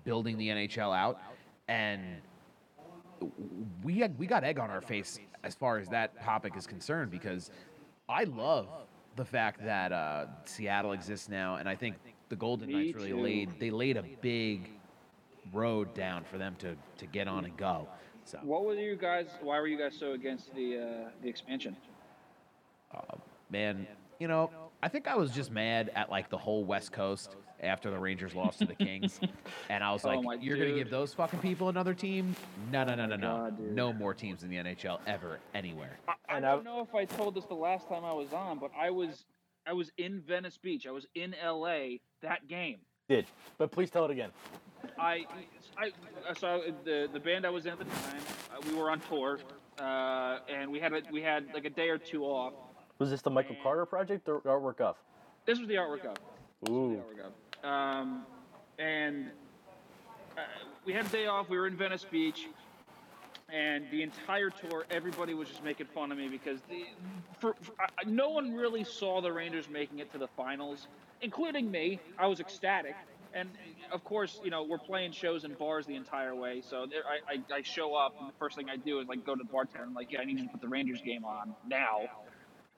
building 0.04 0.38
the 0.38 0.48
NHL 0.50 0.96
out, 0.96 1.20
and 1.68 2.22
we 3.84 3.98
had, 4.00 4.18
we 4.20 4.28
got 4.28 4.44
egg 4.44 4.60
on 4.60 4.70
our 4.70 4.82
face 4.82 5.20
as 5.44 5.56
far 5.56 5.80
as 5.80 5.88
that 5.90 6.24
topic 6.24 6.56
is 6.56 6.68
concerned 6.68 7.10
because 7.10 7.50
I 8.08 8.26
love 8.26 8.68
the 9.16 9.26
fact 9.26 9.64
that 9.66 9.92
uh, 9.92 10.28
Seattle 10.46 10.92
exists 10.92 11.30
now, 11.30 11.56
and 11.56 11.68
I 11.68 11.76
think 11.76 11.96
the 12.30 12.36
Golden 12.36 12.72
Knights 12.72 12.96
really 12.96 13.14
laid 13.14 13.60
they 13.60 13.72
laid 13.72 13.98
a 13.98 14.04
big 14.22 14.70
road 15.52 15.94
down 15.96 16.24
for 16.24 16.38
them 16.38 16.56
to 16.60 16.76
to 16.98 17.06
get 17.08 17.28
on 17.28 17.46
and 17.46 17.58
go. 17.58 17.88
So 18.26 18.40
What 18.44 18.66
were 18.66 18.76
you 18.76 18.96
guys? 18.96 19.28
Why 19.42 19.60
were 19.60 19.68
you 19.68 19.78
guys 19.78 19.96
so 19.98 20.14
against 20.14 20.54
the 20.56 20.78
uh, 20.78 21.10
the 21.22 21.30
expansion? 21.30 21.76
man, 23.50 23.88
you 24.20 24.28
know, 24.28 24.50
I 24.84 24.88
think 24.88 25.08
I 25.08 25.16
was 25.16 25.32
just 25.32 25.52
mad 25.52 25.92
at 25.96 26.10
like 26.10 26.30
the 26.30 26.38
whole 26.38 26.64
West 26.64 26.92
Coast 26.92 27.36
after 27.62 27.92
the 27.92 28.00
Rangers 28.00 28.34
lost 28.34 28.60
to 28.60 28.66
the 28.66 28.76
Kings, 28.76 29.20
and 29.70 29.84
I 29.84 29.92
was 29.92 30.06
Oh 30.06 30.10
like, 30.10 30.24
my 30.24 30.34
"You're 30.36 30.58
gonna 30.58 30.74
give 30.74 30.90
those 30.90 31.14
fucking 31.14 31.40
people 31.40 31.70
another 31.70 31.94
team? 31.94 32.36
No, 32.72 32.84
no, 32.84 32.96
no, 32.96 33.06
no, 33.06 33.16
no, 33.16 33.28
God, 33.38 33.60
no 33.60 33.94
more 33.94 34.14
teams 34.14 34.44
in 34.44 34.50
the 34.50 34.58
NHL 34.58 35.00
ever, 35.08 35.40
anywhere." 35.54 35.98
I, 36.08 36.38
I 36.38 36.40
don't 36.40 36.64
know 36.64 36.82
if 36.82 36.96
I 36.96 37.06
told 37.06 37.36
this 37.36 37.46
the 37.46 37.54
last 37.54 37.88
time 37.88 38.04
I 38.04 38.14
was 38.14 38.34
on, 38.34 38.60
but 38.60 38.72
I 38.78 38.90
was 38.90 39.26
I 39.68 39.74
was 39.74 39.92
in 39.98 40.22
Venice 40.22 40.58
Beach. 40.58 40.88
I 40.88 40.92
was 40.92 41.06
in 41.16 41.36
LA 41.44 41.98
that 42.22 42.48
game. 42.48 42.78
Did, 43.10 43.26
but 43.58 43.72
please 43.72 43.90
tell 43.90 44.06
it 44.06 44.12
again. 44.12 44.30
I, 45.00 45.26
I, 45.78 45.92
so 46.38 46.62
the 46.84 47.10
the 47.12 47.20
band 47.20 47.46
I 47.46 47.50
was 47.50 47.66
in 47.66 47.74
at 47.74 47.80
the 47.80 47.86
time, 47.86 48.22
uh, 48.54 48.62
we 48.68 48.76
were 48.76 48.90
on 48.90 49.00
tour, 49.02 49.40
uh, 49.80 50.40
and 50.50 50.72
we 50.72 50.80
had 50.80 50.94
a, 50.94 51.02
we 51.12 51.22
had 51.22 51.48
like 51.54 51.66
a 51.66 51.70
day 51.70 51.90
or 51.90 51.98
two 51.98 52.24
off. 52.24 52.54
Was 53.00 53.10
this 53.10 53.22
the 53.22 53.32
Michael 53.32 53.56
Carter 53.64 53.86
project 53.86 54.30
or 54.30 54.42
artwork 54.42 54.80
of? 54.80 54.96
This 55.46 55.60
was 55.60 55.68
the 55.68 55.76
artwork 55.76 56.06
of. 56.06 56.18
Ooh, 56.70 57.02
we 57.10 57.16
go. 57.16 57.68
Um, 57.68 58.26
and 58.78 59.32
uh, 60.38 60.42
we 60.86 60.94
had 60.94 61.06
a 61.06 61.10
day 61.10 61.26
off. 61.26 61.50
We 61.50 61.58
were 61.58 61.68
in 61.68 61.76
Venice 61.76 62.06
Beach, 62.10 62.48
and 63.52 63.86
the 63.92 64.04
entire 64.04 64.50
tour, 64.50 64.86
everybody 64.92 65.34
was 65.34 65.48
just 65.50 65.64
making 65.64 65.88
fun 65.88 66.12
of 66.12 66.18
me 66.18 66.28
because 66.28 66.62
the, 66.70 66.86
for, 67.40 67.56
for, 67.62 67.74
I, 67.80 68.08
no 68.08 68.30
one 68.30 68.54
really 68.54 68.84
saw 68.84 69.20
the 69.20 69.32
Rangers 69.32 69.68
making 69.70 70.00
it 70.00 70.12
to 70.14 70.18
the 70.18 70.28
finals, 70.38 70.88
including 71.22 71.70
me. 71.70 72.00
I 72.18 72.28
was 72.28 72.40
ecstatic. 72.40 72.96
And 73.34 73.50
uh, 73.50 73.96
of 73.96 74.04
course, 74.04 74.40
you 74.44 74.52
know, 74.52 74.64
we're 74.64 74.78
playing 74.78 75.12
shows 75.14 75.44
in 75.44 75.54
bars 75.54 75.86
the 75.86 75.96
entire 75.96 76.36
way. 76.36 76.62
So 76.70 76.86
there, 76.90 77.02
I, 77.08 77.34
I, 77.56 77.60
I 77.60 77.62
show 77.64 77.96
up, 77.96 78.16
and 78.20 78.30
the 78.30 78.34
first 78.40 78.56
thing 78.56 78.70
I 78.70 78.78
do 78.78 79.00
is 79.00 79.08
like 79.08 79.26
go 79.26 79.36
to 79.36 79.44
the 79.44 79.50
bartender. 79.50 79.86
I'm 79.88 79.94
like, 79.94 80.12
yeah, 80.12 80.20
I 80.22 80.26
need 80.26 80.40
you 80.40 80.46
to 80.46 80.52
put 80.52 80.62
the 80.62 80.68
Rangers 80.68 81.02
game 81.06 81.26
on 81.26 81.56
now 81.68 82.02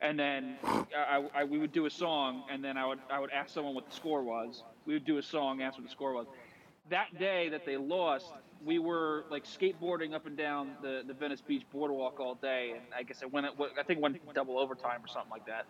and 0.01 0.19
then 0.19 0.57
uh, 0.63 0.83
I, 0.95 1.25
I, 1.33 1.43
we 1.45 1.57
would 1.57 1.71
do 1.71 1.85
a 1.85 1.89
song, 1.89 2.43
and 2.51 2.63
then 2.63 2.77
I 2.77 2.85
would 2.85 2.99
I 3.09 3.19
would 3.19 3.31
ask 3.31 3.53
someone 3.53 3.73
what 3.73 3.89
the 3.89 3.95
score 3.95 4.21
was. 4.21 4.63
We 4.85 4.93
would 4.93 5.05
do 5.05 5.17
a 5.17 5.23
song, 5.23 5.61
ask 5.61 5.77
what 5.77 5.85
the 5.85 5.91
score 5.91 6.13
was. 6.13 6.27
That 6.89 7.17
day 7.17 7.49
that 7.49 7.65
they 7.65 7.77
lost, 7.77 8.25
we 8.65 8.79
were 8.79 9.23
like 9.31 9.45
skateboarding 9.45 10.13
up 10.13 10.25
and 10.25 10.35
down 10.37 10.71
the, 10.81 11.03
the 11.07 11.13
Venice 11.13 11.41
Beach 11.41 11.63
boardwalk 11.71 12.19
all 12.19 12.35
day, 12.35 12.71
and 12.75 12.81
I 12.97 13.03
guess 13.03 13.21
it 13.21 13.31
went- 13.31 13.47
I 13.47 13.83
think 13.83 13.99
it 13.99 14.01
went 14.01 14.33
double 14.33 14.59
overtime 14.59 15.01
or 15.03 15.07
something 15.07 15.31
like 15.31 15.45
that. 15.45 15.65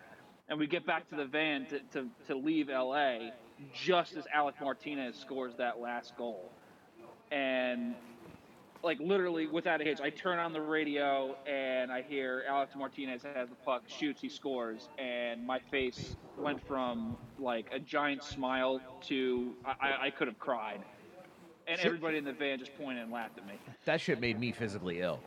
And 0.49 0.59
we 0.59 0.67
get 0.67 0.85
back 0.85 1.07
to 1.09 1.15
the 1.15 1.25
van 1.25 1.67
to, 1.67 1.79
to, 1.93 2.07
to 2.27 2.35
leave 2.35 2.69
LA 2.69 3.29
just 3.73 4.15
as 4.15 4.26
Alec 4.34 4.56
Martinez 4.62 5.15
scores 5.15 5.54
that 5.56 5.80
last 5.80 6.15
goal. 6.17 6.52
And 7.32 7.95
like 8.84 8.99
literally 8.99 9.47
without 9.47 9.82
a 9.82 9.84
hitch. 9.84 10.02
I 10.02 10.10
turn 10.10 10.39
on 10.39 10.54
the 10.54 10.62
radio 10.62 11.36
and 11.47 11.91
I 11.91 12.02
hear 12.02 12.43
Alex 12.47 12.76
Martinez 12.76 13.23
has 13.23 13.49
the 13.49 13.56
puck, 13.56 13.84
shoots, 13.88 14.21
he 14.21 14.30
scores, 14.30 14.89
and 14.99 15.45
my 15.45 15.60
face 15.71 16.15
went 16.38 16.65
from 16.67 17.15
like 17.39 17.67
a 17.71 17.80
giant 17.80 18.23
smile 18.23 18.82
to 19.04 19.54
I, 19.65 19.69
I, 19.69 20.06
I 20.06 20.10
could 20.12 20.28
have 20.28 20.38
cried. 20.38 20.82
And 21.65 21.80
everybody 21.80 22.17
in 22.17 22.26
the 22.26 22.34
van 22.34 22.60
just 22.60 22.78
pointed 22.78 23.04
and 23.04 23.12
laughed 23.12 23.38
at 23.38 23.47
me. 23.47 23.54
That 23.86 24.02
shit 24.02 24.19
made 24.19 24.38
me 24.38 24.52
physically 24.52 24.99
ill. 24.99 25.21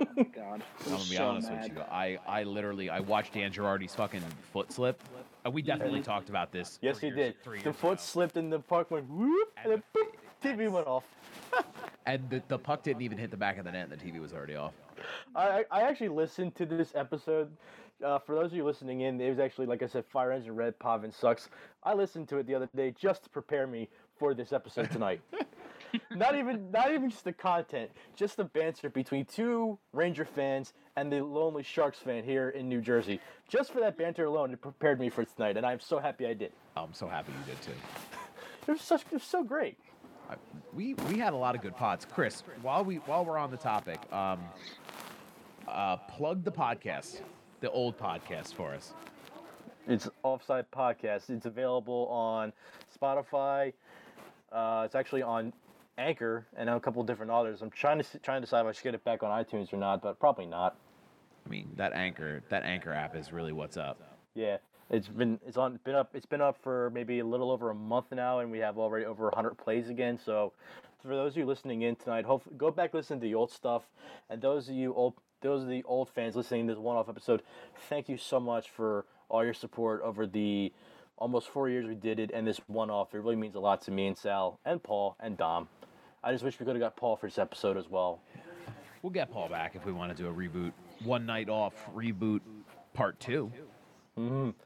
Oh 0.00 0.06
my 0.16 0.22
god. 0.24 0.62
I'm 0.86 0.90
gonna 0.92 0.96
be 0.98 1.16
so 1.16 1.24
honest 1.28 1.50
mad. 1.50 1.68
with 1.68 1.78
you. 1.78 1.82
I, 1.90 2.18
I 2.26 2.42
literally 2.44 2.90
I 2.90 3.00
watched 3.00 3.34
Dan 3.34 3.52
Girardi's 3.52 3.94
fucking 3.94 4.22
foot 4.52 4.72
slip. 4.72 5.00
Uh, 5.46 5.50
we 5.50 5.62
definitely 5.62 6.02
talked 6.02 6.28
about 6.28 6.52
this. 6.52 6.78
yes, 6.82 6.98
three 6.98 7.10
he 7.10 7.14
did. 7.16 7.42
Three 7.42 7.62
The 7.62 7.72
foot 7.72 7.92
ago. 7.94 8.00
slipped 8.02 8.36
in 8.36 8.50
the 8.50 8.58
puck, 8.58 8.90
went 8.90 9.08
whoop, 9.08 9.52
and 9.64 9.72
the 9.74 9.82
boop, 9.98 10.08
TV 10.42 10.70
went 10.70 10.86
off. 10.86 11.04
and 12.06 12.28
the, 12.30 12.42
the 12.48 12.58
puck 12.58 12.82
didn't 12.82 13.02
even 13.02 13.18
hit 13.18 13.30
the 13.30 13.36
back 13.36 13.58
of 13.58 13.64
the 13.64 13.72
net, 13.72 13.88
and 13.90 14.00
the 14.00 14.04
TV 14.04 14.20
was 14.20 14.32
already 14.32 14.56
off. 14.56 14.74
I, 15.34 15.60
I 15.60 15.64
I 15.70 15.82
actually 15.82 16.08
listened 16.08 16.54
to 16.56 16.66
this 16.66 16.92
episode. 16.94 17.50
Uh, 18.04 18.16
for 18.18 18.36
those 18.36 18.52
of 18.52 18.56
you 18.56 18.64
listening 18.64 19.00
in, 19.00 19.20
it 19.20 19.28
was 19.28 19.40
actually, 19.40 19.66
like 19.66 19.82
I 19.82 19.86
said, 19.86 20.04
Fire 20.06 20.30
Engine 20.30 20.54
Red 20.54 20.78
Pavin 20.78 21.10
sucks. 21.10 21.48
I 21.82 21.94
listened 21.94 22.28
to 22.28 22.36
it 22.38 22.46
the 22.46 22.54
other 22.54 22.68
day 22.76 22.94
just 22.96 23.24
to 23.24 23.30
prepare 23.30 23.66
me 23.66 23.88
for 24.16 24.34
this 24.34 24.52
episode 24.52 24.90
tonight. 24.92 25.20
not 26.14 26.36
even 26.36 26.70
not 26.70 26.92
even 26.92 27.10
just 27.10 27.24
the 27.24 27.32
content, 27.32 27.90
just 28.16 28.36
the 28.36 28.44
banter 28.44 28.90
between 28.90 29.24
two 29.24 29.78
Ranger 29.92 30.24
fans 30.24 30.72
and 30.96 31.12
the 31.12 31.24
lonely 31.24 31.62
Sharks 31.62 31.98
fan 31.98 32.24
here 32.24 32.50
in 32.50 32.68
New 32.68 32.80
Jersey. 32.80 33.20
Just 33.48 33.72
for 33.72 33.80
that 33.80 33.96
banter 33.96 34.24
alone, 34.24 34.52
it 34.52 34.60
prepared 34.60 35.00
me 35.00 35.08
for 35.08 35.24
tonight, 35.24 35.56
and 35.56 35.64
I'm 35.64 35.80
so 35.80 35.98
happy 35.98 36.26
I 36.26 36.34
did. 36.34 36.52
I'm 36.76 36.92
so 36.92 37.08
happy 37.08 37.32
you 37.32 37.52
did 37.52 37.62
too. 37.62 37.72
It 38.66 38.72
was 38.72 38.82
such 38.82 39.00
it 39.00 39.12
was 39.12 39.22
so 39.22 39.42
great. 39.42 39.78
I, 40.28 40.34
we 40.74 40.92
we 40.92 41.16
had 41.18 41.32
a 41.32 41.36
lot 41.36 41.54
of 41.54 41.62
good 41.62 41.74
pods. 41.74 42.06
Chris, 42.12 42.42
while 42.60 42.84
we 42.84 42.96
while 42.96 43.24
we're 43.24 43.38
on 43.38 43.50
the 43.50 43.56
topic, 43.56 43.98
um, 44.12 44.40
uh, 45.66 45.96
plug 45.96 46.44
the 46.44 46.52
podcast, 46.52 47.22
the 47.60 47.70
old 47.70 47.98
podcast 47.98 48.52
for 48.52 48.74
us. 48.74 48.92
It's 49.86 50.06
Offside 50.22 50.70
Podcast. 50.70 51.30
It's 51.30 51.46
available 51.46 52.08
on 52.08 52.52
Spotify. 52.94 53.72
Uh, 54.52 54.82
it's 54.84 54.94
actually 54.94 55.22
on 55.22 55.50
Anchor 55.98 56.46
and 56.56 56.70
a 56.70 56.80
couple 56.80 57.02
different 57.02 57.32
others. 57.32 57.60
I'm 57.60 57.70
trying 57.70 58.00
to 58.00 58.18
trying 58.20 58.40
to 58.40 58.46
decide 58.46 58.60
if 58.60 58.66
I 58.66 58.72
should 58.72 58.84
get 58.84 58.94
it 58.94 59.04
back 59.04 59.22
on 59.22 59.44
iTunes 59.44 59.72
or 59.72 59.76
not, 59.76 60.02
but 60.02 60.18
probably 60.18 60.46
not. 60.46 60.76
I 61.44 61.50
mean, 61.50 61.70
that 61.76 61.92
anchor 61.92 62.42
that 62.48 62.64
anchor 62.64 62.92
app 62.92 63.16
is 63.16 63.32
really 63.32 63.52
what's 63.52 63.76
up. 63.76 64.00
Yeah, 64.34 64.58
it's 64.90 65.08
been 65.08 65.40
it's 65.46 65.56
on 65.56 65.78
been 65.84 65.94
up 65.94 66.10
it's 66.14 66.26
been 66.26 66.40
up 66.40 66.56
for 66.62 66.90
maybe 66.90 67.18
a 67.18 67.24
little 67.24 67.50
over 67.50 67.70
a 67.70 67.74
month 67.74 68.06
now, 68.12 68.38
and 68.38 68.50
we 68.50 68.58
have 68.58 68.78
already 68.78 69.04
over 69.04 69.24
100 69.24 69.54
plays 69.56 69.88
again. 69.88 70.18
So, 70.24 70.52
for 71.02 71.08
those 71.08 71.32
of 71.32 71.38
you 71.38 71.46
listening 71.46 71.82
in 71.82 71.96
tonight, 71.96 72.24
hopefully 72.24 72.54
go 72.56 72.70
back 72.70 72.94
listen 72.94 73.18
to 73.18 73.22
the 73.22 73.34
old 73.34 73.50
stuff, 73.50 73.82
and 74.30 74.40
those 74.40 74.68
of 74.68 74.74
you 74.74 74.94
old 74.94 75.14
those 75.40 75.62
of 75.62 75.68
the 75.68 75.82
old 75.84 76.08
fans 76.10 76.36
listening 76.36 76.66
to 76.66 76.74
this 76.74 76.80
one-off 76.80 77.08
episode, 77.08 77.42
thank 77.88 78.08
you 78.08 78.16
so 78.16 78.40
much 78.40 78.70
for 78.70 79.04
all 79.28 79.44
your 79.44 79.54
support 79.54 80.02
over 80.02 80.26
the 80.26 80.72
almost 81.16 81.48
four 81.48 81.68
years 81.68 81.86
we 81.86 81.94
did 81.94 82.18
it, 82.18 82.30
and 82.32 82.46
this 82.46 82.60
one-off. 82.66 83.14
It 83.14 83.18
really 83.18 83.36
means 83.36 83.54
a 83.54 83.60
lot 83.60 83.82
to 83.82 83.90
me 83.90 84.06
and 84.06 84.16
Sal 84.16 84.60
and 84.64 84.82
Paul 84.82 85.16
and 85.20 85.36
Dom. 85.36 85.68
I 86.22 86.32
just 86.32 86.44
wish 86.44 86.58
we 86.58 86.66
could 86.66 86.74
have 86.74 86.80
got 86.80 86.96
Paul 86.96 87.16
for 87.16 87.26
this 87.26 87.38
episode 87.38 87.76
as 87.76 87.88
well. 87.88 88.20
We'll 89.02 89.10
get 89.10 89.30
Paul 89.30 89.48
back 89.48 89.76
if 89.76 89.86
we 89.86 89.92
want 89.92 90.16
to 90.16 90.20
do 90.20 90.28
a 90.28 90.32
reboot, 90.32 90.72
one 91.04 91.24
night 91.24 91.48
off 91.48 91.74
reboot, 91.94 92.40
part 92.94 93.18
two. 93.20 93.52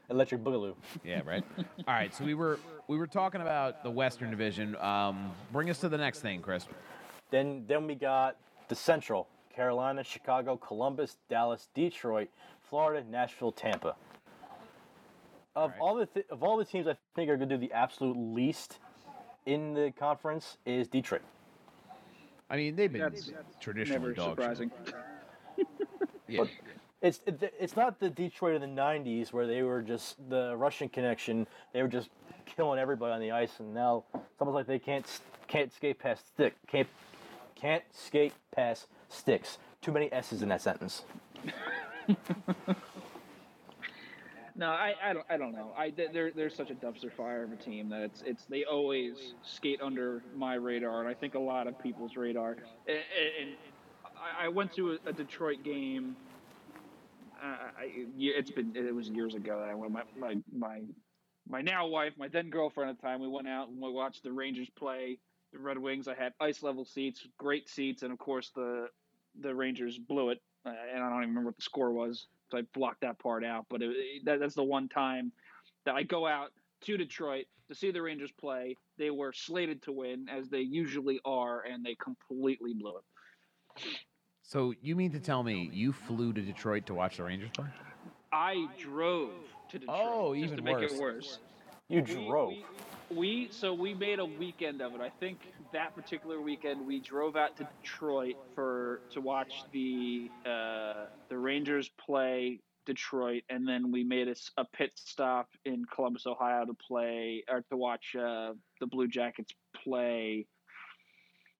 Electric 0.09 0.43
Boogaloo. 0.43 0.73
Yeah, 1.03 1.21
right. 1.25 1.43
All 1.87 1.93
right, 1.93 2.11
so 2.13 2.25
we 2.25 2.33
were 2.33 2.59
we 2.87 2.97
were 2.97 3.05
talking 3.05 3.41
about 3.41 3.83
the 3.83 3.91
Western 3.91 4.31
Division. 4.31 4.75
Um, 4.77 5.31
bring 5.51 5.69
us 5.69 5.77
to 5.79 5.89
the 5.89 5.97
next 5.97 6.21
thing, 6.21 6.41
Chris. 6.41 6.65
Then 7.29 7.65
then 7.67 7.85
we 7.85 7.93
got 7.93 8.37
the 8.67 8.75
Central: 8.75 9.27
Carolina, 9.55 10.03
Chicago, 10.03 10.57
Columbus, 10.57 11.17
Dallas, 11.29 11.69
Detroit, 11.75 12.29
Florida, 12.67 13.05
Nashville, 13.07 13.51
Tampa. 13.51 13.95
Of 15.55 15.69
Alright. 15.69 15.79
all 15.79 15.95
the 15.95 16.07
th- 16.07 16.25
of 16.31 16.41
all 16.41 16.57
the 16.57 16.65
teams, 16.65 16.87
I 16.87 16.95
think 17.15 17.29
are 17.29 17.37
going 17.37 17.49
to 17.49 17.57
do 17.57 17.61
the 17.61 17.73
absolute 17.73 18.17
least 18.17 18.79
in 19.45 19.75
the 19.75 19.93
conference 19.99 20.57
is 20.65 20.87
Detroit. 20.87 21.21
I 22.53 22.55
mean, 22.55 22.75
they've 22.75 22.91
been 22.91 23.01
That's 23.01 23.31
traditionally 23.59 24.13
Never 24.13 24.13
dog 24.13 24.57
shit. 24.57 24.69
Yeah. 26.27 26.45
It's 27.01 27.19
it's 27.27 27.75
not 27.75 27.99
the 27.99 28.09
Detroit 28.09 28.55
of 28.55 28.61
the 28.61 28.67
'90s 28.67 29.33
where 29.33 29.45
they 29.45 29.61
were 29.63 29.81
just 29.81 30.17
the 30.29 30.55
Russian 30.55 30.87
connection. 30.87 31.47
They 31.73 31.81
were 31.81 31.87
just 31.87 32.09
killing 32.45 32.79
everybody 32.79 33.13
on 33.13 33.19
the 33.19 33.31
ice, 33.31 33.59
and 33.59 33.73
now 33.73 34.05
it's 34.13 34.39
almost 34.39 34.55
like 34.55 34.67
they 34.67 34.79
can't 34.79 35.05
can't 35.47 35.73
skate 35.73 35.99
past 35.99 36.27
stick 36.27 36.55
can't 36.67 36.87
can't 37.55 37.83
skate 37.91 38.33
past 38.55 38.87
sticks. 39.09 39.57
Too 39.81 39.91
many 39.91 40.11
s's 40.13 40.43
in 40.43 40.49
that 40.49 40.61
sentence. 40.61 41.03
No, 44.55 44.67
I, 44.67 44.93
I 45.03 45.13
don't 45.13 45.25
I 45.29 45.37
don't 45.37 45.51
know. 45.51 45.73
I 45.75 45.91
they're 45.91 46.31
they're 46.31 46.49
such 46.49 46.69
a 46.69 46.75
dumpster 46.75 47.11
fire 47.11 47.43
of 47.43 47.51
a 47.51 47.55
team 47.55 47.89
that 47.89 48.01
it's 48.01 48.21
it's 48.25 48.45
they 48.45 48.65
always 48.65 49.33
skate 49.41 49.81
under 49.81 50.23
my 50.35 50.55
radar, 50.55 50.99
and 50.99 51.09
I 51.09 51.13
think 51.15 51.33
a 51.33 51.39
lot 51.39 51.67
of 51.67 51.79
people's 51.81 52.15
radar. 52.15 52.57
And, 52.87 52.97
and 53.41 53.49
I, 54.39 54.47
went 54.49 54.73
to 54.73 54.97
a, 55.05 55.13
Detroit 55.13 55.63
game. 55.63 56.15
Uh, 57.43 57.57
it's 57.81 58.51
been 58.51 58.75
it 58.75 58.93
was 58.93 59.09
years 59.09 59.33
ago 59.33 59.59
that 59.59 59.69
I 59.69 59.75
went. 59.75 59.91
My 59.91 60.03
my 60.17 60.35
my 60.55 60.81
my 61.49 61.61
now 61.61 61.87
wife, 61.87 62.13
my 62.17 62.27
then 62.27 62.49
girlfriend 62.49 62.91
at 62.91 62.97
the 62.97 63.01
time, 63.01 63.21
we 63.21 63.27
went 63.27 63.47
out 63.47 63.69
and 63.69 63.81
we 63.81 63.91
watched 63.91 64.23
the 64.23 64.31
Rangers 64.31 64.69
play 64.77 65.17
the 65.51 65.59
Red 65.59 65.77
Wings. 65.77 66.07
I 66.07 66.13
had 66.13 66.33
ice 66.39 66.61
level 66.61 66.85
seats, 66.85 67.25
great 67.37 67.67
seats, 67.69 68.03
and 68.03 68.11
of 68.11 68.19
course 68.19 68.51
the 68.55 68.87
the 69.41 69.53
Rangers 69.53 69.97
blew 69.97 70.29
it, 70.29 70.41
uh, 70.65 70.73
and 70.93 71.03
I 71.03 71.09
don't 71.09 71.23
even 71.23 71.29
remember 71.29 71.49
what 71.49 71.57
the 71.57 71.63
score 71.63 71.91
was. 71.91 72.27
So 72.53 72.59
I 72.59 72.61
blocked 72.73 73.01
that 73.01 73.17
part 73.19 73.43
out. 73.43 73.65
But 73.69 73.81
it, 73.81 73.89
it- 73.91 74.25
that, 74.25 74.39
that's 74.39 74.55
the 74.55 74.63
one 74.63 74.87
time 74.87 75.31
that 75.85 75.95
I 75.95 76.03
go 76.03 76.27
out 76.27 76.51
to 76.81 76.97
Detroit 76.97 77.45
to 77.67 77.75
see 77.75 77.91
the 77.91 78.01
Rangers 78.01 78.31
play. 78.39 78.75
They 78.97 79.09
were 79.09 79.33
slated 79.33 79.81
to 79.83 79.91
win, 79.91 80.27
as 80.29 80.49
they 80.49 80.59
usually 80.61 81.19
are, 81.25 81.61
and 81.61 81.83
they 81.83 81.95
completely 81.95 82.73
blew 82.73 82.97
it. 82.97 83.83
So 84.43 84.73
you 84.81 84.95
mean 84.95 85.11
to 85.13 85.19
tell 85.19 85.41
me 85.43 85.69
you 85.73 85.91
flew 85.91 86.31
to 86.33 86.41
Detroit 86.41 86.85
to 86.87 86.93
watch 86.93 87.17
the 87.17 87.23
Rangers 87.23 87.49
play? 87.55 87.65
I 88.31 88.67
drove 88.77 89.31
to 89.69 89.79
Detroit 89.79 89.99
Oh, 90.01 90.33
just 90.35 90.45
even 90.45 90.57
to 90.57 90.63
make 90.63 90.75
worse. 90.77 90.93
it 90.93 90.99
worse. 91.01 91.39
You 91.89 92.01
We- 92.01 92.13
drove. 92.13 92.49
We, 92.49 92.65
we 93.09 93.49
so 93.51 93.73
we 93.73 93.93
made 93.93 94.19
a 94.19 94.25
weekend 94.25 94.81
of 94.81 94.93
it. 94.95 95.01
I 95.01 95.09
think 95.19 95.39
that 95.71 95.95
particular 95.95 96.39
weekend 96.41 96.85
we 96.85 96.99
drove 96.99 97.35
out 97.35 97.55
to 97.57 97.67
Detroit 97.81 98.35
for 98.55 99.01
to 99.11 99.21
watch 99.21 99.63
the 99.71 100.29
uh, 100.45 101.05
the 101.29 101.37
Rangers 101.37 101.89
play 102.05 102.59
Detroit, 102.85 103.43
and 103.49 103.67
then 103.67 103.91
we 103.91 104.03
made 104.03 104.27
a 104.57 104.65
pit 104.65 104.91
stop 104.95 105.47
in 105.65 105.85
Columbus, 105.85 106.25
Ohio, 106.25 106.65
to 106.65 106.73
play 106.73 107.43
or 107.49 107.61
to 107.69 107.77
watch 107.77 108.15
uh, 108.15 108.53
the 108.79 108.87
Blue 108.87 109.07
Jackets 109.07 109.53
play. 109.83 110.45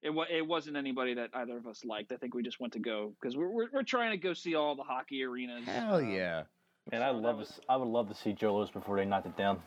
It, 0.01 0.09
wa- 0.09 0.25
it 0.29 0.45
wasn't 0.45 0.75
anybody 0.75 1.13
that 1.13 1.29
either 1.33 1.55
of 1.55 1.65
us 1.65 1.85
liked. 1.85 2.11
I 2.11 2.17
think 2.17 2.33
we 2.35 2.43
just 2.43 2.59
went 2.59 2.73
to 2.73 2.79
go 2.79 3.13
because 3.21 3.37
we're, 3.37 3.47
we're, 3.47 3.67
we're 3.71 3.83
trying 3.83 4.11
to 4.11 4.17
go 4.17 4.33
see 4.33 4.53
all 4.53 4.75
the 4.75 4.83
hockey 4.83 5.23
arenas. 5.23 5.63
Hell 5.65 5.95
Um, 5.95 6.09
yeah. 6.11 6.43
Man, 6.91 7.01
I 7.01 7.11
So 7.11 7.13
that 7.15 7.21
love 7.21 7.37
was- 7.37 7.59
I 7.69 7.77
would 7.77 7.87
love 7.87 8.09
to 8.09 8.13
see 8.15 8.33
Joe 8.33 8.57
Louis 8.57 8.69
before 8.69 8.97
they 8.97 9.05
knocked 9.05 9.27
it 9.27 9.37
down. 9.37 9.61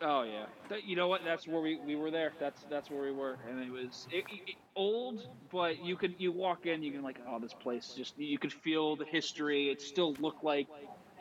Oh 0.00 0.22
yeah, 0.22 0.46
That- 0.68 0.84
you 0.84 0.94
know 0.94 1.08
what? 1.08 1.22
That's 1.24 1.46
where 1.46 1.60
we, 1.60 1.76
we 1.84 1.96
were 1.96 2.10
there. 2.10 2.32
That's 2.38 2.62
that's 2.70 2.88
where 2.90 3.02
we 3.02 3.10
were, 3.12 3.36
and 3.48 3.60
it 3.60 3.70
was 3.70 4.06
it, 4.12 4.24
it- 4.46 4.56
old, 4.76 5.20
but 5.50 5.82
you 5.82 5.96
could 5.96 6.14
you 6.18 6.30
walk 6.30 6.66
in, 6.66 6.82
you 6.84 6.92
can 6.92 7.02
like, 7.02 7.18
oh, 7.28 7.38
this 7.40 7.52
place 7.54 7.94
just 7.96 8.16
you 8.16 8.38
could 8.38 8.52
feel 8.52 8.94
the 8.94 9.04
history. 9.04 9.70
It 9.70 9.80
still 9.80 10.14
looked 10.20 10.44
like 10.44 10.68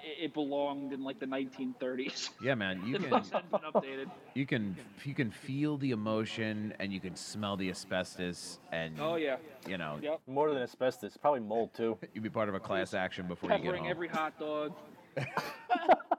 it, 0.03 0.25
it 0.25 0.33
belonged 0.33 0.93
in 0.93 1.03
like 1.03 1.19
the 1.19 1.25
1930s. 1.25 2.29
Yeah, 2.41 2.53
man. 2.53 2.83
You 2.85 2.99
can 2.99 3.13
updated. 3.13 4.11
you 4.35 4.45
can 4.45 4.77
you 5.03 5.15
can 5.15 5.31
feel 5.31 5.77
the 5.77 5.89
emotion 5.89 6.71
and 6.77 6.93
you 6.93 6.99
can 6.99 7.15
smell 7.15 7.57
the 7.57 7.69
asbestos 7.71 8.59
and 8.71 8.99
Oh 8.99 9.15
yeah, 9.15 9.37
you 9.67 9.79
know 9.79 9.97
yep. 10.03 10.19
More 10.27 10.53
than 10.53 10.61
asbestos, 10.61 11.17
probably 11.17 11.39
mold 11.39 11.73
too. 11.73 11.97
you'd 12.13 12.23
be 12.23 12.29
part 12.29 12.47
of 12.47 12.53
a 12.53 12.59
class 12.59 12.93
action 12.93 13.27
before 13.27 13.49
you 13.49 13.55
get 13.57 13.63
Peppering 13.63 13.83
home. 13.83 13.91
every 13.91 14.07
hot 14.07 14.37
dog. 14.39 14.73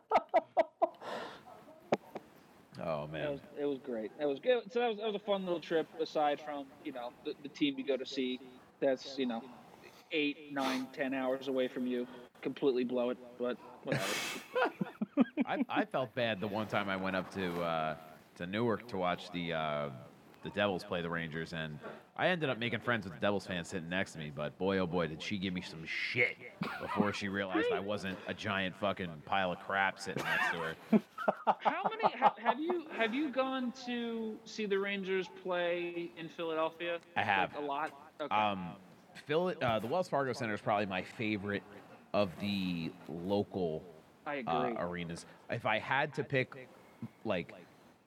oh 2.84 3.06
It 3.20 3.28
man. 3.28 3.30
was, 3.30 3.40
it 3.60 3.64
was 3.64 3.78
great. 3.78 4.12
It 4.18 4.26
was 4.26 4.38
good. 4.40 4.62
So 4.72 4.80
that 4.80 4.88
was, 4.88 4.96
that 4.98 5.06
was 5.06 5.14
a 5.14 5.18
fun 5.20 5.44
little 5.44 5.60
trip. 5.60 5.88
Aside 6.00 6.40
from 6.40 6.66
you 6.84 6.92
know 6.92 7.10
the, 7.24 7.34
the 7.42 7.48
team 7.48 7.74
you 7.78 7.84
go 7.84 7.96
to 7.96 8.06
see, 8.06 8.40
that's 8.80 9.16
you 9.18 9.26
know 9.26 9.42
eight, 10.12 10.38
nine, 10.50 10.88
ten 10.92 11.14
hours 11.14 11.48
away 11.48 11.68
from 11.68 11.86
you. 11.86 12.08
Completely 12.42 12.84
blow 12.84 13.10
it, 13.10 13.18
but 13.38 13.58
whatever. 13.82 14.14
I, 15.44 15.58
I 15.68 15.84
felt 15.84 16.14
bad 16.14 16.40
the 16.40 16.48
one 16.48 16.66
time 16.66 16.88
I 16.88 16.96
went 16.96 17.16
up 17.16 17.30
to 17.34 17.60
uh, 17.62 17.96
to 18.36 18.46
Newark 18.46 18.86
to 18.88 18.98
watch 18.98 19.30
the 19.30 19.52
uh, 19.54 19.90
the 20.42 20.51
Devils 20.51 20.85
play 20.85 21.03
the 21.03 21.11
Rangers, 21.11 21.53
and 21.53 21.79
I 22.16 22.29
ended 22.29 22.51
up 22.51 22.59
making 22.59 22.81
friends 22.81 23.05
with 23.05 23.14
the 23.14 23.20
Devils 23.20 23.46
fans 23.46 23.68
sitting 23.68 23.88
next 23.88 24.12
to 24.12 24.18
me. 24.18 24.33
But 24.35 24.57
boy, 24.59 24.79
oh 24.79 24.87
boy, 24.87 25.07
did 25.09 25.22
she 25.22 25.38
give 25.38 25.53
me 25.55 25.61
some 25.61 25.85
shit 25.85 26.37
before 26.81 27.12
she 27.12 27.29
realized 27.29 27.66
I 27.72 27.81
wasn't 27.81 28.18
a 28.27 28.35
giant 28.35 28.77
fucking 28.77 29.11
pile 29.24 29.53
of 29.53 29.59
crap 29.61 29.98
sitting 29.98 30.24
next 30.24 30.51
to 30.53 30.59
her. 30.59 31.01
How 31.61 31.83
many 31.85 32.14
ha, 32.16 32.35
have 32.42 32.59
you 32.59 32.87
have 32.96 33.14
you 33.14 33.31
gone 33.31 33.72
to 33.87 34.37
see 34.44 34.66
the 34.66 34.79
Rangers 34.79 35.29
play 35.42 36.11
in 36.16 36.29
Philadelphia? 36.29 36.98
I 37.16 37.22
have. 37.22 37.53
Like, 37.55 37.62
a 37.62 37.66
lot. 37.66 37.90
Okay. 38.20 38.35
Um, 38.35 38.72
Phil, 39.27 39.55
uh, 39.61 39.79
the 39.79 39.87
Wells 39.87 40.09
Fargo 40.09 40.33
Center 40.33 40.55
is 40.55 40.61
probably 40.61 40.87
my 40.87 41.03
favorite 41.03 41.62
of 42.14 42.31
the 42.40 42.90
local 43.09 43.83
uh, 44.27 44.72
arenas. 44.79 45.27
If 45.51 45.66
I 45.66 45.79
had 45.79 46.14
to 46.14 46.24
pick, 46.24 46.68
like, 47.24 47.53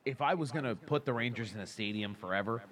if 0.06 0.22
I 0.22 0.34
was 0.34 0.52
gonna 0.52 0.76
put 0.76 1.06
the 1.06 1.14
Rangers 1.14 1.54
in 1.54 1.60
a 1.60 1.68
stadium 1.68 2.14
forever, 2.16 2.64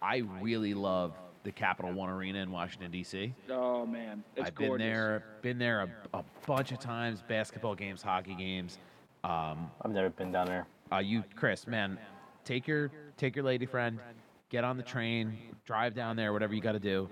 I 0.00 0.22
really 0.40 0.74
love 0.74 1.14
the 1.44 1.52
Capital 1.52 1.92
One 1.92 2.08
Arena 2.08 2.40
in 2.40 2.50
Washington 2.50 2.90
D.C. 2.90 3.34
oh 3.50 3.86
man, 3.86 4.22
it's 4.36 4.48
I've 4.48 4.54
been 4.54 4.68
gorgeous. 4.68 4.86
there, 4.86 5.24
been 5.42 5.58
there 5.58 5.82
a, 5.82 6.18
a 6.18 6.24
bunch 6.46 6.72
of 6.72 6.78
times, 6.78 7.22
basketball 7.26 7.74
games, 7.74 8.02
hockey 8.02 8.34
games. 8.34 8.78
Um, 9.24 9.70
I've 9.82 9.90
never 9.90 10.10
been 10.10 10.32
down 10.32 10.46
there. 10.46 10.66
uh, 10.92 10.98
you, 10.98 11.24
Chris, 11.34 11.66
man, 11.66 11.98
take 12.44 12.66
your 12.66 12.90
take 13.16 13.36
your 13.36 13.44
lady 13.44 13.66
friend, 13.66 13.98
get 14.48 14.64
on 14.64 14.76
the 14.76 14.82
train, 14.82 15.36
drive 15.64 15.94
down 15.94 16.16
there, 16.16 16.32
whatever 16.32 16.54
you 16.54 16.60
got 16.60 16.72
to 16.72 16.78
do, 16.78 17.08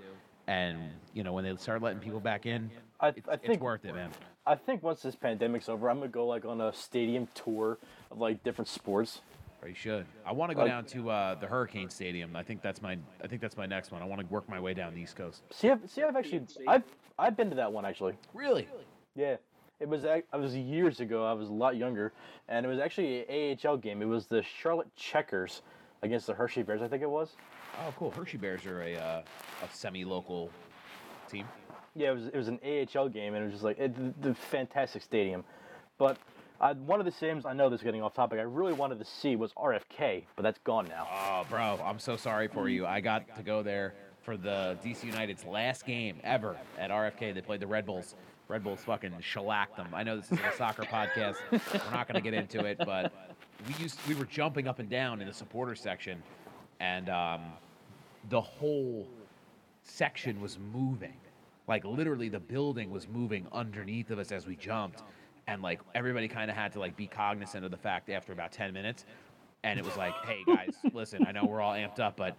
and 0.47 0.79
you 1.13 1.23
know 1.23 1.33
when 1.33 1.43
they 1.43 1.55
start 1.55 1.81
letting 1.81 1.99
people 1.99 2.19
back 2.19 2.45
in, 2.45 2.69
I, 2.99 3.09
it's, 3.09 3.29
I 3.29 3.37
it's 3.43 3.61
worth 3.61 3.85
it, 3.85 3.93
man. 3.93 4.11
I 4.45 4.55
think 4.55 4.81
once 4.81 5.01
this 5.01 5.15
pandemic's 5.15 5.67
over, 5.67 5.89
I'm 5.89 5.99
gonna 5.99 6.09
go 6.09 6.25
like 6.25 6.45
on 6.45 6.61
a 6.61 6.73
stadium 6.73 7.27
tour 7.35 7.77
of 8.09 8.17
like 8.17 8.43
different 8.43 8.69
sports. 8.69 9.21
Or 9.61 9.67
you 9.67 9.75
should. 9.75 10.05
I 10.25 10.31
want 10.31 10.51
to 10.51 10.55
go 10.55 10.67
down 10.67 10.85
to 10.85 11.09
uh, 11.09 11.35
the 11.35 11.47
Hurricane 11.47 11.89
Stadium. 11.89 12.35
I 12.35 12.43
think 12.43 12.61
that's 12.61 12.81
my. 12.81 12.97
I 13.23 13.27
think 13.27 13.41
that's 13.41 13.57
my 13.57 13.65
next 13.65 13.91
one. 13.91 14.01
I 14.01 14.05
want 14.05 14.21
to 14.21 14.27
work 14.27 14.47
my 14.47 14.59
way 14.59 14.73
down 14.73 14.93
the 14.93 15.01
East 15.01 15.15
Coast. 15.15 15.41
See, 15.51 15.69
I've, 15.69 15.79
see, 15.89 16.03
I've 16.03 16.15
actually, 16.15 16.43
I've, 16.67 16.83
I've 17.17 17.35
been 17.35 17.49
to 17.49 17.55
that 17.55 17.71
one 17.71 17.83
actually. 17.83 18.13
Really? 18.33 18.67
Yeah, 19.15 19.37
it 19.79 19.89
was. 19.89 20.05
I 20.05 20.21
was 20.35 20.55
years 20.55 20.99
ago. 20.99 21.25
I 21.25 21.33
was 21.33 21.49
a 21.49 21.53
lot 21.53 21.75
younger, 21.75 22.13
and 22.47 22.65
it 22.65 22.69
was 22.69 22.79
actually 22.79 23.25
an 23.27 23.57
AHL 23.65 23.77
game. 23.77 24.01
It 24.01 24.05
was 24.05 24.27
the 24.27 24.43
Charlotte 24.43 24.95
Checkers 24.95 25.63
against 26.03 26.27
the 26.27 26.33
Hershey 26.33 26.61
Bears. 26.61 26.83
I 26.83 26.87
think 26.87 27.01
it 27.01 27.09
was. 27.09 27.35
Oh, 27.79 27.93
cool. 27.97 28.11
Hershey 28.11 28.37
Bears 28.37 28.65
are 28.67 28.81
a 28.83 28.95
uh, 28.95 29.21
a 29.63 29.75
semi-local 29.75 30.51
team. 31.29 31.47
Yeah, 31.95 32.11
it 32.11 32.15
was. 32.15 32.27
It 32.27 32.35
was 32.35 32.47
an 32.47 32.59
AHL 32.63 33.09
game, 33.09 33.33
and 33.33 33.43
it 33.43 33.45
was 33.45 33.53
just 33.53 33.63
like 33.63 33.79
it, 33.79 33.95
the, 34.21 34.29
the 34.29 34.35
fantastic 34.35 35.01
stadium. 35.01 35.43
But 35.97 36.17
I, 36.59 36.73
one 36.73 36.99
of 36.99 37.05
the 37.05 37.11
Sims, 37.11 37.45
I 37.45 37.53
know 37.53 37.69
this 37.69 37.81
is 37.81 37.83
getting 37.83 38.01
off 38.01 38.13
topic, 38.13 38.39
I 38.39 38.43
really 38.43 38.73
wanted 38.73 38.99
to 38.99 39.05
see 39.05 39.35
was 39.35 39.53
RFK, 39.53 40.23
but 40.35 40.43
that's 40.43 40.59
gone 40.59 40.87
now. 40.87 41.07
Oh, 41.11 41.45
bro, 41.49 41.79
I'm 41.83 41.99
so 41.99 42.17
sorry 42.17 42.47
for 42.47 42.67
you. 42.67 42.85
I 42.85 42.99
got 42.99 43.35
to 43.35 43.43
go 43.43 43.61
there 43.61 43.93
for 44.23 44.37
the 44.37 44.77
DC 44.83 45.03
United's 45.03 45.45
last 45.45 45.85
game 45.85 46.17
ever 46.23 46.57
at 46.77 46.89
RFK. 46.89 47.33
They 47.33 47.41
played 47.41 47.59
the 47.59 47.67
Red 47.67 47.85
Bulls. 47.85 48.15
Red 48.47 48.63
Bulls 48.63 48.79
fucking 48.85 49.13
shellacked 49.19 49.77
them. 49.77 49.87
I 49.93 50.03
know 50.03 50.17
this 50.17 50.31
is 50.31 50.39
a 50.39 50.57
soccer 50.57 50.83
podcast. 50.83 51.35
We're 51.51 51.91
not 51.91 52.07
going 52.07 52.21
to 52.21 52.21
get 52.21 52.33
into 52.33 52.65
it, 52.65 52.77
but 52.79 53.11
we 53.67 53.75
used 53.81 53.99
we 54.07 54.15
were 54.15 54.25
jumping 54.25 54.67
up 54.67 54.79
and 54.79 54.89
down 54.89 55.21
in 55.21 55.27
the 55.27 55.33
supporter 55.33 55.75
section, 55.75 56.23
and 56.79 57.09
um, 57.09 57.41
the 58.29 58.41
whole 58.41 59.07
section 59.83 60.41
was 60.41 60.57
moving. 60.73 61.15
Like 61.67 61.83
literally, 61.83 62.29
the 62.29 62.39
building 62.39 62.89
was 62.89 63.07
moving 63.07 63.47
underneath 63.51 64.11
of 64.11 64.19
us 64.19 64.31
as 64.31 64.47
we 64.47 64.55
jumped, 64.55 65.03
and 65.47 65.61
like 65.61 65.79
everybody 65.95 66.27
kind 66.27 66.49
of 66.49 66.57
had 66.57 66.73
to 66.73 66.79
like 66.79 66.95
be 66.95 67.07
cognizant 67.07 67.65
of 67.65 67.71
the 67.71 67.77
fact 67.77 68.09
after 68.09 68.33
about 68.33 68.51
ten 68.51 68.73
minutes, 68.73 69.05
and 69.63 69.79
it 69.79 69.85
was 69.85 69.97
like, 69.97 70.13
hey 70.25 70.43
guys, 70.45 70.75
listen, 70.93 71.25
I 71.27 71.31
know 71.31 71.45
we're 71.45 71.61
all 71.61 71.73
amped 71.73 71.99
up, 71.99 72.17
but 72.17 72.37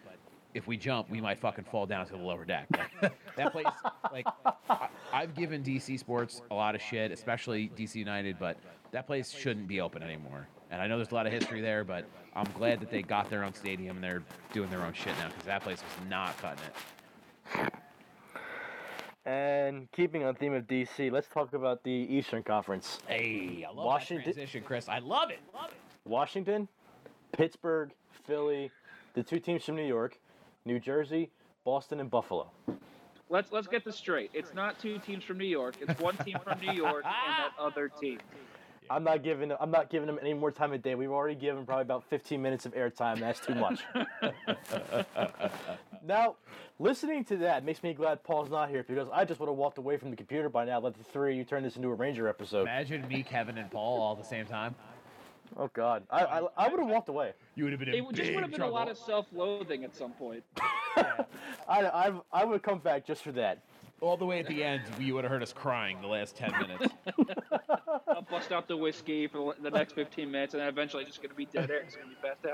if 0.54 0.66
we 0.66 0.76
jump, 0.76 1.10
we 1.10 1.20
might 1.20 1.38
fucking 1.38 1.64
fall 1.64 1.86
down 1.86 2.06
to 2.06 2.12
the 2.12 2.18
lower 2.18 2.44
deck. 2.44 2.66
Like, 3.02 3.12
that 3.36 3.52
place, 3.52 3.66
like, 4.10 4.26
I, 4.70 4.88
I've 5.12 5.34
given 5.34 5.62
DC 5.62 5.98
Sports 5.98 6.42
a 6.50 6.54
lot 6.54 6.74
of 6.74 6.80
shit, 6.80 7.12
especially 7.12 7.70
DC 7.76 7.96
United, 7.96 8.38
but 8.38 8.56
that 8.90 9.06
place 9.06 9.30
shouldn't 9.30 9.68
be 9.68 9.80
open 9.80 10.02
anymore. 10.02 10.48
And 10.70 10.80
I 10.82 10.86
know 10.86 10.96
there's 10.96 11.12
a 11.12 11.14
lot 11.14 11.26
of 11.26 11.32
history 11.32 11.60
there, 11.60 11.84
but 11.84 12.06
I'm 12.34 12.48
glad 12.54 12.80
that 12.80 12.90
they 12.90 13.02
got 13.02 13.30
their 13.30 13.44
own 13.44 13.54
stadium 13.54 13.96
and 13.96 14.04
they're 14.04 14.22
doing 14.52 14.70
their 14.70 14.82
own 14.82 14.92
shit 14.92 15.16
now 15.18 15.28
because 15.28 15.44
that 15.44 15.62
place 15.62 15.78
was 15.82 16.08
not 16.08 16.36
cutting 16.38 16.64
it. 16.64 17.72
And 19.28 19.92
keeping 19.92 20.24
on 20.24 20.34
theme 20.36 20.54
of 20.54 20.66
DC, 20.66 21.12
let's 21.12 21.28
talk 21.28 21.52
about 21.52 21.84
the 21.84 21.90
Eastern 21.90 22.42
Conference. 22.42 22.98
Hey, 23.06 23.62
I 23.62 23.70
love 23.70 23.84
Washington- 23.84 24.24
that 24.24 24.32
transition, 24.32 24.62
Chris. 24.62 24.88
I 24.88 25.00
love 25.00 25.30
it. 25.30 25.40
Love 25.52 25.70
it. 25.70 25.76
Washington, 26.08 26.66
Pittsburgh, 27.32 27.92
Philly, 28.24 28.70
the 29.12 29.22
two 29.22 29.38
teams 29.38 29.66
from 29.66 29.76
New 29.76 29.86
York, 29.86 30.18
New 30.64 30.80
Jersey, 30.80 31.30
Boston, 31.62 32.00
and 32.00 32.10
Buffalo. 32.10 32.50
Let's 33.28 33.52
let's 33.52 33.66
get 33.66 33.84
this 33.84 33.96
straight. 33.96 34.30
It's 34.32 34.54
not 34.54 34.78
two 34.78 34.98
teams 34.98 35.24
from 35.24 35.36
New 35.36 35.44
York. 35.44 35.74
It's 35.82 36.00
one 36.00 36.16
team 36.16 36.38
from 36.42 36.58
New 36.60 36.72
York 36.72 37.04
and 37.04 37.14
that 37.14 37.50
other 37.58 37.90
team. 37.90 38.20
I'm 38.88 39.04
not 39.04 39.22
giving 39.22 39.52
I'm 39.60 39.70
not 39.70 39.90
giving 39.90 40.06
them 40.06 40.18
any 40.22 40.32
more 40.32 40.50
time 40.50 40.72
of 40.72 40.80
day. 40.80 40.94
We've 40.94 41.10
already 41.10 41.34
given 41.34 41.66
probably 41.66 41.82
about 41.82 42.04
15 42.04 42.40
minutes 42.40 42.64
of 42.64 42.72
airtime. 42.74 43.20
That's 43.20 43.40
too 43.40 43.54
much. 43.54 43.84
now, 46.06 46.36
listening 46.78 47.24
to 47.26 47.36
that 47.38 47.64
makes 47.64 47.82
me 47.82 47.92
glad 47.94 48.22
Paul's 48.24 48.50
not 48.50 48.68
here 48.70 48.84
because 48.86 49.08
I 49.12 49.24
just 49.24 49.40
would 49.40 49.48
have 49.48 49.56
walked 49.56 49.78
away 49.78 49.96
from 49.96 50.10
the 50.10 50.16
computer 50.16 50.48
by 50.48 50.64
now. 50.64 50.80
Let 50.80 50.94
the 50.96 51.04
three 51.04 51.32
of 51.32 51.36
you 51.38 51.44
turn 51.44 51.62
this 51.62 51.76
into 51.76 51.88
a 51.88 51.94
Ranger 51.94 52.28
episode. 52.28 52.62
Imagine 52.62 53.06
me, 53.08 53.22
Kevin, 53.22 53.58
and 53.58 53.70
Paul 53.70 54.00
all 54.00 54.12
at 54.12 54.18
the 54.18 54.24
same 54.28 54.46
time. 54.46 54.74
Oh 55.56 55.70
God, 55.72 56.02
I 56.10 56.24
I, 56.24 56.42
I 56.56 56.68
would 56.68 56.78
have 56.78 56.88
walked 56.88 57.08
away. 57.08 57.32
You 57.54 57.64
would 57.64 57.72
have 57.72 57.80
been 57.80 57.88
in 57.88 57.94
It 57.94 58.04
would- 58.04 58.14
just 58.14 58.32
would 58.34 58.42
have 58.42 58.50
been 58.50 58.58
trouble. 58.60 58.74
a 58.74 58.78
lot 58.78 58.88
of 58.90 58.98
self-loathing 58.98 59.82
at 59.84 59.96
some 59.96 60.12
point. 60.12 60.44
I 60.96 61.24
I, 61.68 62.12
I 62.32 62.44
would 62.44 62.52
have 62.54 62.62
come 62.62 62.78
back 62.80 63.06
just 63.06 63.22
for 63.22 63.32
that. 63.32 63.62
All 64.00 64.16
the 64.16 64.24
way 64.26 64.38
at 64.38 64.46
the 64.46 64.62
end, 64.62 64.82
you 65.00 65.14
would 65.14 65.24
have 65.24 65.30
heard 65.32 65.42
us 65.42 65.52
crying 65.52 66.00
the 66.00 66.06
last 66.06 66.36
10 66.36 66.52
minutes. 66.52 66.94
I'll 68.08 68.22
bust 68.30 68.52
out 68.52 68.68
the 68.68 68.76
whiskey 68.76 69.26
for 69.26 69.56
the 69.60 69.70
next 69.70 69.94
15 69.94 70.30
minutes, 70.30 70.54
and 70.54 70.60
then 70.60 70.68
eventually 70.68 71.04
just 71.04 71.20
going 71.20 71.30
to 71.30 71.34
be 71.34 71.46
dead 71.46 71.68
air. 71.68 71.78
It's 71.84 71.96
going 71.96 72.08
to 72.08 72.14
be 72.14 72.28
passed 72.28 72.46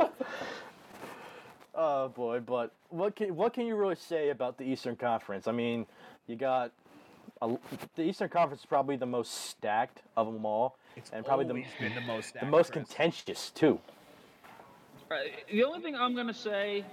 out. 0.00 0.14
Oh 1.74 2.08
boy, 2.08 2.40
but 2.40 2.72
what 2.88 3.14
can 3.16 3.34
what 3.36 3.52
can 3.54 3.66
you 3.66 3.76
really 3.76 3.94
say 3.96 4.30
about 4.30 4.58
the 4.58 4.64
Eastern 4.64 4.96
Conference? 4.96 5.46
I 5.46 5.52
mean, 5.52 5.86
you 6.26 6.36
got 6.36 6.72
a, 7.42 7.56
the 7.94 8.02
Eastern 8.02 8.28
Conference 8.28 8.62
is 8.62 8.66
probably 8.66 8.96
the 8.96 9.06
most 9.06 9.32
stacked 9.48 10.02
of 10.16 10.32
them 10.32 10.44
all, 10.44 10.76
It's 10.96 11.10
and 11.10 11.24
probably 11.24 11.46
the 11.46 11.64
been 11.80 11.94
the 11.94 12.00
most 12.00 12.34
the 12.34 12.46
most 12.46 12.68
actress. 12.70 12.88
contentious 12.88 13.50
too. 13.50 13.78
Uh, 15.10 15.16
the 15.50 15.64
only 15.64 15.80
thing 15.80 15.96
I'm 15.96 16.14
going 16.14 16.28
to 16.28 16.34
say 16.34 16.84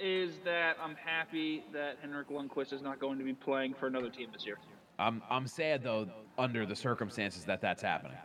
is 0.00 0.38
that 0.44 0.76
I'm 0.82 0.96
happy 0.96 1.62
that 1.72 1.98
Henrik 2.00 2.28
Lundqvist 2.28 2.72
is 2.72 2.82
not 2.82 2.98
going 2.98 3.16
to 3.18 3.24
be 3.24 3.32
playing 3.32 3.74
for 3.74 3.86
another 3.86 4.10
team 4.10 4.28
this 4.32 4.44
year. 4.44 4.58
I'm, 4.98 5.22
I'm 5.30 5.46
sad, 5.46 5.82
though, 5.84 6.08
under 6.36 6.66
the 6.66 6.74
circumstances 6.74 7.44
that 7.44 7.60
that's 7.60 7.80
happening. 7.82 8.16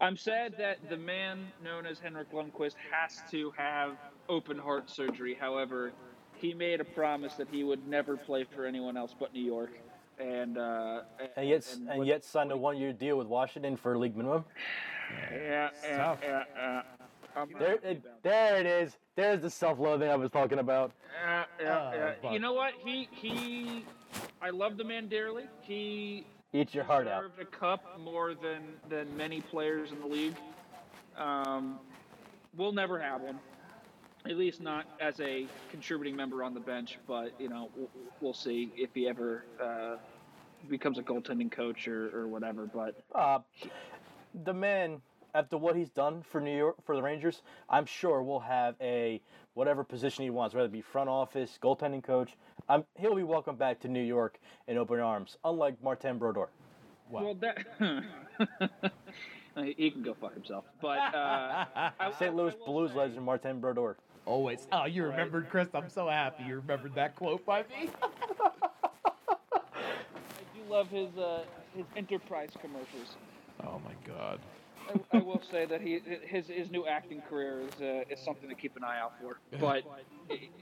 I'm 0.00 0.16
sad 0.16 0.54
that 0.56 0.78
the 0.88 0.96
man 0.96 1.46
known 1.62 1.84
as 1.84 1.98
Henrik 1.98 2.32
Lundqvist 2.32 2.74
has 2.90 3.20
to 3.30 3.52
have 3.56 3.98
open 4.30 4.56
heart 4.56 4.88
surgery. 4.88 5.36
However, 5.38 5.92
he 6.36 6.54
made 6.54 6.80
a 6.80 6.84
promise 6.84 7.34
that 7.34 7.48
he 7.50 7.64
would 7.64 7.86
never 7.86 8.16
play 8.16 8.44
for 8.44 8.64
anyone 8.64 8.96
else 8.96 9.14
but 9.18 9.34
New 9.34 9.42
York. 9.44 9.72
And 10.18 10.56
uh, 10.56 11.02
And 11.36 11.48
yet 11.48 11.66
and 11.88 11.98
what- 11.98 12.06
yet 12.06 12.24
signed 12.24 12.52
a 12.52 12.56
one 12.56 12.76
year 12.78 12.92
deal 12.92 13.16
with 13.18 13.26
Washington 13.26 13.76
for 13.76 13.96
league 13.98 14.16
minimum. 14.16 14.44
yeah, 15.32 15.70
yeah, 15.82 16.16
yeah, 16.22 16.42
yeah. 16.56 16.82
There 17.58 17.78
it, 17.82 18.02
there 18.22 18.56
it 18.60 18.66
is. 18.66 18.96
There's 19.16 19.40
the 19.40 19.50
self 19.50 19.78
loathing 19.78 20.08
I 20.10 20.16
was 20.16 20.30
talking 20.30 20.58
about. 20.58 20.92
Yeah, 21.22 21.44
yeah, 21.60 21.72
Uh, 21.78 22.12
yeah. 22.24 22.32
You 22.32 22.38
know 22.38 22.52
what? 22.52 22.72
He 22.84 23.08
he. 23.12 23.84
I 24.42 24.50
love 24.50 24.76
the 24.76 24.84
man 24.84 25.08
dearly. 25.08 25.44
He 25.62 26.26
Eat 26.52 26.74
your 26.74 26.84
heart 26.84 27.06
out. 27.06 27.22
deserved 27.22 27.40
a 27.40 27.44
cup 27.56 27.98
more 28.00 28.34
than 28.34 28.60
than 28.88 29.16
many 29.16 29.40
players 29.40 29.90
in 29.92 30.00
the 30.00 30.06
league. 30.06 30.34
Um, 31.16 31.78
we'll 32.56 32.72
never 32.72 32.98
have 33.00 33.20
one. 33.22 33.38
At 34.26 34.36
least 34.36 34.60
not 34.60 34.86
as 35.00 35.18
a 35.20 35.46
contributing 35.70 36.14
member 36.14 36.44
on 36.44 36.54
the 36.54 36.60
bench. 36.60 36.98
But 37.06 37.32
you 37.38 37.48
know, 37.48 37.70
we'll, 37.76 37.88
we'll 38.20 38.34
see 38.34 38.70
if 38.76 38.90
he 38.94 39.08
ever 39.08 39.44
uh, 39.62 39.96
becomes 40.68 40.98
a 40.98 41.02
goaltending 41.02 41.50
coach 41.50 41.88
or, 41.88 42.10
or 42.16 42.26
whatever. 42.28 42.66
But 42.66 42.96
Uh, 43.14 43.38
the 44.44 44.52
man, 44.52 45.00
after 45.34 45.56
what 45.56 45.74
he's 45.74 45.90
done 45.90 46.22
for 46.22 46.40
New 46.40 46.56
York 46.56 46.76
for 46.84 46.94
the 46.96 47.02
Rangers, 47.02 47.42
I'm 47.68 47.86
sure 47.86 48.22
will 48.22 48.40
have 48.40 48.74
a 48.80 49.20
whatever 49.54 49.82
position 49.84 50.22
he 50.24 50.30
wants, 50.30 50.54
whether 50.54 50.66
it 50.66 50.72
be 50.72 50.82
front 50.82 51.08
office, 51.08 51.58
goaltending 51.62 52.02
coach. 52.04 52.36
I'm, 52.68 52.84
he'll 52.98 53.16
be 53.16 53.22
welcome 53.24 53.56
back 53.56 53.80
to 53.80 53.88
New 53.88 54.02
York 54.02 54.38
in 54.68 54.76
open 54.76 55.00
arms, 55.00 55.38
unlike 55.44 55.82
Martin 55.82 56.18
Brodeur. 56.18 56.50
well, 57.10 57.34
that 57.34 57.58
he 59.76 59.90
can 59.90 60.02
go 60.02 60.14
fuck 60.14 60.34
himself. 60.34 60.64
But 60.80 60.98
uh, 61.14 61.90
St. 62.18 62.34
Louis 62.34 62.54
Blues 62.66 62.90
say- 62.92 62.96
legend 62.98 63.24
Martin 63.24 63.60
Brodeur. 63.60 63.96
Always. 64.30 64.68
Oh, 64.70 64.84
you 64.84 65.02
remembered, 65.02 65.50
Chris? 65.50 65.66
I'm 65.74 65.90
so 65.90 66.08
happy 66.08 66.44
you 66.44 66.54
remembered 66.54 66.94
that 66.94 67.16
quote 67.16 67.44
by 67.44 67.62
me. 67.62 67.90
I 69.52 69.58
do 70.54 70.70
love 70.70 70.88
his 70.88 71.18
uh, 71.18 71.42
his 71.74 71.84
enterprise 71.96 72.50
commercials. 72.60 73.16
Oh, 73.64 73.80
my 73.84 73.92
God. 74.06 74.38
I, 74.88 75.18
I 75.18 75.20
will 75.20 75.42
say 75.50 75.66
that 75.66 75.80
he 75.80 75.98
his 76.24 76.46
his 76.46 76.70
new 76.70 76.86
acting 76.86 77.22
career 77.22 77.62
is 77.62 77.80
uh, 77.80 78.04
is 78.08 78.20
something 78.20 78.48
to 78.48 78.54
keep 78.54 78.76
an 78.76 78.84
eye 78.84 79.00
out 79.00 79.14
for. 79.20 79.40
But 79.58 79.82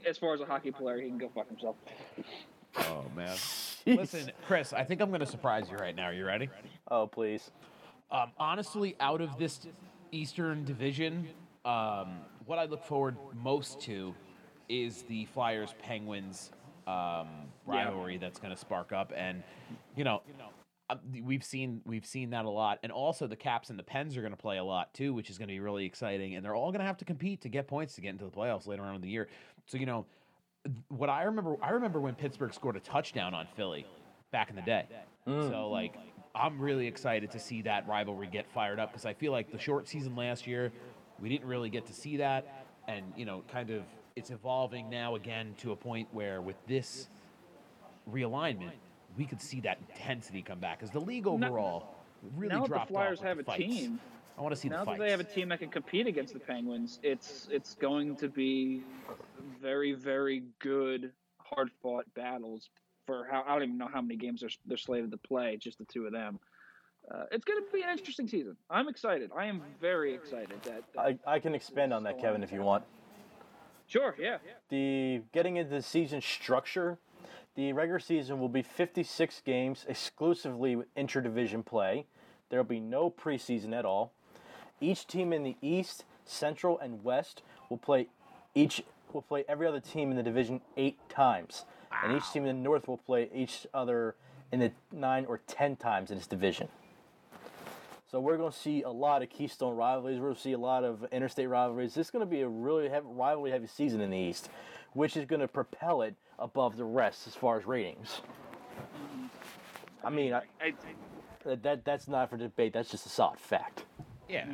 as 0.03 0.17
far 0.17 0.33
as 0.33 0.41
a 0.41 0.45
hockey 0.45 0.71
player, 0.71 0.99
he 0.99 1.07
can 1.07 1.19
go 1.19 1.29
fuck 1.35 1.47
himself. 1.47 1.75
Oh, 2.75 3.05
man. 3.15 3.37
Listen, 3.85 4.31
Chris, 4.47 4.73
I 4.73 4.83
think 4.83 4.99
I'm 4.99 5.09
going 5.09 5.19
to 5.19 5.27
surprise 5.27 5.69
you 5.69 5.77
right 5.77 5.95
now. 5.95 6.05
Are 6.05 6.13
you 6.13 6.25
ready? 6.25 6.49
Oh, 6.89 7.05
please. 7.05 7.51
Um, 8.09 8.31
honestly, 8.39 8.95
out 8.99 9.21
of 9.21 9.37
this 9.37 9.67
Eastern 10.11 10.65
Division, 10.65 11.27
um, 11.69 12.21
what 12.45 12.57
I 12.57 12.65
look 12.65 12.83
forward 12.83 13.15
most 13.35 13.79
to 13.81 14.15
is 14.67 15.03
the 15.03 15.25
Flyers 15.25 15.75
Penguins 15.81 16.51
um, 16.87 17.27
rivalry 17.67 18.17
that's 18.17 18.39
going 18.39 18.53
to 18.53 18.59
spark 18.59 18.91
up, 18.91 19.13
and 19.15 19.43
you 19.95 20.03
know, 20.03 20.21
uh, 20.89 20.95
we've 21.23 21.43
seen 21.43 21.81
we've 21.85 22.05
seen 22.05 22.31
that 22.31 22.45
a 22.45 22.49
lot, 22.49 22.79
and 22.81 22.91
also 22.91 23.27
the 23.27 23.35
Caps 23.35 23.69
and 23.69 23.77
the 23.77 23.83
Pens 23.83 24.17
are 24.17 24.21
going 24.21 24.33
to 24.33 24.37
play 24.37 24.57
a 24.57 24.63
lot 24.63 24.91
too, 24.95 25.13
which 25.13 25.29
is 25.29 25.37
going 25.37 25.47
to 25.47 25.53
be 25.53 25.59
really 25.59 25.85
exciting, 25.85 26.35
and 26.35 26.43
they're 26.43 26.55
all 26.55 26.71
going 26.71 26.79
to 26.79 26.87
have 26.87 26.97
to 26.97 27.05
compete 27.05 27.41
to 27.41 27.49
get 27.49 27.67
points 27.67 27.93
to 27.95 28.01
get 28.01 28.09
into 28.09 28.25
the 28.25 28.31
playoffs 28.31 28.65
later 28.65 28.81
on 28.83 28.95
in 28.95 29.01
the 29.01 29.09
year. 29.09 29.27
So 29.67 29.77
you 29.77 29.85
know, 29.85 30.05
what 30.87 31.09
I 31.09 31.23
remember, 31.23 31.55
I 31.61 31.69
remember 31.69 31.99
when 32.01 32.15
Pittsburgh 32.15 32.53
scored 32.53 32.77
a 32.77 32.79
touchdown 32.79 33.35
on 33.35 33.47
Philly 33.55 33.85
back 34.31 34.49
in 34.49 34.55
the 34.55 34.63
day. 34.63 34.85
So 35.51 35.69
like, 35.69 35.93
I'm 36.33 36.59
really 36.59 36.87
excited 36.87 37.29
to 37.31 37.39
see 37.39 37.61
that 37.63 37.87
rivalry 37.87 38.27
get 38.27 38.49
fired 38.51 38.79
up 38.79 38.91
because 38.91 39.05
I 39.05 39.13
feel 39.13 39.31
like 39.31 39.51
the 39.51 39.59
short 39.59 39.87
season 39.87 40.15
last 40.15 40.47
year, 40.47 40.71
we 41.21 41.29
didn't 41.29 41.47
really 41.47 41.69
get 41.69 41.85
to 41.87 41.93
see 41.93 42.17
that, 42.17 42.65
and 42.87 43.05
you 43.15 43.25
know, 43.25 43.43
kind 43.51 43.69
of 43.69 43.83
it's 44.15 44.29
evolving 44.31 44.89
now 44.89 45.15
again 45.15 45.55
to 45.59 45.71
a 45.71 45.75
point 45.75 46.07
where 46.11 46.41
with 46.41 46.55
this 46.67 47.07
realignment, 48.11 48.71
we 49.17 49.25
could 49.25 49.41
see 49.41 49.61
that 49.61 49.77
intensity 49.89 50.41
come 50.41 50.59
back 50.59 50.79
because 50.79 50.91
the 50.91 50.99
league 50.99 51.27
overall 51.27 51.95
really 52.35 52.53
now 52.53 52.61
that 52.61 52.63
the 52.63 52.67
dropped 52.75 52.91
Flyers 52.91 53.19
off 53.19 53.25
have 53.25 53.37
the 53.37 53.43
a 53.43 53.45
fights. 53.45 53.63
team, 53.63 53.99
I 54.37 54.41
want 54.41 54.53
to 54.53 54.59
see 54.59 54.69
now 54.69 54.83
the 54.83 54.91
that 54.91 54.99
they 54.99 55.11
have 55.11 55.19
a 55.19 55.25
team 55.25 55.49
that 55.49 55.59
can 55.59 55.69
compete 55.69 56.07
against 56.07 56.33
the 56.33 56.39
Penguins, 56.39 56.99
it's 57.03 57.47
it's 57.51 57.75
going 57.75 58.15
to 58.17 58.27
be 58.27 58.83
very 59.61 59.93
very 59.93 60.43
good, 60.59 61.11
hard 61.37 61.69
fought 61.81 62.05
battles 62.15 62.69
for 63.05 63.27
how 63.29 63.43
I 63.47 63.53
don't 63.53 63.63
even 63.63 63.77
know 63.77 63.89
how 63.91 64.01
many 64.01 64.15
games 64.15 64.41
they're 64.41 64.49
they're 64.65 64.77
slated 64.77 65.11
to 65.11 65.17
play, 65.17 65.57
just 65.57 65.77
the 65.77 65.85
two 65.85 66.05
of 66.05 66.11
them. 66.11 66.39
Uh, 67.11 67.23
it's 67.31 67.43
going 67.43 67.59
to 67.59 67.71
be 67.73 67.81
an 67.81 67.89
interesting 67.89 68.27
season. 68.27 68.55
I'm 68.69 68.87
excited. 68.87 69.31
I 69.35 69.45
am 69.45 69.61
very 69.81 70.13
excited 70.13 70.61
that. 70.63 70.83
that 70.93 70.99
I, 70.99 71.17
I 71.25 71.39
can 71.39 71.55
expand 71.55 71.93
on 71.93 72.03
that, 72.03 72.19
Kevin, 72.19 72.43
if 72.43 72.51
you 72.51 72.61
want. 72.61 72.83
sure, 73.87 74.15
yeah. 74.19 74.37
The 74.69 75.21
getting 75.33 75.57
into 75.57 75.71
the 75.71 75.81
season 75.81 76.21
structure, 76.21 76.99
the 77.55 77.73
regular 77.73 77.99
season 77.99 78.39
will 78.39 78.49
be 78.49 78.61
56 78.61 79.41
games 79.43 79.85
exclusively 79.87 80.75
with 80.75 80.93
interdivision 80.95 81.65
play. 81.65 82.05
There 82.49 82.59
will 82.59 82.69
be 82.69 82.79
no 82.79 83.09
preseason 83.09 83.73
at 83.73 83.85
all. 83.85 84.11
Each 84.79 85.05
team 85.05 85.33
in 85.33 85.43
the 85.43 85.57
East, 85.61 86.05
Central, 86.25 86.79
and 86.79 87.03
West 87.03 87.41
will 87.69 87.77
play 87.77 88.07
each 88.55 88.83
will 89.13 89.21
play 89.23 89.43
every 89.47 89.65
other 89.65 89.79
team 89.79 90.11
in 90.11 90.17
the 90.17 90.23
division 90.23 90.61
eight 90.77 90.97
times, 91.09 91.65
and 92.03 92.15
each 92.15 92.31
team 92.31 92.45
in 92.45 92.57
the 92.57 92.61
North 92.61 92.87
will 92.87 92.97
play 92.97 93.29
each 93.33 93.65
other 93.73 94.15
in 94.51 94.59
the 94.59 94.71
nine 94.91 95.25
or 95.25 95.39
ten 95.47 95.75
times 95.75 96.11
in 96.11 96.17
its 96.17 96.27
division. 96.27 96.67
So 98.11 98.19
we're 98.19 98.37
going 98.37 98.51
to 98.51 98.57
see 98.57 98.81
a 98.81 98.89
lot 98.89 99.21
of 99.21 99.29
Keystone 99.29 99.75
rivalries. 99.75 100.17
We're 100.17 100.27
going 100.27 100.35
to 100.35 100.41
see 100.41 100.53
a 100.53 100.57
lot 100.57 100.83
of 100.83 101.05
interstate 101.11 101.47
rivalries. 101.47 101.93
This 101.93 102.07
is 102.07 102.11
going 102.11 102.25
to 102.25 102.29
be 102.29 102.41
a 102.41 102.47
really 102.47 102.89
heavy, 102.89 103.05
rivalry 103.07 103.51
heavy 103.51 103.67
season 103.67 104.01
in 104.01 104.09
the 104.09 104.17
East, 104.17 104.49
which 104.93 105.15
is 105.15 105.25
going 105.25 105.41
to 105.41 105.47
propel 105.47 106.01
it 106.01 106.15
above 106.39 106.75
the 106.75 106.85
rest 106.85 107.27
as 107.27 107.35
far 107.35 107.59
as 107.59 107.67
ratings. 107.67 108.21
I 110.03 110.09
mean, 110.09 110.33
I, 110.33 110.41
I, 110.59 110.73
that, 111.43 111.51
uh, 111.51 111.55
that 111.61 111.85
that's 111.85 112.07
not 112.07 112.31
for 112.31 112.37
debate. 112.37 112.73
That's 112.73 112.89
just 112.89 113.05
a 113.05 113.09
solid 113.09 113.39
fact. 113.39 113.85
Yeah. 114.27 114.45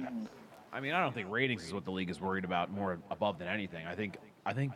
I 0.73 0.81
mean, 0.81 0.91
I 0.91 0.99
don't 0.99 1.13
think 1.13 1.31
ratings 1.31 1.63
is 1.63 1.73
what 1.73 1.85
the 1.85 1.91
league 1.91 2.09
is 2.09 2.19
worried 2.19 2.43
about 2.43 2.71
more 2.71 2.99
above 3.09 3.39
than 3.39 3.47
anything. 3.47 3.87
I 3.87 3.95
think 3.95 4.17
I 4.45 4.51
think 4.51 4.73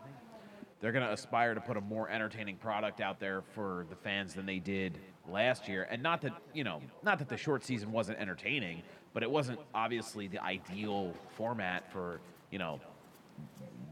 they're 0.82 0.92
going 0.92 1.06
to 1.06 1.12
aspire 1.12 1.54
to 1.54 1.62
put 1.62 1.78
a 1.78 1.82
more 1.82 2.10
entertaining 2.10 2.56
product 2.56 3.02
out 3.02 3.20
there 3.20 3.42
for 3.54 3.86
the 3.90 3.96
fans 3.96 4.34
than 4.34 4.46
they 4.46 4.60
did 4.60 4.98
last 5.30 5.68
year. 5.68 5.88
And 5.90 6.02
not 6.02 6.22
that, 6.22 6.34
you 6.54 6.64
know, 6.64 6.82
not 7.04 7.20
that 7.20 7.30
the 7.30 7.38
short 7.38 7.64
season 7.64 7.92
wasn't 7.92 8.20
entertaining, 8.20 8.82
but 9.14 9.24
it 9.24 9.30
wasn't 9.30 9.60
obviously 9.74 10.28
the 10.28 10.42
ideal 10.44 11.14
format 11.36 11.92
for, 11.92 12.22
you 12.52 12.60
know, 12.60 12.80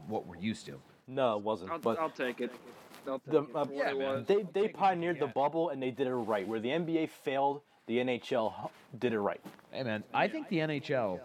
what 0.06 0.26
we're 0.26 0.36
used 0.36 0.66
to. 0.66 0.80
No, 1.06 1.36
it 1.36 1.42
wasn't. 1.42 1.70
I'll, 1.70 1.78
but 1.78 1.98
I'll 1.98 2.10
take 2.10 2.40
it. 2.40 2.52
I'll 3.06 3.18
take 3.18 3.52
the, 3.52 3.58
uh, 3.58 3.64
for 3.64 3.72
yeah, 3.72 3.90
it 3.90 3.98
man. 3.98 4.08
was. 4.08 4.26
they 4.26 4.46
they 4.52 4.62
what 4.62 4.70
you 4.70 4.76
pioneered 4.76 5.20
the 5.20 5.26
bubble 5.26 5.70
and 5.70 5.82
they 5.82 5.90
did 5.90 6.06
it 6.06 6.12
right. 6.14 6.46
Where 6.46 6.60
the 6.60 6.68
NBA 6.68 7.10
failed, 7.10 7.62
the 7.86 7.98
NHL 7.98 8.70
did 8.98 9.12
it 9.12 9.20
right. 9.20 9.40
Hey, 9.70 9.82
man, 9.82 10.04
I 10.12 10.28
think 10.28 10.48
the 10.48 10.58
NHL 10.58 11.20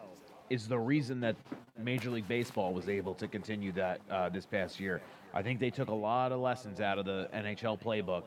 is 0.49 0.67
the 0.67 0.79
reason 0.79 1.19
that 1.21 1.35
Major 1.77 2.09
League 2.11 2.27
Baseball 2.27 2.73
was 2.73 2.87
able 2.87 3.13
to 3.15 3.27
continue 3.27 3.71
that 3.73 4.01
uh, 4.09 4.29
this 4.29 4.45
past 4.45 4.79
year. 4.79 5.01
I 5.33 5.41
think 5.41 5.59
they 5.59 5.71
took 5.71 5.89
a 5.89 5.95
lot 5.95 6.31
of 6.31 6.39
lessons 6.39 6.79
out 6.79 6.99
of 6.99 7.05
the 7.05 7.27
NHL 7.33 7.81
playbook 7.81 8.23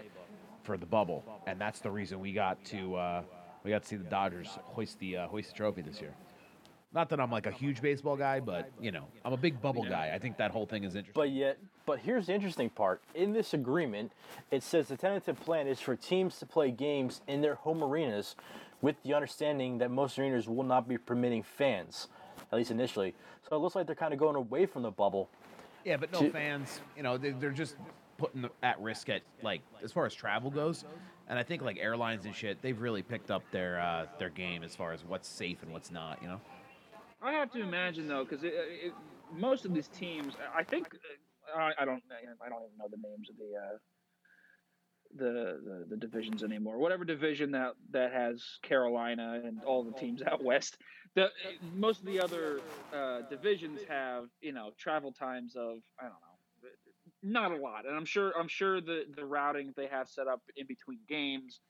for 0.64 0.76
the 0.76 0.86
bubble, 0.86 1.24
and 1.46 1.60
that's 1.60 1.78
the 1.78 1.90
reason 1.90 2.18
we 2.18 2.32
got 2.32 2.62
to 2.66 2.96
uh, 2.96 3.22
we 3.62 3.70
got 3.70 3.82
to 3.82 3.88
see 3.88 3.96
the 3.96 4.04
Dodgers 4.04 4.48
hoist 4.64 4.98
the 4.98 5.18
uh, 5.18 5.28
hoist 5.28 5.50
the 5.50 5.54
trophy 5.54 5.82
this 5.82 6.00
year. 6.00 6.14
Not 6.92 7.08
that 7.10 7.20
I'm 7.20 7.30
like 7.30 7.46
a 7.46 7.50
huge 7.52 7.80
baseball 7.80 8.16
guy, 8.16 8.40
but 8.40 8.70
you 8.80 8.90
know, 8.90 9.04
I'm 9.24 9.32
a 9.32 9.36
big 9.36 9.60
bubble 9.60 9.84
guy. 9.84 10.10
I 10.14 10.18
think 10.18 10.36
that 10.38 10.50
whole 10.50 10.66
thing 10.66 10.82
is 10.82 10.96
interesting. 10.96 11.12
But 11.14 11.30
yet, 11.30 11.58
but 11.84 12.00
here's 12.00 12.26
the 12.26 12.34
interesting 12.34 12.70
part. 12.70 13.02
In 13.14 13.32
this 13.32 13.54
agreement, 13.54 14.10
it 14.50 14.64
says 14.64 14.88
the 14.88 14.96
tentative 14.96 15.38
plan 15.40 15.68
is 15.68 15.78
for 15.78 15.94
teams 15.94 16.38
to 16.40 16.46
play 16.46 16.72
games 16.72 17.20
in 17.28 17.40
their 17.40 17.54
home 17.54 17.84
arenas, 17.84 18.34
with 18.82 19.00
the 19.04 19.14
understanding 19.14 19.78
that 19.78 19.90
most 19.92 20.18
arenas 20.18 20.48
will 20.48 20.64
not 20.64 20.88
be 20.88 20.98
permitting 20.98 21.44
fans, 21.44 22.08
at 22.50 22.56
least 22.56 22.72
initially. 22.72 23.14
So 23.48 23.54
it 23.54 23.60
looks 23.60 23.76
like 23.76 23.86
they're 23.86 23.94
kind 23.94 24.12
of 24.12 24.18
going 24.18 24.36
away 24.36 24.66
from 24.66 24.82
the 24.82 24.90
bubble. 24.90 25.30
Yeah, 25.86 25.96
but 25.96 26.12
no 26.12 26.18
To- 26.20 26.30
fans. 26.30 26.80
You 26.96 27.04
know, 27.04 27.16
they, 27.16 27.30
they're 27.30 27.52
just 27.52 27.76
putting 28.18 28.42
the- 28.42 28.50
at 28.62 28.80
risk 28.80 29.08
at 29.08 29.22
like 29.42 29.62
as 29.82 29.92
far 29.92 30.04
as 30.04 30.12
travel 30.12 30.50
goes. 30.50 30.84
And 31.28 31.38
I 31.38 31.44
think 31.44 31.62
like 31.62 31.78
airlines 31.78 32.24
and 32.26 32.34
shit, 32.34 32.60
they've 32.60 32.78
really 32.80 33.02
picked 33.02 33.30
up 33.30 33.42
their 33.52 33.80
uh, 33.80 34.06
their 34.18 34.30
game 34.30 34.64
as 34.64 34.74
far 34.74 34.92
as 34.92 35.04
what's 35.04 35.28
safe 35.28 35.62
and 35.62 35.72
what's 35.72 35.92
not. 35.92 36.20
You 36.20 36.28
know. 36.28 36.40
I 37.22 37.32
have 37.32 37.52
to 37.52 37.60
imagine 37.60 38.08
though, 38.08 38.24
because 38.24 38.44
it, 38.44 38.52
it, 38.54 38.92
most 39.32 39.64
of 39.64 39.72
these 39.74 39.88
teams, 39.88 40.34
I 40.54 40.62
think, 40.62 40.88
uh, 41.56 41.58
I, 41.58 41.72
I 41.80 41.84
don't, 41.84 42.02
I 42.44 42.48
don't 42.48 42.62
even 42.62 42.78
know 42.78 42.88
the 42.90 42.98
names 43.02 43.30
of 43.30 43.36
the, 43.36 43.56
uh, 43.56 43.78
the, 45.16 45.60
the 45.64 45.86
the 45.90 45.96
divisions 45.96 46.42
anymore. 46.42 46.78
Whatever 46.78 47.04
division 47.04 47.52
that 47.52 47.72
that 47.92 48.12
has 48.12 48.42
Carolina 48.62 49.40
and 49.44 49.62
all 49.64 49.84
the 49.84 49.92
teams 49.92 50.20
out 50.22 50.42
west, 50.44 50.78
the 51.16 51.30
most 51.74 52.00
of 52.00 52.06
the 52.06 52.20
other 52.20 52.60
uh, 52.94 53.22
divisions 53.28 53.80
have 53.88 54.26
you 54.40 54.52
know 54.52 54.70
travel 54.78 55.10
times 55.10 55.56
of 55.56 55.78
I 55.98 56.04
don't 56.04 56.12
know, 56.12 56.70
not 57.22 57.50
a 57.50 57.56
lot, 57.56 57.86
and 57.86 57.96
I'm 57.96 58.04
sure 58.04 58.32
I'm 58.38 58.48
sure 58.48 58.80
the 58.80 59.04
the 59.16 59.24
routing 59.24 59.72
they 59.76 59.88
have 59.88 60.08
set 60.08 60.28
up 60.28 60.42
in 60.56 60.66
between 60.66 61.00
games, 61.08 61.60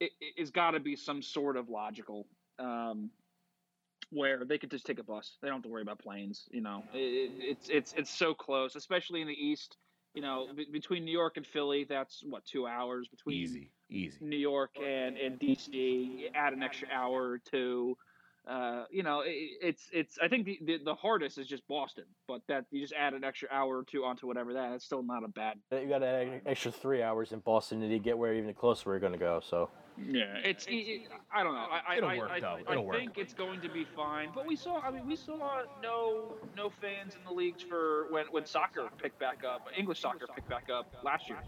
it, 0.00 0.12
it's 0.20 0.50
got 0.50 0.70
to 0.70 0.80
be 0.80 0.96
some 0.96 1.20
sort 1.20 1.56
of 1.58 1.68
logical. 1.68 2.26
Um, 2.58 3.10
where 4.10 4.44
they 4.44 4.58
could 4.58 4.70
just 4.70 4.84
take 4.84 4.98
a 4.98 5.02
bus. 5.02 5.38
They 5.40 5.48
don't 5.48 5.56
have 5.56 5.62
to 5.62 5.70
worry 5.70 5.80
about 5.82 5.98
planes. 5.98 6.46
You 6.50 6.60
know, 6.60 6.84
it, 6.92 6.98
it, 6.98 7.30
it's 7.38 7.68
it's 7.68 7.94
it's 7.96 8.10
so 8.10 8.34
close, 8.34 8.76
especially 8.76 9.20
in 9.20 9.26
the 9.26 9.34
east. 9.34 9.78
You 10.14 10.20
know, 10.20 10.48
be, 10.54 10.66
between 10.70 11.06
New 11.06 11.12
York 11.12 11.38
and 11.38 11.46
Philly, 11.46 11.84
that's 11.88 12.22
what 12.28 12.44
two 12.44 12.66
hours. 12.66 13.08
Between 13.08 13.36
Easy, 13.36 13.70
easy. 13.90 14.18
New 14.20 14.36
York 14.36 14.76
and 14.76 15.16
and 15.16 15.40
DC, 15.40 16.30
add 16.34 16.52
an 16.52 16.62
extra 16.62 16.88
hour 16.92 17.30
or 17.30 17.38
two. 17.38 17.96
Uh, 18.46 18.84
you 18.90 19.04
know, 19.04 19.20
it, 19.20 19.30
it's 19.62 19.88
it's. 19.92 20.18
I 20.20 20.26
think 20.26 20.46
the, 20.46 20.58
the 20.64 20.78
the 20.84 20.94
hardest 20.96 21.38
is 21.38 21.46
just 21.46 21.66
Boston, 21.68 22.04
but 22.26 22.42
that 22.48 22.64
you 22.72 22.80
just 22.80 22.92
add 22.92 23.14
an 23.14 23.22
extra 23.22 23.48
hour 23.52 23.78
or 23.78 23.84
two 23.84 24.04
onto 24.04 24.26
whatever 24.26 24.52
that. 24.54 24.72
It's 24.72 24.84
still 24.84 25.02
not 25.04 25.22
a 25.22 25.28
bad. 25.28 25.58
You 25.70 25.88
got 25.88 26.02
an 26.02 26.40
extra 26.44 26.72
three 26.72 27.02
hours 27.04 27.30
in 27.30 27.38
Boston 27.38 27.88
to 27.88 27.98
get 28.00 28.18
where 28.18 28.34
even 28.34 28.48
the 28.48 28.52
closer 28.52 28.90
we're 28.90 28.98
going 28.98 29.12
to 29.12 29.18
go. 29.18 29.40
So 29.48 29.70
Yeah, 29.96 30.24
it's. 30.42 30.66
It, 30.66 30.72
it- 30.74 31.08
I 31.32 31.44
don't 31.44 31.54
know. 31.54 31.60
I, 31.70 31.82
I- 31.94 31.96
It'll 31.98 32.08
I, 32.10 32.18
work, 32.18 32.30
I, 32.32 32.40
though. 32.40 32.58
I 32.66 32.72
It'll 32.72 32.84
work. 32.84 32.96
think 32.96 33.16
it's 33.16 33.32
going 33.32 33.60
to 33.60 33.68
be 33.68 33.86
fine. 33.94 34.30
But 34.34 34.44
we 34.48 34.56
saw. 34.56 34.80
I 34.80 34.90
mean, 34.90 35.06
we 35.06 35.14
saw 35.14 35.62
no 35.80 36.34
no 36.56 36.68
fans 36.80 37.14
in 37.14 37.20
the 37.24 37.32
leagues 37.32 37.62
for 37.62 38.08
when 38.10 38.26
when 38.32 38.44
soccer 38.44 38.88
picked 39.00 39.20
back 39.20 39.44
up. 39.48 39.68
English 39.78 40.00
soccer 40.00 40.26
picked 40.34 40.48
back 40.48 40.68
up 40.68 40.92
last 41.04 41.28
year, 41.28 41.38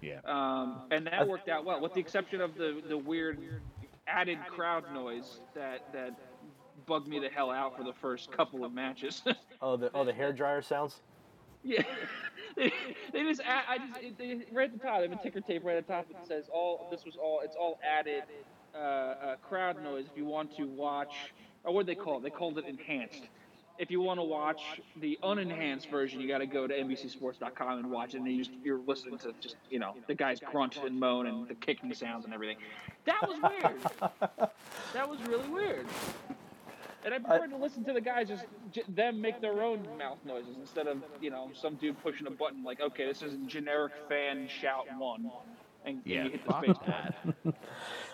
Yeah. 0.00 0.18
um, 0.24 0.80
and 0.90 1.06
that 1.06 1.28
worked 1.28 1.48
out 1.48 1.64
well, 1.64 1.80
with 1.80 1.94
the 1.94 2.00
exception 2.00 2.40
of 2.40 2.56
the 2.56 2.82
the 2.88 2.98
weird 2.98 3.38
added 4.08 4.38
crowd 4.50 4.92
noise 4.92 5.38
that 5.54 5.92
that 5.92 6.18
bugged 6.86 7.08
me 7.08 7.18
the 7.18 7.28
hell 7.28 7.50
out 7.50 7.76
for 7.76 7.84
the 7.84 7.92
first 7.92 8.30
couple 8.32 8.64
of 8.64 8.72
matches. 8.72 9.22
oh 9.62 9.76
the 9.76 9.90
oh 9.94 10.04
the 10.04 10.12
hair 10.12 10.32
dryer 10.32 10.62
sounds. 10.62 11.00
Yeah, 11.64 11.82
they, 12.56 12.72
they 13.12 13.22
just 13.22 13.40
add, 13.42 13.62
I 13.68 13.78
just 13.78 14.18
they, 14.18 14.40
right 14.52 14.70
at 14.70 14.72
the 14.72 14.84
top. 14.84 14.98
They 14.98 15.08
have 15.08 15.18
a 15.18 15.22
ticker 15.22 15.40
tape 15.40 15.64
right 15.64 15.76
at 15.76 15.86
the 15.86 15.92
top 15.92 16.08
that 16.08 16.26
says 16.26 16.46
all. 16.52 16.88
This 16.90 17.04
was 17.04 17.16
all. 17.16 17.40
It's 17.44 17.56
all 17.56 17.78
added 17.84 18.24
uh, 18.74 18.78
uh, 18.78 19.36
crowd 19.36 19.82
noise. 19.82 20.06
If 20.10 20.16
you 20.16 20.24
want 20.24 20.56
to 20.56 20.66
watch, 20.66 21.14
or 21.64 21.72
what 21.72 21.86
they 21.86 21.94
call 21.94 22.18
it? 22.18 22.22
They 22.22 22.30
called 22.30 22.58
it 22.58 22.66
enhanced. 22.66 23.22
If 23.78 23.90
you 23.90 24.00
want 24.00 24.20
to 24.20 24.24
watch 24.24 24.60
the 25.00 25.18
unenhanced 25.22 25.90
version, 25.90 26.20
you 26.20 26.28
got 26.28 26.38
to 26.38 26.46
go 26.46 26.66
to 26.66 26.74
NBCSports.com 26.74 27.78
and 27.78 27.90
watch 27.90 28.14
it. 28.14 28.18
And 28.18 28.28
you 28.28 28.44
just, 28.44 28.50
you're 28.62 28.80
listening 28.86 29.18
to 29.18 29.32
just 29.40 29.56
you 29.70 29.78
know 29.78 29.94
the 30.06 30.14
guys 30.14 30.40
grunt 30.40 30.78
and 30.84 30.98
moan 30.98 31.26
and 31.26 31.48
the 31.48 31.54
kicking 31.54 31.92
sounds 31.94 32.24
and 32.24 32.34
everything. 32.34 32.56
That 33.04 33.26
was 33.26 33.38
weird. 33.40 34.10
that 34.94 35.08
was 35.08 35.18
really 35.28 35.48
weird. 35.48 35.86
And 37.04 37.12
I 37.14 37.18
prefer 37.18 37.46
to 37.48 37.56
listen 37.56 37.84
to 37.84 37.92
the 37.92 38.00
guys 38.00 38.28
just 38.28 38.44
j- 38.72 38.82
them 38.88 39.20
make 39.20 39.40
their 39.40 39.62
own 39.62 39.86
mouth 39.98 40.18
noises 40.24 40.56
instead 40.60 40.86
of 40.86 40.98
you 41.20 41.30
know 41.30 41.50
some 41.52 41.74
dude 41.76 42.00
pushing 42.02 42.26
a 42.26 42.30
button 42.30 42.62
like 42.62 42.80
okay 42.80 43.06
this 43.06 43.22
is 43.22 43.34
generic 43.46 43.92
fan 44.08 44.46
shout 44.48 44.86
one, 44.98 45.30
and, 45.84 45.96
and 45.96 46.02
Yeah. 46.06 46.24
you 46.24 46.30
hit 46.30 46.46
the 46.46 46.58
space 46.62 46.76
that. 46.86 47.26
button. 47.26 47.54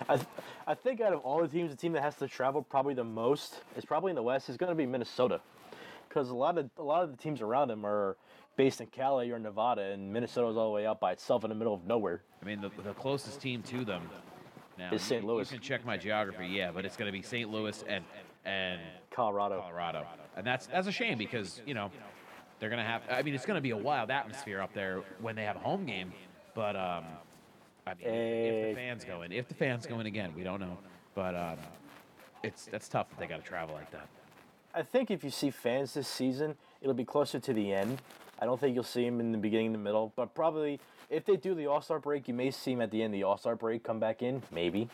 I, 0.08 0.16
th- 0.16 0.28
I 0.66 0.74
think 0.74 1.00
out 1.02 1.12
of 1.12 1.20
all 1.20 1.42
the 1.42 1.48
teams, 1.48 1.70
the 1.70 1.76
team 1.76 1.92
that 1.92 2.02
has 2.02 2.14
to 2.16 2.28
travel 2.28 2.62
probably 2.62 2.94
the 2.94 3.04
most 3.04 3.60
is 3.76 3.84
probably 3.84 4.10
in 4.10 4.16
the 4.16 4.22
West 4.22 4.48
is 4.48 4.56
going 4.56 4.70
to 4.70 4.76
be 4.76 4.86
Minnesota, 4.86 5.40
because 6.08 6.30
a 6.30 6.34
lot 6.34 6.56
of 6.56 6.70
a 6.78 6.82
lot 6.82 7.02
of 7.04 7.10
the 7.10 7.16
teams 7.16 7.42
around 7.42 7.68
them 7.68 7.84
are 7.84 8.16
based 8.56 8.80
in 8.80 8.86
Cali 8.86 9.30
or 9.30 9.38
Nevada, 9.38 9.82
and 9.82 10.10
Minnesota's 10.12 10.56
all 10.56 10.64
the 10.70 10.74
way 10.74 10.86
out 10.86 10.98
by 10.98 11.12
itself 11.12 11.44
in 11.44 11.50
the 11.50 11.54
middle 11.54 11.74
of 11.74 11.84
nowhere. 11.86 12.22
I 12.42 12.46
mean, 12.46 12.60
the, 12.62 12.70
the 12.82 12.94
closest 12.94 13.40
team 13.40 13.62
to 13.64 13.84
them 13.84 14.08
now 14.78 14.92
Is 14.92 15.02
St. 15.02 15.24
Louis. 15.24 15.50
You 15.50 15.58
can 15.58 15.62
check 15.64 15.84
my 15.84 15.96
geography, 15.96 16.46
yeah, 16.46 16.70
but 16.72 16.84
it's 16.84 16.96
going 16.96 17.06
to 17.06 17.12
be 17.12 17.22
St. 17.22 17.50
Louis 17.50 17.84
and 17.86 18.02
and 18.48 18.80
Colorado. 19.10 19.60
Colorado, 19.60 20.06
and 20.36 20.46
that's 20.46 20.66
that's 20.66 20.86
a 20.86 20.92
shame 20.92 21.18
because 21.18 21.60
you 21.66 21.74
know 21.74 21.90
they're 22.58 22.70
going 22.70 22.82
to 22.82 22.88
have. 22.88 23.02
I 23.10 23.22
mean, 23.22 23.34
it's 23.34 23.46
going 23.46 23.56
to 23.56 23.62
be 23.62 23.70
a 23.70 23.76
wild 23.76 24.10
atmosphere 24.10 24.60
up 24.60 24.72
there 24.72 25.02
when 25.20 25.36
they 25.36 25.44
have 25.44 25.56
a 25.56 25.60
home 25.60 25.84
game, 25.84 26.12
but 26.54 26.76
um, 26.76 27.04
I 27.86 27.94
mean, 27.94 28.06
if 28.06 28.68
the 28.68 28.74
fans 28.74 29.04
go 29.04 29.22
in, 29.22 29.32
if 29.32 29.48
the 29.48 29.54
fans 29.54 29.86
go 29.86 30.00
in 30.00 30.06
again, 30.06 30.32
we 30.36 30.42
don't 30.42 30.60
know, 30.60 30.78
but 31.14 31.34
um, 31.34 31.58
it's 32.42 32.66
that's 32.66 32.88
tough 32.88 33.08
that 33.10 33.18
they 33.18 33.26
got 33.26 33.42
to 33.42 33.48
travel 33.48 33.74
like 33.74 33.90
that. 33.92 34.08
I 34.74 34.82
think 34.82 35.10
if 35.10 35.24
you 35.24 35.30
see 35.30 35.50
fans 35.50 35.94
this 35.94 36.08
season, 36.08 36.54
it'll 36.80 36.94
be 36.94 37.04
closer 37.04 37.38
to 37.38 37.52
the 37.52 37.72
end. 37.72 38.00
I 38.40 38.44
don't 38.44 38.60
think 38.60 38.74
you'll 38.74 38.84
see 38.84 39.04
them 39.04 39.18
in 39.18 39.32
the 39.32 39.38
beginning, 39.38 39.72
the 39.72 39.78
middle, 39.78 40.12
but 40.14 40.34
probably 40.34 40.78
if 41.10 41.24
they 41.24 41.36
do 41.36 41.54
the 41.54 41.66
All 41.66 41.80
Star 41.80 41.98
break, 41.98 42.28
you 42.28 42.34
may 42.34 42.50
see 42.50 42.72
them 42.72 42.82
at 42.82 42.90
the 42.90 43.02
end 43.02 43.14
of 43.14 43.18
the 43.18 43.24
All 43.24 43.36
Star 43.36 43.56
break 43.56 43.82
come 43.82 43.98
back 43.98 44.22
in, 44.22 44.42
maybe. 44.52 44.88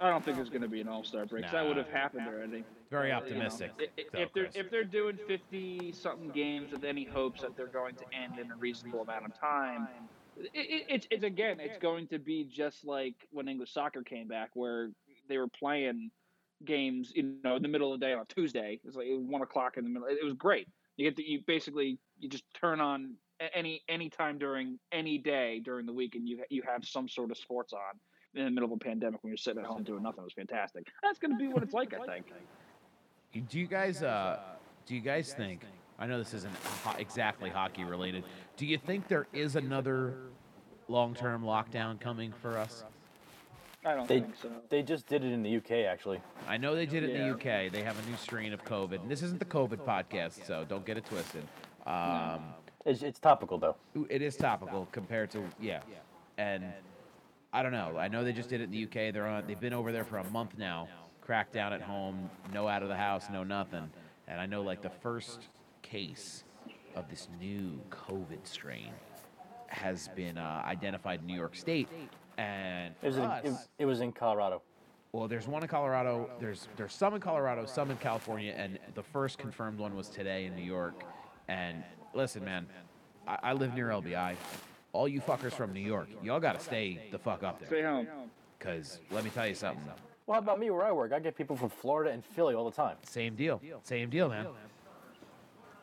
I 0.00 0.10
don't 0.10 0.24
think 0.24 0.36
there's 0.36 0.50
going 0.50 0.62
to 0.62 0.68
be 0.68 0.80
an 0.80 0.88
All 0.88 1.04
Star 1.04 1.26
break. 1.26 1.44
'cause 1.44 1.52
that 1.52 1.66
would 1.66 1.76
have 1.76 1.88
happened 1.88 2.26
already. 2.28 2.64
Very 2.90 3.08
You 3.08 3.12
know, 3.12 3.18
optimistic. 3.18 3.72
i- 3.78 3.82
i- 4.00 4.04
though, 4.12 4.18
if 4.20 4.32
they're 4.32 4.44
Chris. 4.44 4.56
if 4.56 4.70
they're 4.70 4.84
doing 4.84 5.16
fifty 5.16 5.92
something 5.92 6.30
games 6.30 6.72
with 6.72 6.84
any 6.84 7.04
hopes 7.04 7.40
that 7.42 7.56
they're 7.56 7.66
going 7.66 7.96
to 7.96 8.14
end 8.14 8.38
in 8.38 8.50
a 8.50 8.56
reasonable 8.56 9.02
amount 9.02 9.26
of 9.26 9.34
time, 9.34 9.88
it, 10.36 10.50
it, 10.54 10.86
it's 10.88 11.06
it's 11.10 11.24
again 11.24 11.60
it's 11.60 11.78
going 11.78 12.06
to 12.08 12.18
be 12.18 12.44
just 12.44 12.84
like 12.84 13.26
when 13.30 13.48
English 13.48 13.72
soccer 13.72 14.02
came 14.02 14.28
back, 14.28 14.50
where 14.54 14.92
they 15.26 15.36
were 15.38 15.48
playing 15.48 16.10
games 16.64 17.12
you 17.14 17.22
know 17.44 17.56
in 17.56 17.62
the 17.62 17.68
middle 17.68 17.92
of 17.92 18.00
the 18.00 18.06
day 18.06 18.12
on 18.12 18.22
a 18.22 18.24
Tuesday. 18.26 18.74
It 18.74 18.84
was 18.84 18.96
like 18.96 19.06
one 19.10 19.42
o'clock 19.42 19.76
in 19.76 19.84
the 19.84 19.90
middle. 19.90 20.08
It 20.08 20.24
was 20.24 20.34
great. 20.34 20.68
You 20.96 21.04
get 21.04 21.16
to 21.16 21.28
you 21.28 21.42
basically 21.42 21.98
you 22.18 22.28
just 22.28 22.44
turn 22.54 22.80
on 22.80 23.16
any 23.40 23.84
any 23.88 24.10
time 24.10 24.38
during 24.38 24.80
any 24.90 25.18
day 25.18 25.60
during 25.60 25.86
the 25.86 25.92
week, 25.92 26.14
and 26.14 26.28
you 26.28 26.44
you 26.50 26.62
have 26.62 26.84
some 26.86 27.08
sort 27.08 27.30
of 27.30 27.36
sports 27.36 27.72
on. 27.72 28.00
In 28.34 28.44
the 28.44 28.50
middle 28.50 28.66
of 28.72 28.72
a 28.72 28.76
pandemic 28.84 29.22
when 29.22 29.30
you're 29.30 29.36
sitting 29.36 29.60
at 29.60 29.66
home 29.66 29.82
doing 29.82 30.02
nothing 30.02 30.20
It 30.20 30.24
was 30.24 30.32
fantastic. 30.32 30.86
That's 31.02 31.18
going 31.18 31.32
to 31.32 31.38
be 31.38 31.48
what 31.48 31.62
it's 31.62 31.74
like, 31.74 31.94
I 31.94 32.04
think. 32.06 32.26
Do 33.48 33.58
you 33.58 33.66
guys 33.66 34.02
uh 34.02 34.38
do 34.86 34.94
you 34.94 35.00
guys 35.00 35.32
think 35.34 35.62
I 35.98 36.06
know 36.06 36.18
this 36.18 36.32
isn't 36.34 36.54
ho- 36.84 36.96
exactly 36.98 37.50
hockey 37.50 37.82
related. 37.84 38.22
Do 38.56 38.64
you 38.66 38.78
think 38.78 39.08
there 39.08 39.26
is 39.32 39.56
another 39.56 40.14
long-term 40.86 41.42
lockdown 41.42 42.00
coming 42.00 42.32
for 42.40 42.56
us? 42.56 42.84
I 43.84 43.94
don't 43.94 44.06
They- 44.08 44.20
think 44.20 44.36
so. 44.36 44.50
They 44.68 44.82
just 44.82 45.06
did 45.08 45.24
it 45.24 45.32
in 45.32 45.42
the 45.42 45.56
UK, 45.56 45.86
actually. 45.86 46.20
I 46.46 46.56
know 46.56 46.74
they 46.76 46.86
did 46.86 47.02
it 47.02 47.10
in 47.10 47.22
the 47.22 47.34
UK. 47.34 47.68
They 47.68 47.82
have 47.82 47.98
a 47.98 48.08
new 48.10 48.16
strain 48.16 48.52
of 48.52 48.64
COVID. 48.64 49.00
And 49.02 49.10
this 49.10 49.22
isn't 49.22 49.38
the 49.40 49.44
COVID 49.44 49.78
podcast, 49.84 50.44
so 50.46 50.64
don't 50.64 50.86
get 50.86 50.96
it 50.98 51.04
twisted. 51.04 51.42
Um, 51.86 52.54
It's, 52.86 53.02
it's 53.02 53.18
topical, 53.18 53.58
though. 53.58 53.76
it 54.08 54.22
is 54.22 54.36
topical 54.36 54.86
compared 54.92 55.30
to 55.32 55.42
yeah, 55.60 55.80
and 56.38 56.64
I 57.52 57.62
don't 57.62 57.72
know. 57.72 57.96
I 57.98 58.08
know 58.08 58.24
they 58.24 58.32
just 58.32 58.48
did 58.48 58.60
it 58.60 58.64
in 58.64 58.70
the 58.70 58.84
UK. 58.84 59.12
They're 59.12 59.26
on. 59.26 59.46
They've 59.46 59.58
been 59.58 59.72
over 59.72 59.90
there 59.92 60.04
for 60.04 60.18
a 60.18 60.30
month 60.30 60.58
now. 60.58 60.88
Cracked 61.20 61.52
down 61.54 61.72
at 61.72 61.80
home. 61.80 62.30
No 62.52 62.68
out 62.68 62.82
of 62.82 62.88
the 62.88 62.96
house. 62.96 63.26
No 63.32 63.42
nothing. 63.42 63.90
And 64.26 64.40
I 64.40 64.46
know 64.46 64.62
like 64.62 64.82
the 64.82 64.90
first 64.90 65.48
case 65.82 66.44
of 66.94 67.08
this 67.08 67.28
new 67.40 67.80
COVID 67.90 68.46
strain 68.46 68.92
has 69.68 70.08
been 70.08 70.36
uh, 70.38 70.62
identified 70.66 71.20
in 71.20 71.26
New 71.26 71.36
York 71.36 71.54
State. 71.56 71.88
And 72.36 72.94
It 73.02 73.06
was, 73.06 73.16
in, 73.16 73.24
us, 73.24 73.44
it, 73.44 73.82
it 73.82 73.86
was 73.86 74.00
in 74.00 74.12
Colorado. 74.12 74.62
well, 75.12 75.26
there's 75.28 75.48
one 75.48 75.62
in 75.62 75.68
Colorado. 75.68 76.30
There's 76.40 76.68
there's 76.76 76.92
some 76.94 77.14
in 77.14 77.20
Colorado, 77.20 77.66
some 77.66 77.90
in 77.90 77.96
California, 77.96 78.54
and 78.56 78.78
the 78.94 79.02
first 79.02 79.38
confirmed 79.38 79.78
one 79.78 79.96
was 79.96 80.08
today 80.08 80.44
in 80.44 80.54
New 80.54 80.62
York. 80.62 81.02
And 81.48 81.82
listen, 82.14 82.44
man, 82.44 82.66
I, 83.26 83.38
I 83.42 83.52
live 83.54 83.74
near 83.74 83.88
LBI. 83.88 84.36
All 84.98 85.06
you 85.06 85.20
fuckers 85.20 85.52
from 85.52 85.72
New 85.72 85.78
York, 85.78 86.08
y'all 86.24 86.40
gotta 86.40 86.58
stay 86.58 86.98
the 87.12 87.20
fuck 87.20 87.44
up 87.44 87.60
there. 87.60 87.68
Stay 87.68 87.82
home. 87.82 88.08
Cause 88.58 88.98
let 89.12 89.22
me 89.22 89.30
tell 89.30 89.46
you 89.46 89.54
something. 89.54 89.84
Well, 90.26 90.34
how 90.34 90.38
about 90.40 90.58
me 90.58 90.70
where 90.70 90.82
I 90.82 90.90
work? 90.90 91.12
I 91.12 91.20
get 91.20 91.36
people 91.36 91.54
from 91.54 91.68
Florida 91.68 92.10
and 92.10 92.24
Philly 92.24 92.56
all 92.56 92.68
the 92.68 92.74
time. 92.74 92.96
Same 93.04 93.36
deal. 93.36 93.62
Same 93.84 94.10
deal, 94.10 94.28
man. 94.28 94.48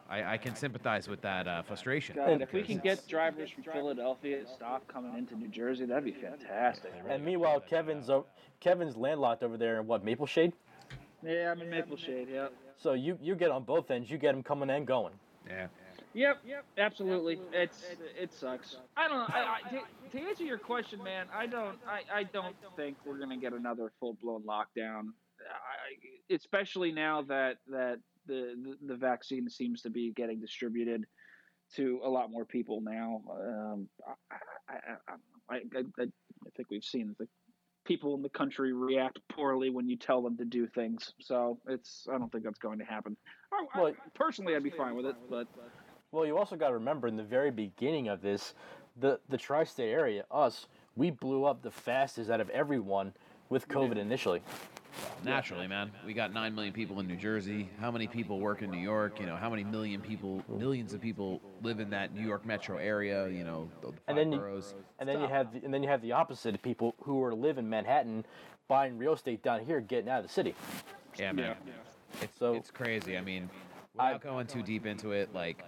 I, 0.09 0.33
I 0.33 0.37
can 0.37 0.53
sympathize 0.53 1.07
with 1.07 1.21
that 1.21 1.47
uh, 1.47 1.61
frustration. 1.61 2.17
God, 2.17 2.41
if 2.41 2.51
we 2.51 2.61
can 2.61 2.77
get 2.79 3.07
drivers 3.07 3.49
from 3.51 3.63
Philadelphia 3.63 4.41
to 4.41 4.47
stop 4.49 4.85
coming 4.89 5.17
into 5.17 5.37
New 5.37 5.47
Jersey, 5.47 5.85
that'd 5.85 6.03
be 6.03 6.11
fantastic. 6.11 6.91
And 7.07 7.23
meanwhile, 7.23 7.61
Kevin's 7.61 8.09
o- 8.09 8.25
Kevin's 8.59 8.97
landlocked 8.97 9.43
over 9.43 9.55
there 9.55 9.79
in 9.79 9.87
what 9.87 10.03
Maple 10.03 10.25
Shade. 10.25 10.51
Yeah, 11.25 11.53
I'm 11.53 11.61
in 11.61 11.69
Maple 11.69 11.95
Shade. 11.95 12.27
Yeah. 12.29 12.49
So 12.75 12.91
you 12.91 13.17
you 13.21 13.35
get 13.35 13.49
on 13.49 13.63
both 13.63 13.89
ends. 13.91 14.11
You 14.11 14.17
get 14.17 14.33
them 14.33 14.43
coming 14.43 14.69
and 14.69 14.85
going. 14.85 15.13
Yeah. 15.47 15.67
Yep. 16.15 16.37
Yep. 16.47 16.65
Absolutely. 16.77 17.39
It's 17.51 17.83
it 18.19 18.33
sucks. 18.33 18.77
I 18.95 19.07
don't 19.09 19.17
know. 19.19 19.25
I, 19.35 19.57
I, 19.65 19.69
to, 19.69 20.17
to 20.17 20.27
answer 20.29 20.43
your 20.45 20.57
question, 20.57 21.03
man, 21.03 21.27
I 21.35 21.45
don't. 21.45 21.77
I, 21.87 22.19
I 22.19 22.23
don't 22.23 22.55
think 22.77 22.95
we're 23.05 23.19
gonna 23.19 23.37
get 23.37 23.51
another 23.53 23.91
full 23.99 24.17
blown 24.21 24.43
lockdown. 24.43 25.09
I, 25.41 26.33
especially 26.33 26.91
now 26.93 27.21
that 27.23 27.57
that 27.69 27.97
the, 28.27 28.55
the 28.63 28.77
the 28.87 28.95
vaccine 28.95 29.49
seems 29.49 29.81
to 29.81 29.89
be 29.89 30.13
getting 30.15 30.39
distributed 30.39 31.03
to 31.75 31.99
a 32.03 32.09
lot 32.09 32.31
more 32.31 32.45
people 32.45 32.79
now. 32.81 33.21
Um, 33.31 33.89
I, 34.31 34.35
I, 34.69 34.73
I, 35.09 35.55
I, 35.55 35.57
I, 35.75 36.03
I 36.03 36.49
think 36.55 36.69
we've 36.71 36.83
seen 36.83 37.13
the 37.19 37.27
people 37.85 38.15
in 38.15 38.21
the 38.21 38.29
country 38.29 38.71
react 38.73 39.19
poorly 39.31 39.69
when 39.69 39.87
you 39.89 39.97
tell 39.97 40.21
them 40.21 40.37
to 40.37 40.45
do 40.45 40.65
things. 40.67 41.13
So 41.19 41.59
it's 41.67 42.07
I 42.11 42.17
don't 42.17 42.31
think 42.31 42.45
that's 42.45 42.57
going 42.59 42.79
to 42.79 42.85
happen. 42.85 43.17
I, 43.51 43.65
I- 43.77 43.81
Well- 43.81 43.93
personally, 44.13 44.55
I'd 44.55 44.63
be 44.63 44.69
fine 44.71 44.95
with 44.95 45.05
it, 45.07 45.15
but 45.29 45.47
Well, 46.15 46.25
you 46.25 46.37
also 46.37 46.55
got 46.55 46.69
to 46.69 46.75
remember 46.75 47.09
in 47.09 47.17
the 47.17 47.23
very 47.23 47.51
beginning 47.51 48.07
of 48.07 48.21
this, 48.21 48.53
the 49.01 49.19
the 49.27 49.37
tri-state 49.37 49.89
area, 49.91 50.23
us, 50.31 50.67
we 50.95 51.11
blew 51.11 51.43
up 51.43 51.61
the 51.61 51.69
fastest 51.69 52.29
out 52.29 52.39
of 52.39 52.49
everyone 52.51 53.11
with 53.49 53.67
COVID 53.67 53.97
initially. 53.97 54.41
Naturally, 55.25 55.67
man. 55.67 55.91
We 56.05 56.13
got 56.13 56.31
nine 56.31 56.55
million 56.55 56.71
people 56.73 57.01
in 57.01 57.07
New 57.07 57.17
Jersey. 57.17 57.69
How 57.81 57.91
many 57.91 58.07
people 58.07 58.39
work 58.39 58.61
in 58.61 58.71
New 58.71 58.77
York? 58.79 59.19
You 59.19 59.25
know, 59.25 59.35
how 59.35 59.49
many 59.49 59.65
million 59.65 59.99
people, 59.99 60.41
millions 60.47 60.93
of 60.93 61.01
people 61.01 61.41
live 61.61 61.81
in 61.81 61.89
that 61.89 62.15
New 62.15 62.25
York 62.25 62.45
metro 62.45 62.77
area? 62.77 63.27
You 63.27 63.43
know, 63.43 63.69
the, 63.81 63.87
the 63.87 63.91
five 63.93 63.99
And 64.07 64.17
then 64.17 64.31
you- 64.31 64.37
boroughs. 64.37 64.73
And 64.99 65.09
then 65.09 65.19
you 65.19 65.27
have 65.27 65.51
the, 65.51 65.65
and 65.65 65.73
then 65.73 65.83
you 65.83 65.89
have 65.89 66.01
the 66.01 66.13
opposite 66.13 66.55
of 66.55 66.61
people 66.61 66.95
who 67.03 67.21
are 67.25 67.35
live 67.35 67.57
in 67.57 67.69
Manhattan, 67.69 68.25
buying 68.69 68.97
real 68.97 69.13
estate 69.15 69.43
down 69.43 69.65
here, 69.65 69.81
getting 69.81 70.09
out 70.09 70.19
of 70.21 70.27
the 70.27 70.31
city. 70.33 70.55
Yeah, 71.19 71.33
man. 71.33 71.57
It's 72.21 72.39
So- 72.39 72.53
it's 72.53 72.71
crazy. 72.71 73.17
I 73.17 73.21
mean, 73.21 73.49
I- 73.99 74.13
without 74.13 74.21
going 74.23 74.47
too 74.47 74.63
deep 74.63 74.85
into 74.85 75.11
it, 75.11 75.33
like 75.33 75.61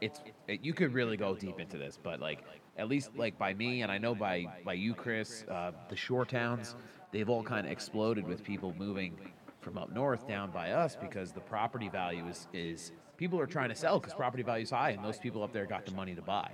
it's 0.00 0.20
it, 0.48 0.60
you 0.62 0.72
could 0.72 0.92
really 0.92 1.16
go 1.16 1.34
deep 1.34 1.58
into 1.60 1.76
this, 1.78 1.98
but 2.02 2.20
like 2.20 2.40
at 2.76 2.88
least 2.88 3.10
like 3.16 3.38
by 3.38 3.54
me 3.54 3.82
and 3.82 3.92
I 3.92 3.98
know 3.98 4.14
by 4.14 4.46
by 4.64 4.74
you, 4.74 4.94
Chris, 4.94 5.44
uh, 5.50 5.72
the 5.88 5.96
shore 5.96 6.24
towns, 6.24 6.74
they've 7.12 7.28
all 7.28 7.42
kind 7.42 7.66
of 7.66 7.72
exploded 7.72 8.26
with 8.26 8.42
people 8.42 8.74
moving 8.78 9.18
from 9.60 9.76
up 9.76 9.92
north 9.92 10.26
down 10.26 10.50
by 10.50 10.70
us 10.72 10.96
because 10.96 11.32
the 11.32 11.40
property 11.40 11.88
value 11.88 12.26
is 12.26 12.48
is 12.52 12.92
people 13.16 13.38
are 13.38 13.46
trying 13.46 13.68
to 13.68 13.74
sell 13.74 13.98
because 14.00 14.14
property 14.14 14.42
value 14.42 14.62
is 14.62 14.70
high 14.70 14.90
and 14.90 15.04
those 15.04 15.18
people 15.18 15.42
up 15.42 15.52
there 15.52 15.66
got 15.66 15.84
the 15.84 15.92
money 15.92 16.14
to 16.14 16.22
buy. 16.22 16.50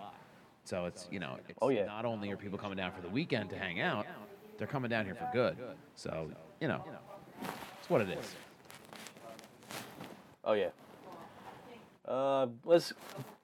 So 0.64 0.86
it's 0.86 1.07
you 1.12 1.20
know 1.20 1.36
it's 1.49 1.59
Oh, 1.62 1.68
yeah. 1.68 1.84
not 1.86 2.05
only 2.05 2.30
are 2.32 2.36
people 2.36 2.59
coming 2.59 2.76
down 2.76 2.92
for 2.92 3.01
the 3.01 3.09
weekend 3.09 3.51
to 3.51 3.59
hang 3.59 3.80
out, 3.80 4.07
they're 4.59 4.66
coming 4.66 4.90
down 4.90 5.05
here 5.05 5.14
for 5.14 5.28
good. 5.32 5.57
So 5.94 6.30
you 6.61 6.66
know, 6.68 6.84
it's 7.78 7.88
what 7.88 8.01
it 8.01 8.09
is. 8.09 8.34
Oh 10.44 10.55
yeah. 10.55 10.68
Uh, 12.07 12.46
let's 12.64 12.92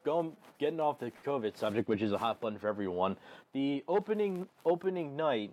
go. 0.05 0.33
Getting 0.59 0.81
off 0.81 1.01
the 1.01 1.13
COVID 1.27 1.57
subject, 1.57 1.89
which 1.89 2.03
is 2.03 2.13
a 2.13 2.19
hot 2.19 2.41
button 2.41 2.59
for 2.59 2.69
everyone. 2.69 3.17
The 3.53 3.83
opening 3.89 4.47
opening 4.65 5.17
night. 5.17 5.53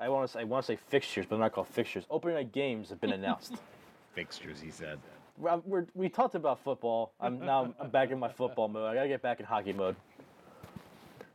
I 0.00 0.08
want 0.08 0.26
to 0.28 0.32
say 0.32 0.40
I 0.40 0.44
want 0.44 0.64
to 0.64 0.72
say 0.72 0.78
fixtures, 0.88 1.26
but 1.28 1.36
they're 1.36 1.44
not 1.44 1.52
called 1.52 1.68
fixtures. 1.68 2.04
Opening 2.10 2.36
night 2.36 2.52
games 2.52 2.88
have 2.90 3.00
been 3.00 3.12
announced. 3.12 3.54
Fixtures, 4.14 4.60
he 4.60 4.70
said. 4.70 4.98
We're, 5.36 5.58
we're, 5.64 5.86
we 5.94 6.08
talked 6.08 6.34
about 6.34 6.58
football. 6.64 7.12
I'm 7.20 7.38
now 7.38 7.72
I'm 7.78 7.90
back 7.90 8.10
in 8.10 8.18
my 8.18 8.28
football 8.28 8.66
mode. 8.66 8.90
I 8.90 8.94
gotta 8.94 9.08
get 9.08 9.22
back 9.22 9.38
in 9.38 9.46
hockey 9.46 9.72
mode. 9.72 9.94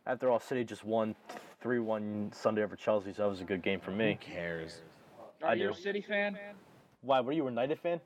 After 0.06 0.30
all, 0.30 0.40
City 0.40 0.66
just 0.66 0.84
won 0.84 1.16
three 1.62 1.80
one 1.80 2.30
Sunday 2.34 2.62
over 2.64 2.76
Chelsea, 2.76 3.14
so 3.14 3.22
that 3.24 3.30
was 3.30 3.40
a 3.40 3.46
good 3.46 3.62
game 3.62 3.80
for 3.80 3.92
me. 3.92 4.18
Who 4.20 4.34
cares? 4.34 4.82
are 5.42 5.52
I 5.52 5.54
you 5.54 5.70
a. 5.70 5.76
City 5.76 6.02
fan? 6.02 6.38
Why? 7.02 7.22
Were 7.22 7.32
you 7.32 7.44
a 7.48 7.50
United 7.50 7.80
fan? 7.80 8.02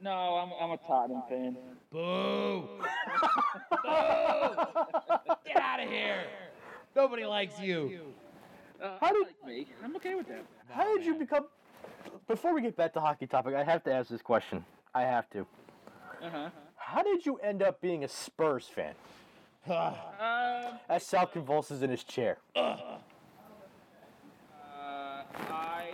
No, 0.00 0.10
I'm 0.12 0.52
I'm 0.62 0.70
a 0.70 0.76
Tottenham 0.86 1.22
fan. 1.28 1.56
Boo! 1.94 2.62
Boo! 3.70 3.86
Get 5.46 5.56
out 5.62 5.78
of 5.80 5.88
here! 5.88 6.24
Nobody 6.96 7.24
likes 7.24 7.60
you. 7.60 8.00
Uh, 8.82 8.98
How 9.00 9.12
did- 9.12 9.28
like 9.28 9.46
me? 9.46 9.66
I'm 9.84 9.94
okay 9.94 10.16
with 10.16 10.26
that. 10.26 10.44
How 10.70 10.92
did 10.96 11.06
you 11.06 11.14
become? 11.14 11.46
Before 12.26 12.52
we 12.52 12.62
get 12.62 12.76
back 12.76 12.92
to 12.94 13.00
hockey 13.00 13.28
topic, 13.28 13.54
I 13.54 13.62
have 13.62 13.84
to 13.84 13.92
ask 13.92 14.08
this 14.10 14.22
question. 14.22 14.64
I 14.92 15.02
have 15.02 15.30
to. 15.30 15.46
Uh 16.20 16.30
huh. 16.30 16.50
How 16.74 17.04
did 17.04 17.24
you 17.24 17.36
end 17.36 17.62
up 17.62 17.80
being 17.80 18.02
a 18.02 18.08
Spurs 18.08 18.66
fan? 18.66 18.94
Um, 19.68 19.94
As 20.88 21.04
Sal 21.04 21.26
convulses 21.28 21.82
in 21.82 21.90
his 21.90 22.02
chair. 22.02 22.38
Uh, 22.56 22.76
I 25.48 25.90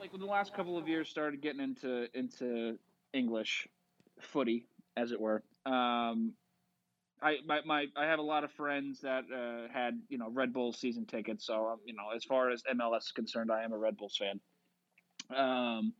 like 0.00 0.12
in 0.12 0.18
the 0.18 0.26
last 0.26 0.54
couple 0.54 0.76
of 0.76 0.88
years 0.88 1.08
started 1.08 1.40
getting 1.40 1.60
into 1.60 2.08
into 2.18 2.78
English 3.12 3.68
footy, 4.20 4.66
as 4.96 5.12
it 5.12 5.20
were. 5.20 5.42
Um, 5.66 6.32
I 7.20 7.38
my, 7.46 7.60
my 7.64 7.86
I 7.96 8.06
have 8.06 8.18
a 8.18 8.22
lot 8.22 8.44
of 8.44 8.52
friends 8.52 9.00
that 9.00 9.24
uh, 9.34 9.72
had 9.72 10.00
you 10.08 10.18
know 10.18 10.30
Red 10.30 10.52
Bull 10.52 10.72
season 10.72 11.04
tickets, 11.04 11.46
so 11.46 11.68
um, 11.68 11.78
you 11.84 11.94
know 11.94 12.10
as 12.14 12.24
far 12.24 12.50
as 12.50 12.62
MLS 12.74 12.98
is 12.98 13.12
concerned, 13.12 13.50
I 13.50 13.64
am 13.64 13.72
a 13.72 13.78
Red 13.78 13.96
Bulls 13.96 14.16
fan. 14.16 14.40
Um, 15.36 15.92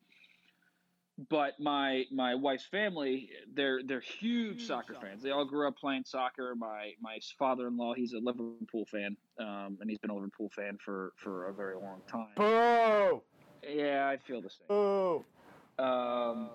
but 1.28 1.58
my 1.58 2.04
my 2.12 2.34
wife's 2.34 2.64
family 2.66 3.30
they're 3.54 3.80
they're 3.84 4.00
huge 4.00 4.64
soccer 4.64 4.94
fans 5.00 5.22
they 5.22 5.30
all 5.30 5.44
grew 5.44 5.66
up 5.66 5.76
playing 5.76 6.04
soccer 6.04 6.54
my 6.54 6.92
my 7.00 7.18
father-in-law 7.38 7.92
he's 7.94 8.12
a 8.12 8.18
liverpool 8.18 8.84
fan 8.84 9.16
um, 9.40 9.76
and 9.80 9.90
he's 9.90 9.98
been 9.98 10.10
a 10.10 10.14
liverpool 10.14 10.48
fan 10.54 10.78
for 10.84 11.12
for 11.16 11.48
a 11.48 11.52
very 11.52 11.74
long 11.74 12.00
time 12.06 12.28
Boo! 12.36 13.20
yeah 13.68 14.08
i 14.08 14.16
feel 14.16 14.40
the 14.40 14.50
same 14.50 14.66
Boo! 14.68 15.24
Um, 15.78 16.50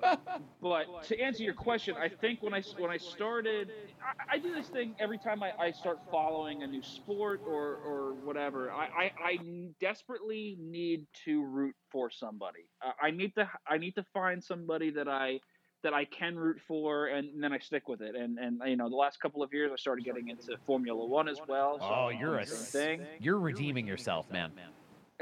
but 0.61 1.03
to 1.07 1.19
answer 1.19 1.43
your 1.43 1.53
question, 1.53 1.95
I 1.97 2.09
think 2.09 2.41
when 2.41 2.53
I 2.53 2.61
when 2.77 2.91
I 2.91 2.97
started, 2.97 3.71
I, 4.01 4.35
I 4.35 4.37
do 4.37 4.53
this 4.53 4.67
thing 4.67 4.95
every 4.99 5.17
time 5.17 5.41
I, 5.41 5.51
I 5.59 5.71
start 5.71 5.99
following 6.11 6.63
a 6.63 6.67
new 6.67 6.83
sport 6.83 7.41
or 7.47 7.75
or 7.85 8.13
whatever. 8.23 8.71
I, 8.71 8.85
I, 8.85 9.11
I 9.23 9.37
desperately 9.79 10.57
need 10.59 11.05
to 11.25 11.43
root 11.45 11.75
for 11.91 12.09
somebody. 12.09 12.67
I 13.01 13.11
need 13.11 13.33
to 13.35 13.49
I 13.67 13.77
need 13.77 13.95
to 13.95 14.05
find 14.13 14.43
somebody 14.43 14.91
that 14.91 15.07
I 15.07 15.39
that 15.83 15.93
I 15.93 16.05
can 16.05 16.37
root 16.37 16.59
for, 16.65 17.07
and 17.07 17.43
then 17.43 17.51
I 17.53 17.59
stick 17.59 17.87
with 17.87 18.01
it. 18.01 18.15
And 18.15 18.37
and 18.39 18.61
you 18.65 18.75
know, 18.75 18.89
the 18.89 18.95
last 18.95 19.19
couple 19.21 19.41
of 19.43 19.53
years, 19.53 19.71
I 19.71 19.77
started 19.77 20.03
getting 20.05 20.29
into 20.29 20.57
Formula 20.65 21.05
One 21.05 21.27
as 21.29 21.39
well. 21.47 21.79
so 21.79 21.85
Oh, 21.85 22.09
you're 22.09 22.35
a 22.39 22.45
doing 22.45 22.49
the 22.49 22.65
same 22.65 22.99
thing. 22.99 23.07
you're 23.19 23.39
redeeming 23.39 23.87
yourself, 23.87 24.29
man. 24.31 24.51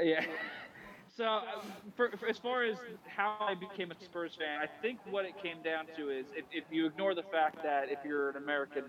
Yeah. 0.00 0.24
So, 1.14 1.24
uh, 1.26 1.42
for, 1.94 2.10
for, 2.16 2.26
as 2.26 2.38
far 2.38 2.64
as 2.64 2.78
how 3.06 3.36
I 3.38 3.54
became 3.54 3.90
a 3.90 3.94
Spurs 4.02 4.34
fan, 4.34 4.60
I 4.62 4.66
think 4.80 4.98
what 5.10 5.26
it 5.26 5.34
came 5.42 5.62
down 5.62 5.86
to 5.96 6.08
is 6.08 6.24
if, 6.34 6.44
if 6.50 6.64
you 6.70 6.86
ignore 6.86 7.14
the 7.14 7.22
fact 7.22 7.62
that 7.62 7.90
if 7.90 7.98
you're 8.02 8.30
an 8.30 8.36
American 8.36 8.84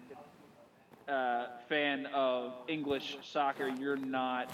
uh, 1.10 1.48
fan 1.68 2.06
of 2.14 2.54
English 2.70 3.18
soccer, 3.24 3.68
you're 3.68 3.98
not 3.98 4.50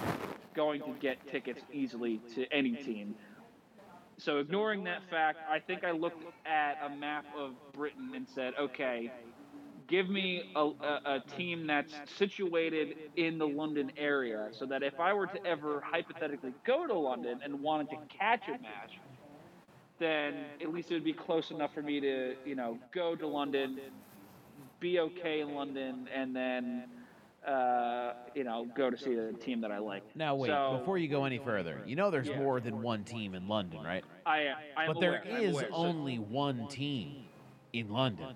going 0.55 0.81
to 0.81 0.93
get 0.99 1.27
tickets 1.27 1.61
easily 1.71 2.19
to 2.33 2.51
any 2.51 2.75
team. 2.75 3.13
So 4.17 4.39
ignoring 4.39 4.83
that 4.85 5.07
fact, 5.09 5.37
I 5.49 5.59
think 5.59 5.83
I 5.83 5.91
looked 5.91 6.25
at 6.45 6.77
a 6.83 6.89
map 6.89 7.25
of 7.37 7.53
Britain 7.71 8.11
and 8.15 8.27
said, 8.27 8.53
okay, 8.59 9.11
give 9.89 10.09
me 10.09 10.51
a, 10.55 10.59
a, 10.59 11.01
a 11.05 11.23
team 11.35 11.67
that's 11.67 11.93
situated 12.15 12.95
in 13.15 13.37
the 13.37 13.47
London 13.47 13.91
area, 13.97 14.49
so 14.51 14.65
that 14.67 14.83
if 14.83 14.99
I 14.99 15.13
were 15.13 15.27
to 15.27 15.45
ever 15.45 15.81
hypothetically 15.81 16.53
go 16.65 16.87
to 16.87 16.93
London 16.93 17.39
and 17.43 17.59
wanted 17.59 17.89
to 17.89 17.97
catch 18.07 18.47
a 18.47 18.51
match, 18.51 18.99
then 19.99 20.45
at 20.61 20.71
least 20.71 20.91
it 20.91 20.93
would 20.93 21.03
be 21.03 21.13
close 21.13 21.51
enough 21.51 21.73
for 21.73 21.81
me 21.81 21.99
to, 21.99 22.35
you 22.45 22.55
know, 22.55 22.77
go 22.93 23.15
to 23.15 23.27
London, 23.27 23.79
be 24.79 24.99
okay 24.99 25.41
in 25.41 25.53
London, 25.53 26.07
and 26.15 26.33
then, 26.33 26.85
uh, 27.45 28.13
you 28.33 28.45
know, 28.45 28.65
go 28.77 28.89
to 28.89 28.97
see 28.97 29.13
the 29.13 29.33
team 29.33 29.59
that 29.61 29.71
I 29.71 29.79
like. 29.79 30.03
Now 30.15 30.35
wait, 30.35 30.49
So- 30.49 30.77
before 30.79 30.97
you 30.97 31.09
go 31.09 31.25
any 31.25 31.37
further, 31.39 31.81
you 31.85 31.95
know 31.95 32.11
there's 32.11 32.29
Yeah. 32.29 32.39
more 32.39 32.59
than 32.61 32.81
one 32.81 33.03
team 33.03 33.33
in 33.33 33.47
London, 33.47 33.83
right? 33.83 34.05
I 34.25 34.41
am. 34.41 34.57
But 34.87 34.99
there 34.99 35.21
aware, 35.21 35.37
is 35.37 35.51
aware. 35.51 35.67
So- 35.69 35.75
only 35.75 36.17
one 36.17 36.67
team 36.67 37.25
in 37.73 37.89
London. 37.89 38.35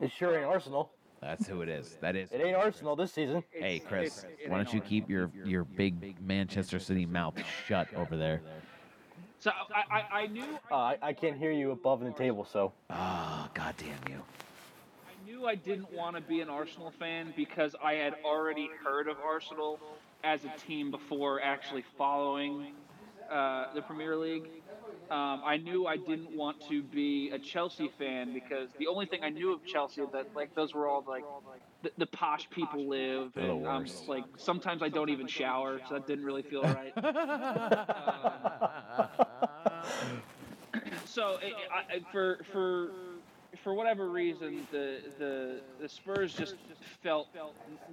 It 0.00 0.12
sure 0.16 0.36
ain't 0.36 0.46
Arsenal. 0.46 0.90
That's 1.20 1.46
who 1.46 1.62
it 1.62 1.68
is. 1.68 1.98
That 2.00 2.14
is. 2.14 2.30
It 2.30 2.40
ain't 2.40 2.56
Arsenal 2.56 2.94
this 2.94 3.12
season. 3.12 3.42
Hey 3.50 3.80
Chris, 3.80 4.24
why 4.46 4.56
don't 4.56 4.72
you 4.72 4.80
keep 4.80 5.10
your 5.10 5.30
your 5.44 5.64
big 5.64 6.20
Manchester 6.24 6.78
City 6.78 7.06
mouth 7.06 7.34
shut 7.66 7.92
over 7.94 8.16
there? 8.16 8.40
So 9.40 9.50
I, 9.74 9.98
I, 9.98 10.20
I 10.22 10.26
knew. 10.26 10.58
Uh, 10.70 10.74
I, 10.74 10.98
I 11.02 11.12
can't 11.12 11.36
hear 11.36 11.52
you 11.52 11.70
above 11.70 12.00
the 12.00 12.10
table, 12.10 12.44
so. 12.44 12.72
Ah, 12.90 13.48
goddamn 13.54 13.98
you. 14.08 14.20
I 15.06 15.30
knew 15.30 15.46
I 15.46 15.54
didn't 15.54 15.92
want 15.92 16.16
to 16.16 16.22
be 16.22 16.40
an 16.40 16.48
Arsenal 16.48 16.92
fan 16.98 17.32
because 17.36 17.76
I 17.82 17.94
had 17.94 18.14
already 18.24 18.68
heard 18.84 19.06
of 19.06 19.16
Arsenal 19.24 19.78
as 20.24 20.44
a 20.44 20.52
team 20.66 20.90
before 20.90 21.40
actually 21.40 21.84
following 21.96 22.72
uh, 23.30 23.66
the 23.74 23.82
Premier 23.82 24.16
League. 24.16 24.50
Um, 25.10 25.42
I 25.44 25.56
knew 25.56 25.86
I 25.86 25.96
didn't 25.96 26.36
want 26.36 26.60
to 26.68 26.82
be 26.82 27.30
a 27.32 27.38
Chelsea 27.38 27.88
fan 27.98 28.32
because 28.34 28.68
the 28.78 28.86
only 28.88 29.06
thing 29.06 29.20
I 29.24 29.30
knew 29.30 29.52
of 29.54 29.64
Chelsea 29.64 30.02
that 30.12 30.26
like 30.34 30.54
those 30.54 30.74
were 30.74 30.86
all 30.88 31.04
like 31.06 31.24
the, 31.82 31.90
the 31.98 32.06
posh 32.06 32.48
people 32.50 32.88
live, 32.88 33.32
They're 33.34 33.46
the 33.46 33.52
and 33.52 33.66
um, 33.66 33.78
worst. 33.82 34.08
like 34.08 34.24
sometimes 34.36 34.82
I 34.82 34.88
don't 34.88 35.08
even 35.10 35.26
shower, 35.26 35.80
so 35.88 35.94
that 35.94 36.06
didn't 36.06 36.24
really 36.24 36.42
feel 36.42 36.62
right. 36.62 36.92
so 41.04 41.38
it, 41.42 41.52
I, 41.72 41.94
I- 41.96 42.00
for 42.12 42.40
for 42.52 42.90
for 43.62 43.74
whatever 43.74 44.08
reason, 44.08 44.66
the 44.70 44.98
the 45.18 45.60
the 45.80 45.88
Spurs 45.88 46.34
just 46.34 46.56
felt 47.02 47.28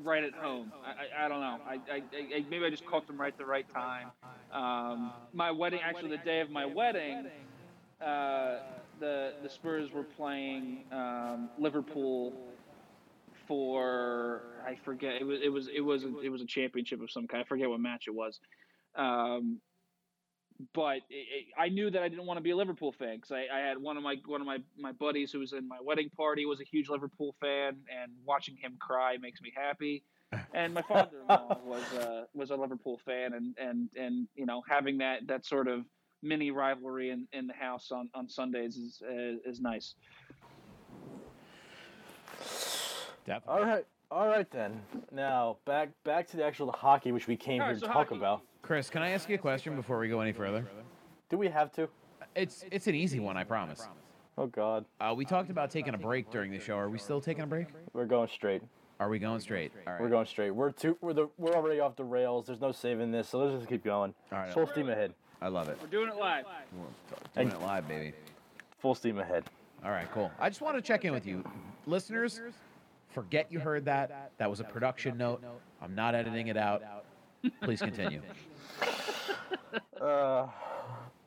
right 0.04 0.24
at 0.24 0.34
home. 0.34 0.72
I, 0.86 1.26
I, 1.26 1.28
don't 1.28 1.40
know. 1.40 1.60
I, 1.68 1.74
I, 1.92 2.02
I 2.14 2.46
maybe 2.50 2.66
I 2.66 2.70
just 2.70 2.86
caught 2.86 3.08
them 3.08 3.20
right 3.20 3.32
at 3.32 3.38
the 3.38 3.46
right 3.46 3.66
time. 3.74 4.12
Um, 4.52 5.12
my 5.34 5.52
wedding, 5.52 5.80
actually, 5.84 6.10
the 6.10 6.18
day 6.18 6.42
of 6.42 6.50
my 6.50 6.66
wedding, 6.66 7.28
uh, 8.02 8.58
the 9.00 9.34
the 9.42 9.50
Spurs 9.50 9.92
were 9.92 10.04
playing 10.04 10.84
um, 10.92 11.50
Liverpool 11.58 12.34
for 13.48 14.42
I 14.66 14.78
forget 14.84 15.16
it 15.22 15.24
was 15.24 15.40
it 15.42 15.50
was 15.50 15.68
it 15.74 15.82
was 15.82 16.04
a, 16.04 16.20
it 16.20 16.30
was 16.30 16.42
a 16.42 16.48
championship 16.48 17.02
of 17.02 17.12
some 17.12 17.28
kind. 17.28 17.44
I 17.44 17.48
forget 17.48 17.70
what 17.70 17.80
match 17.80 18.06
it 18.08 18.14
was. 18.14 18.40
Um, 18.96 19.60
but 20.74 20.98
it, 20.98 21.04
it, 21.10 21.46
I 21.58 21.70
knew 21.70 21.90
that 21.90 22.02
I 22.02 22.10
didn't 22.10 22.26
want 22.26 22.38
to 22.38 22.42
be 22.42 22.52
a 22.52 22.56
Liverpool 22.56 22.92
fan 22.92 23.18
because 23.18 23.32
I, 23.32 23.46
I 23.54 23.60
had 23.60 23.78
one 23.78 23.98
of 23.98 24.04
my 24.04 24.16
one 24.26 24.42
of 24.42 24.48
my, 24.48 24.60
my 24.78 24.92
buddies 24.94 25.32
who 25.32 25.40
was 25.40 25.54
in 25.54 25.68
my 25.68 25.78
wedding 25.82 26.10
party 26.16 26.46
was 26.46 26.62
a 26.62 26.64
huge 26.64 26.90
Liverpool 26.90 27.36
fan, 27.42 27.78
and 27.90 28.12
watching 28.26 28.56
him 28.56 28.78
cry 28.80 29.18
makes 29.18 29.42
me 29.42 29.52
happy. 29.56 30.04
And 30.54 30.74
my 30.74 30.82
father-in-law 30.82 31.60
was 31.66 31.84
uh, 31.94 32.24
was 32.34 32.50
a 32.50 32.56
Liverpool 32.56 33.00
fan, 33.06 33.34
and, 33.34 33.56
and, 33.58 33.90
and 33.96 34.28
you 34.36 34.46
know 34.46 34.64
having 34.68 34.98
that, 34.98 35.28
that 35.28 35.46
sort 35.46 35.68
of 35.68 35.86
mini 36.22 36.52
rivalry 36.52 37.12
in, 37.12 37.28
in 37.32 37.48
the 37.48 37.54
house 37.54 37.92
on, 37.92 38.10
on 38.14 38.28
Sundays 38.28 38.76
is 38.76 39.02
uh, 39.08 39.50
is 39.50 39.62
nice. 39.62 39.96
Definitely. 43.26 43.62
All 43.62 43.66
right, 43.66 43.86
all 44.12 44.28
right 44.28 44.50
then. 44.52 44.82
Now 45.12 45.58
back 45.66 45.90
back 46.04 46.28
to 46.28 46.38
the 46.38 46.46
actual 46.46 46.72
hockey, 46.72 47.12
which 47.12 47.28
we 47.28 47.36
came 47.36 47.62
All 47.62 47.68
here 47.68 47.74
right, 47.74 47.80
to 47.82 47.88
so 47.88 47.88
talk 47.88 47.96
hockey. 48.08 48.16
about. 48.18 48.42
Chris, 48.62 48.90
can 48.90 49.02
I 49.02 49.10
ask 49.12 49.30
you 49.30 49.36
a 49.36 49.40
question 49.40 49.76
before 49.76 50.00
we 50.00 50.08
go 50.10 50.20
any 50.22 50.32
further? 50.32 50.66
Do 51.30 51.38
we 51.38 51.48
have 51.50 51.72
to? 51.74 51.88
It's 52.36 52.66
it's 52.72 52.88
an 52.88 52.96
easy 52.96 53.20
one, 53.20 53.38
I 53.38 53.44
promise. 53.44 53.88
Oh 54.38 54.48
God, 54.48 54.86
Uh, 55.00 55.14
we 55.16 55.24
talked 55.24 55.50
about 55.50 55.72
taking 55.72 55.94
a 55.94 55.98
break 55.98 56.30
during 56.30 56.52
the 56.52 56.60
show. 56.60 56.76
Are 56.76 56.90
we 56.90 56.98
still 56.98 57.22
taking 57.22 57.44
a 57.44 57.48
break? 57.48 57.68
we're 57.94 58.06
going 58.06 58.28
straight. 58.28 58.62
Are 59.00 59.10
we 59.10 59.20
going 59.20 59.40
straight? 59.42 59.72
All 59.88 59.94
right. 59.94 60.02
We're 60.02 60.10
going 60.10 60.26
straight. 60.26 60.52
We're 60.52 60.72
too. 60.72 60.98
We're 61.02 61.14
the. 61.14 61.30
We're 61.38 61.54
already 61.54 61.80
off 61.80 61.96
the 61.96 62.04
rails. 62.04 62.48
There's 62.48 62.62
no 62.62 62.72
saving 62.72 63.12
this. 63.12 63.30
So 63.30 63.40
let's 63.40 63.56
just 63.58 63.70
keep 63.70 63.84
going. 63.84 64.14
All 64.32 64.40
right. 64.40 64.54
Full 64.54 64.68
steam 64.68 64.90
ahead. 64.90 65.14
I 65.42 65.50
love 65.50 65.68
it. 65.70 65.78
We're 65.82 65.88
doing 65.88 66.10
it 66.10 66.16
live. 66.16 66.46
Doing 67.36 67.50
it 67.50 67.62
live, 67.62 67.88
baby. 67.88 68.14
Full 68.80 68.96
steam 68.96 69.20
ahead. 69.20 69.44
All 69.84 69.92
right, 69.92 70.10
cool. 70.14 70.32
I 70.40 70.50
just 70.50 70.62
want 70.62 70.76
to 70.78 70.82
check 70.82 71.06
in 71.06 71.14
with 71.14 71.28
you, 71.28 71.44
listeners. 71.86 72.40
Forget 73.16 73.50
you 73.50 73.60
heard 73.60 73.86
that. 73.86 74.32
That 74.38 74.50
was 74.50 74.60
a 74.60 74.66
production 74.66 75.18
note. 75.18 75.42
I'm 75.82 75.96
not 75.96 76.16
editing 76.16 76.48
it 76.48 76.58
out. 76.58 76.84
Please 77.64 77.82
continue. 77.82 78.22
Uh, 80.02 80.48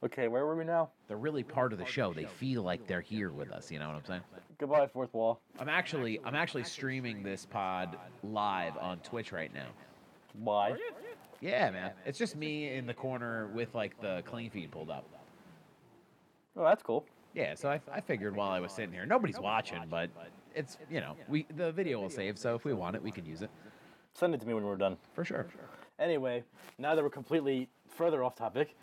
okay, 0.04 0.28
where 0.28 0.46
were 0.46 0.54
we 0.54 0.64
now? 0.64 0.90
They're 1.08 1.16
really 1.16 1.42
part 1.42 1.72
of 1.72 1.78
the 1.78 1.84
show. 1.86 2.12
They 2.12 2.26
feel 2.26 2.62
like 2.62 2.86
they're 2.86 3.00
here 3.00 3.30
with 3.30 3.50
us. 3.50 3.70
You 3.70 3.78
know 3.78 3.88
what 3.88 3.96
I'm 3.96 4.04
saying? 4.04 4.20
Goodbye, 4.58 4.86
fourth 4.86 5.12
wall. 5.12 5.40
I'm 5.58 5.68
actually 5.68 6.20
I'm 6.24 6.34
actually 6.34 6.64
streaming 6.64 7.22
this 7.22 7.46
pod 7.46 7.96
live 8.22 8.76
on 8.76 8.98
Twitch 8.98 9.32
right 9.32 9.52
now. 9.52 9.66
Why? 10.34 10.74
Yeah, 11.40 11.70
man. 11.70 11.92
It's 12.06 12.18
just 12.18 12.36
me 12.36 12.72
in 12.74 12.86
the 12.86 12.94
corner 12.94 13.48
with 13.48 13.74
like 13.74 14.00
the 14.00 14.22
clean 14.26 14.50
feed 14.50 14.70
pulled 14.70 14.90
up. 14.90 15.06
Oh, 16.56 16.64
that's 16.64 16.82
cool. 16.82 17.04
Yeah, 17.34 17.54
so 17.54 17.68
I, 17.70 17.80
I 17.92 18.00
figured 18.00 18.36
while 18.36 18.50
I 18.50 18.60
was 18.60 18.72
sitting 18.72 18.92
here, 18.92 19.06
nobody's 19.06 19.40
watching, 19.40 19.82
but 19.90 20.10
it's 20.54 20.78
you 20.90 21.00
know 21.00 21.16
we 21.28 21.46
the 21.56 21.72
video 21.72 22.00
will 22.00 22.10
save, 22.10 22.38
so 22.38 22.54
if 22.54 22.64
we 22.64 22.72
want 22.72 22.96
it, 22.96 23.02
we 23.02 23.10
can 23.10 23.24
use 23.24 23.42
it 23.42 23.50
Send 24.14 24.34
it 24.34 24.40
to 24.40 24.46
me 24.48 24.54
when 24.54 24.64
we're 24.64 24.76
done. 24.76 24.96
for 25.12 25.24
sure. 25.24 25.46
Anyway, 26.00 26.42
now 26.78 26.94
that 26.94 27.04
we're 27.04 27.10
completely 27.10 27.68
further 27.88 28.24
off 28.24 28.34
topic, 28.34 28.76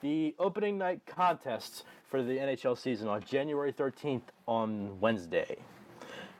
the 0.00 0.34
opening 0.38 0.78
night 0.78 1.02
contests 1.06 1.84
for 2.08 2.22
the 2.22 2.38
NHL 2.38 2.78
season 2.78 3.06
on 3.08 3.22
January 3.22 3.72
13th 3.72 4.22
on 4.46 4.98
Wednesday. 5.00 5.56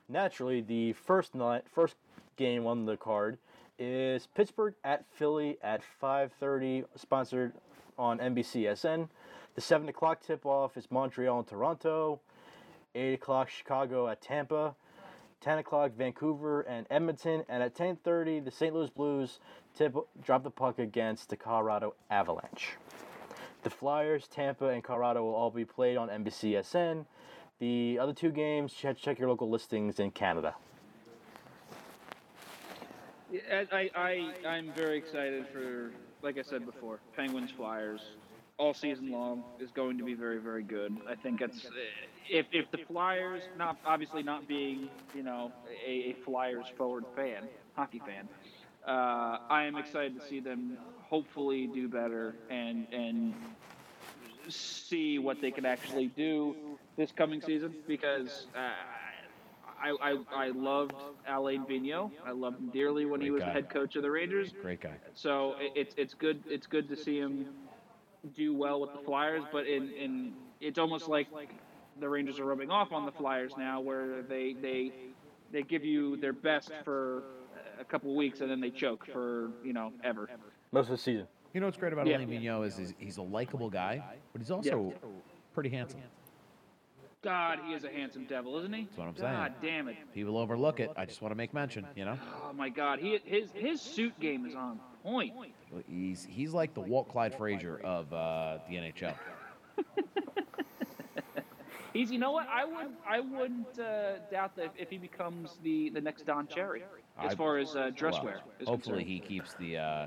Naturally, 0.09 0.62
the 0.62 0.95
first 0.95 1.35
night, 1.35 1.64
first 1.70 1.97
game 2.37 2.66
on 2.66 2.87
the 2.87 2.97
card 2.97 3.37
is 3.79 4.26
Pittsburgh 4.35 4.74
at 4.85 5.05
Philly 5.12 5.59
at 5.62 5.83
5:30, 5.83 6.85
sponsored 6.97 7.53
on 7.99 8.18
NBCSN. 8.18 9.09
The 9.55 9.61
seven 9.61 9.89
o'clock 9.89 10.20
tip-off 10.20 10.76
is 10.76 10.91
Montreal 10.91 11.41
and 11.41 11.47
Toronto. 11.47 12.20
Eight 12.95 13.14
o'clock 13.14 13.49
Chicago 13.49 14.09
at 14.09 14.20
Tampa. 14.20 14.74
10 15.41 15.59
o'clock 15.59 15.93
Vancouver 15.97 16.62
and 16.62 16.84
Edmonton, 16.91 17.45
and 17.49 17.62
at 17.62 17.74
10:30 17.74 18.45
the 18.45 18.51
St. 18.51 18.74
Louis 18.74 18.91
Blues 18.91 19.39
tip 19.72 19.95
drop 20.20 20.43
the 20.43 20.51
puck 20.51 20.80
against 20.80 21.30
the 21.30 21.36
Colorado 21.36 21.95
Avalanche. 22.11 22.76
The 23.62 23.70
Flyers, 23.70 24.26
Tampa, 24.28 24.66
and 24.66 24.82
Colorado 24.82 25.22
will 25.22 25.34
all 25.34 25.51
be 25.51 25.64
played 25.64 25.97
on 25.97 26.09
NBCSN. 26.09 27.05
The 27.59 27.99
other 28.01 28.12
two 28.12 28.30
games, 28.30 28.72
check, 28.72 28.97
check 28.97 29.18
your 29.18 29.28
local 29.28 29.51
listings 29.51 29.99
in 29.99 30.12
Canada. 30.12 30.55
I, 33.51 33.91
I, 33.95 34.32
I'm 34.47 34.72
very 34.72 34.97
excited 34.97 35.47
for, 35.53 35.91
like 36.22 36.39
I 36.39 36.43
said 36.43 36.64
before, 36.64 37.01
Penguins 37.16 37.51
Flyers 37.51 38.01
all 38.59 38.74
season 38.74 39.11
long 39.11 39.44
is 39.61 39.70
going 39.70 39.96
to 39.98 40.04
be 40.04 40.14
very, 40.14 40.38
very 40.38 40.62
good. 40.62 40.96
I 41.09 41.14
think 41.14 41.40
it's 41.40 41.66
if 42.28 42.46
if 42.52 42.70
the 42.70 42.78
Flyers, 42.78 43.42
not 43.56 43.78
obviously 43.86 44.22
not 44.22 44.46
being 44.46 44.88
you 45.14 45.22
know 45.22 45.52
a, 45.86 45.90
a 45.90 46.16
Flyers 46.24 46.66
forward 46.76 47.04
fan, 47.16 47.44
hockey 47.74 48.02
fan, 48.04 48.28
uh, 48.86 49.38
I 49.48 49.64
am 49.64 49.76
excited 49.76 50.20
to 50.20 50.26
see 50.26 50.40
them 50.40 50.76
hopefully 51.09 51.68
do 51.68 51.88
better 51.88 52.34
and 52.50 52.86
and 52.92 53.34
see 54.48 55.18
what 55.18 55.40
they 55.40 55.50
can 55.50 55.64
actually 55.64 56.09
do 56.09 56.54
this 56.96 57.12
coming 57.12 57.40
season 57.40 57.74
because. 57.86 58.46
Uh, 58.54 58.70
I, 59.80 59.94
I, 60.02 60.46
I 60.46 60.48
loved 60.48 60.96
Alain 61.28 61.64
Vigneault. 61.64 62.11
I 62.26 62.32
loved 62.32 62.59
him 62.59 62.70
dearly 62.70 63.04
when 63.04 63.20
he 63.20 63.30
was 63.30 63.42
guy. 63.42 63.46
the 63.46 63.52
head 63.52 63.70
coach 63.70 63.94
of 63.94 64.02
the 64.02 64.11
Rangers. 64.11 64.52
Great 64.61 64.80
guy. 64.80 64.96
So 65.14 65.54
it, 65.61 65.70
it's 65.76 65.94
it's 65.96 66.14
good 66.14 66.42
it's 66.48 66.66
good 66.66 66.88
to 66.88 66.96
see 66.96 67.16
him 67.16 67.46
do 68.36 68.54
well 68.54 68.80
with 68.80 68.92
the 68.92 68.98
Flyers, 69.00 69.42
but 69.52 69.66
in, 69.66 69.90
in 69.90 70.32
it's 70.60 70.78
almost 70.78 71.08
like 71.08 71.28
the 72.00 72.08
Rangers 72.08 72.38
are 72.38 72.44
rubbing 72.44 72.70
off 72.70 72.92
on 72.92 73.06
the 73.06 73.12
Flyers 73.12 73.52
now, 73.56 73.80
where 73.80 74.22
they 74.22 74.54
they 74.54 74.92
they 75.52 75.62
give 75.62 75.84
you 75.84 76.16
their 76.16 76.32
best 76.32 76.70
for 76.84 77.22
a 77.80 77.84
couple 77.84 78.14
weeks 78.14 78.40
and 78.40 78.50
then 78.50 78.60
they 78.60 78.70
choke 78.70 79.06
for 79.12 79.50
you 79.64 79.72
know 79.72 79.92
ever. 80.04 80.28
Most 80.72 80.86
of 80.86 80.90
the 80.90 80.98
season. 80.98 81.26
You 81.54 81.60
know 81.60 81.66
what's 81.66 81.78
great 81.78 81.92
about 81.92 82.06
Yeah. 82.06 82.18
Alain 82.18 82.28
Vigneault 82.28 82.66
is, 82.66 82.78
is 82.78 82.94
he's 82.98 83.16
a 83.16 83.22
likable 83.22 83.70
guy, 83.70 84.02
but 84.32 84.42
he's 84.42 84.50
also 84.50 84.92
pretty 85.54 85.70
handsome. 85.70 86.00
God, 87.22 87.58
he 87.66 87.72
is 87.72 87.82
a 87.84 87.90
handsome 87.90 88.26
devil, 88.26 88.58
isn't 88.58 88.72
he? 88.72 88.82
That's 88.84 88.96
what 88.96 89.08
I'm 89.08 89.16
saying. 89.16 89.32
God 89.32 89.54
damn 89.60 89.88
it. 89.88 89.96
People 90.14 90.38
overlook 90.38 90.78
it. 90.78 90.90
I 90.96 91.04
just 91.04 91.20
want 91.20 91.32
to 91.32 91.36
make 91.36 91.52
mention, 91.52 91.84
you 91.96 92.04
know? 92.04 92.16
Oh 92.44 92.52
my 92.52 92.68
God, 92.68 93.00
he 93.00 93.18
his 93.24 93.50
his 93.54 93.80
suit 93.80 94.18
game 94.20 94.46
is 94.46 94.54
on 94.54 94.78
point. 95.12 95.32
He's 95.88 96.26
he's 96.28 96.52
like 96.52 96.74
the 96.74 96.80
Walt 96.80 97.09
Clyde 97.09 97.34
Frazier 97.34 97.80
of 97.84 98.12
uh, 98.12 98.59
the 98.68 98.76
NHL. 98.76 99.14
He's 101.94 102.11
you 102.11 102.18
know 102.18 102.32
what? 102.32 102.46
I 102.48 102.64
would 102.64 102.88
I 103.09 103.18
wouldn't 103.20 103.78
uh, 103.80 104.18
doubt 104.30 104.54
that 104.56 104.72
if 104.76 104.90
he 104.90 104.98
becomes 104.98 105.59
the 105.62 105.88
the 105.90 106.00
next 106.00 106.26
Don 106.26 106.46
Cherry 106.46 106.82
as 107.20 107.34
far 107.34 107.59
as 107.59 107.74
uh, 107.74 107.90
dress 107.96 108.14
Well, 108.14 108.24
wear 108.24 108.40
is 108.61 108.68
hopefully 108.68 109.04
concerned. 109.04 109.09
he 109.09 109.20
keeps 109.20 109.54
the 109.54 109.78
uh, 109.78 110.06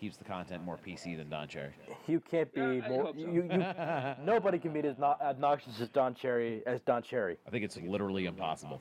keeps 0.00 0.16
the 0.16 0.24
content 0.24 0.62
more 0.64 0.78
PC 0.86 1.16
than 1.16 1.28
Don 1.28 1.48
Cherry. 1.48 1.72
You 2.06 2.20
can't 2.20 2.52
be 2.54 2.60
Yeah, 2.60 2.88
more. 2.88 3.06
so. 3.12 3.18
You, 3.18 3.42
you, 3.42 3.42
nobody 4.24 4.58
can 4.58 4.72
be 4.72 4.80
as 4.80 4.96
no- 4.98 5.16
obnoxious 5.20 5.80
as 5.80 5.88
Don 5.88 6.14
Cherry 6.14 6.62
as 6.64 6.80
Don 6.82 7.02
Cherry. 7.02 7.38
I 7.46 7.50
think 7.50 7.64
it's 7.64 7.76
literally 7.76 8.26
impossible. 8.26 8.80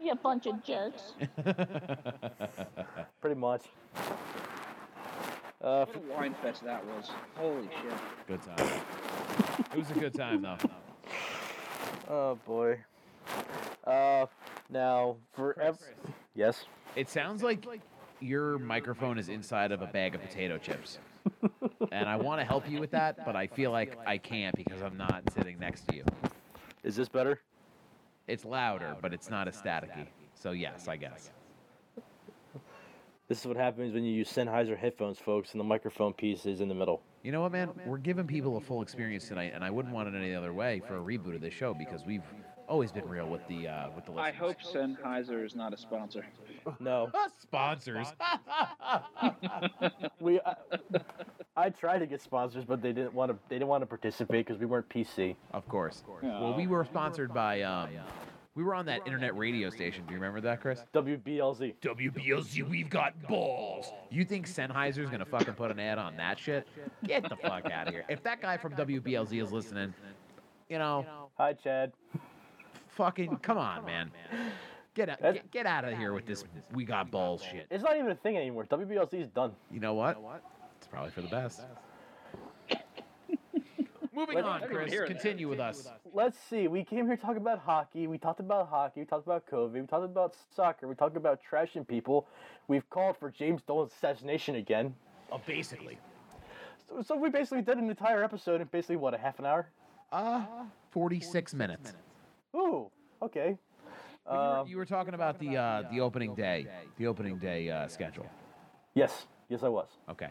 You 0.00 0.14
bunch 0.14 0.46
of 0.46 0.64
jerks. 0.64 1.12
Pretty 3.20 3.38
much. 3.38 3.64
Uh, 5.62 5.84
What 5.86 5.96
a 5.96 6.20
wine 6.20 6.34
fest 6.42 6.64
that 6.64 6.84
was. 6.86 7.10
Holy 7.36 7.68
shit. 7.82 7.92
Good 8.26 8.42
time. 8.42 8.80
it 9.72 9.78
was 9.78 9.90
a 9.90 9.94
good 9.94 10.14
time 10.14 10.42
though. 10.42 10.56
oh 12.08 12.38
boy. 12.46 12.78
Uh, 13.84 14.26
now 14.70 15.16
for 15.32 15.58
ev- 15.60 15.78
Chris. 15.78 16.14
yes. 16.34 16.64
It 16.96 17.08
sounds 17.08 17.42
like 17.42 17.66
your 18.20 18.58
microphone 18.58 19.18
is 19.18 19.28
inside 19.28 19.70
of 19.72 19.82
a 19.82 19.86
bag 19.86 20.14
of 20.14 20.22
potato 20.22 20.58
chips. 20.58 20.98
and 21.92 22.08
I 22.08 22.16
want 22.16 22.40
to 22.40 22.44
help 22.44 22.68
you 22.68 22.80
with 22.80 22.90
that, 22.92 23.24
but 23.24 23.36
I 23.36 23.46
feel 23.46 23.70
like 23.70 23.96
I 24.06 24.16
can't 24.18 24.54
because 24.56 24.80
I'm 24.82 24.96
not 24.96 25.22
sitting 25.34 25.58
next 25.58 25.86
to 25.88 25.96
you. 25.96 26.04
Is 26.82 26.96
this 26.96 27.08
better? 27.08 27.38
It's 28.26 28.44
louder, 28.44 28.96
but 29.02 29.12
it's 29.12 29.28
not 29.28 29.46
as 29.48 29.56
staticky. 29.60 30.06
So 30.34 30.52
yes, 30.52 30.88
I 30.88 30.96
guess. 30.96 31.30
This 33.30 33.42
is 33.42 33.46
what 33.46 33.56
happens 33.56 33.94
when 33.94 34.02
you 34.02 34.12
use 34.12 34.28
Sennheiser 34.28 34.76
headphones, 34.76 35.20
folks, 35.20 35.52
and 35.52 35.60
the 35.60 35.64
microphone 35.64 36.12
piece 36.12 36.46
is 36.46 36.60
in 36.60 36.66
the 36.66 36.74
middle. 36.74 37.00
You 37.22 37.30
know 37.30 37.42
what, 37.42 37.52
man? 37.52 37.70
We're 37.86 37.98
giving 37.98 38.26
people 38.26 38.56
a 38.56 38.60
full 38.60 38.82
experience 38.82 39.28
tonight, 39.28 39.52
and 39.54 39.62
I 39.62 39.70
wouldn't 39.70 39.94
want 39.94 40.08
it 40.08 40.18
any 40.18 40.34
other 40.34 40.52
way 40.52 40.82
for 40.88 40.96
a 40.96 41.00
reboot 41.00 41.36
of 41.36 41.40
this 41.40 41.54
show 41.54 41.72
because 41.72 42.04
we've 42.04 42.24
always 42.68 42.90
been 42.90 43.08
real 43.08 43.28
with 43.28 43.46
the 43.46 43.68
uh, 43.68 43.90
with 43.94 44.06
the 44.06 44.10
listeners. 44.10 44.34
I 44.34 44.36
hope 44.36 44.56
Sennheiser 44.60 45.46
is 45.46 45.54
not 45.54 45.72
a 45.72 45.76
sponsor. 45.76 46.26
No, 46.80 47.08
sponsors. 47.40 48.08
we. 50.20 50.40
I, 50.40 50.54
I 51.56 51.70
tried 51.70 52.00
to 52.00 52.08
get 52.08 52.20
sponsors, 52.20 52.64
but 52.64 52.82
they 52.82 52.92
didn't 52.92 53.14
want 53.14 53.30
to. 53.30 53.38
They 53.48 53.54
didn't 53.54 53.68
want 53.68 53.82
to 53.82 53.86
participate 53.86 54.44
because 54.44 54.58
we 54.58 54.66
weren't 54.66 54.88
PC. 54.88 55.36
of 55.52 55.68
course. 55.68 56.02
Well, 56.20 56.54
we 56.56 56.66
were 56.66 56.84
sponsored 56.84 57.32
by. 57.32 57.62
Um, 57.62 57.90
we 58.60 58.66
were 58.66 58.74
on 58.74 58.84
that 58.84 59.00
internet 59.06 59.34
radio 59.38 59.70
station. 59.70 60.04
Do 60.06 60.12
you 60.12 60.20
remember 60.20 60.42
that, 60.42 60.60
Chris? 60.60 60.84
WBLZ. 60.92 61.76
WBLZ, 61.80 62.68
we've 62.68 62.90
got 62.90 63.14
balls. 63.26 63.90
You 64.10 64.22
think 64.22 64.46
Sennheiser's 64.46 65.08
gonna 65.08 65.24
fucking 65.24 65.54
put 65.54 65.70
an 65.70 65.80
ad 65.80 65.96
on 65.96 66.14
that 66.18 66.38
shit? 66.38 66.68
Get 67.06 67.26
the 67.26 67.36
fuck 67.36 67.70
out 67.70 67.88
of 67.88 67.94
here. 67.94 68.04
If 68.10 68.22
that 68.24 68.42
guy 68.42 68.58
from 68.58 68.74
WBLZ 68.74 69.42
is 69.42 69.50
listening, 69.50 69.94
you 70.68 70.76
know, 70.76 71.06
Hi, 71.38 71.54
Chad. 71.54 71.92
fucking 72.88 73.38
come 73.38 73.56
on, 73.56 73.86
man. 73.86 74.10
Get 74.92 75.08
out, 75.08 75.22
get, 75.22 75.50
get 75.50 75.64
out 75.64 75.86
of 75.86 75.96
here 75.96 76.12
with 76.12 76.26
this 76.26 76.44
we 76.74 76.84
got 76.84 77.10
balls 77.10 77.42
shit. 77.42 77.66
It's 77.70 77.82
not 77.82 77.96
even 77.96 78.10
a 78.10 78.14
thing 78.14 78.36
anymore. 78.36 78.66
WBLZ 78.66 79.14
is 79.14 79.28
done. 79.28 79.52
You 79.70 79.80
know 79.80 79.94
what? 79.94 80.20
It's 80.76 80.86
probably 80.86 81.12
for 81.12 81.22
the 81.22 81.28
best. 81.28 81.62
Moving 84.20 84.34
Let- 84.36 84.44
on, 84.44 84.60
Chris. 84.68 84.92
hear 84.92 85.06
that. 85.06 85.14
Continue 85.14 85.48
with 85.48 85.60
us. 85.60 85.88
Let's 86.12 86.38
see. 86.38 86.68
We 86.68 86.84
came 86.84 87.06
here 87.06 87.16
talking 87.16 87.38
about 87.38 87.58
hockey. 87.60 88.06
We 88.06 88.18
talked 88.18 88.40
about 88.40 88.68
hockey. 88.68 89.00
We 89.00 89.06
talked 89.06 89.26
about 89.26 89.46
COVID. 89.46 89.72
We 89.72 89.86
talked 89.86 90.04
about 90.04 90.36
soccer. 90.54 90.86
We 90.86 90.94
talked 90.94 91.16
about 91.16 91.40
trashing 91.50 91.88
people. 91.88 92.26
We've 92.68 92.88
called 92.90 93.16
for 93.16 93.30
James 93.30 93.62
Dolan's 93.62 93.92
assassination 93.92 94.56
again. 94.56 94.94
Oh, 95.32 95.40
basically. 95.46 95.98
So, 96.86 97.00
so 97.00 97.16
we 97.16 97.30
basically 97.30 97.62
did 97.62 97.78
an 97.78 97.88
entire 97.88 98.22
episode 98.22 98.60
in 98.60 98.66
basically 98.66 98.96
what 98.96 99.14
a 99.14 99.18
half 99.18 99.38
an 99.38 99.46
hour. 99.46 99.70
Uh, 100.12 100.44
46 100.90 101.54
minutes. 101.54 101.94
Ooh, 102.54 102.90
okay. 103.22 103.56
You 104.26 104.36
were, 104.36 104.38
Um, 104.38 104.68
you 104.68 104.76
were 104.76 104.84
talking 104.84 105.14
about 105.14 105.38
the 105.38 105.56
uh, 105.56 105.82
the 105.90 106.00
opening 106.00 106.34
day, 106.34 106.66
the 106.98 107.06
opening 107.06 107.38
day 107.38 107.70
uh, 107.70 107.88
schedule. 107.88 108.26
yes, 108.94 109.26
yes, 109.48 109.62
I 109.62 109.68
was. 109.68 109.88
Okay. 110.10 110.28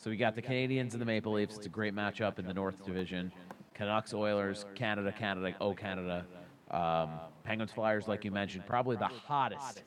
So 0.00 0.08
we 0.08 0.16
got 0.16 0.34
the 0.34 0.40
Canadiens 0.40 0.92
and 0.92 1.00
the 1.00 1.04
Maple 1.04 1.32
Leafs. 1.32 1.58
It's 1.58 1.66
a 1.66 1.68
great 1.68 1.94
matchup 1.94 2.38
in 2.38 2.46
the 2.46 2.54
North 2.54 2.82
Division. 2.86 3.30
Canucks, 3.74 4.14
Oilers, 4.14 4.64
Canada, 4.74 5.12
Canada, 5.12 5.54
oh 5.60 5.74
Canada. 5.74 6.24
Um, 6.70 7.10
Penguins, 7.44 7.70
Flyers, 7.70 8.08
like 8.08 8.24
you 8.24 8.30
mentioned, 8.30 8.64
probably 8.66 8.96
the 8.96 9.08
hottest 9.08 9.82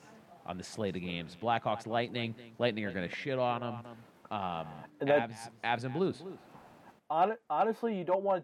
on 0.45 0.59
the 0.59 0.63
slate 0.63 0.95
of 0.95 1.01
games. 1.01 1.35
Blackhawks, 1.41 1.87
Lightning. 1.87 2.35
Lightning 2.59 2.85
are 2.85 2.91
going 2.91 3.09
to 3.09 3.15
shit 3.15 3.39
on 3.39 3.61
them. 3.61 3.75
Um, 4.29 4.67
Avs, 5.01 5.49
Avs 5.63 5.83
and 5.83 5.93
Blues. 5.95 6.21
Honestly, 7.49 7.97
you 7.97 8.03
don't 8.03 8.23
want. 8.23 8.43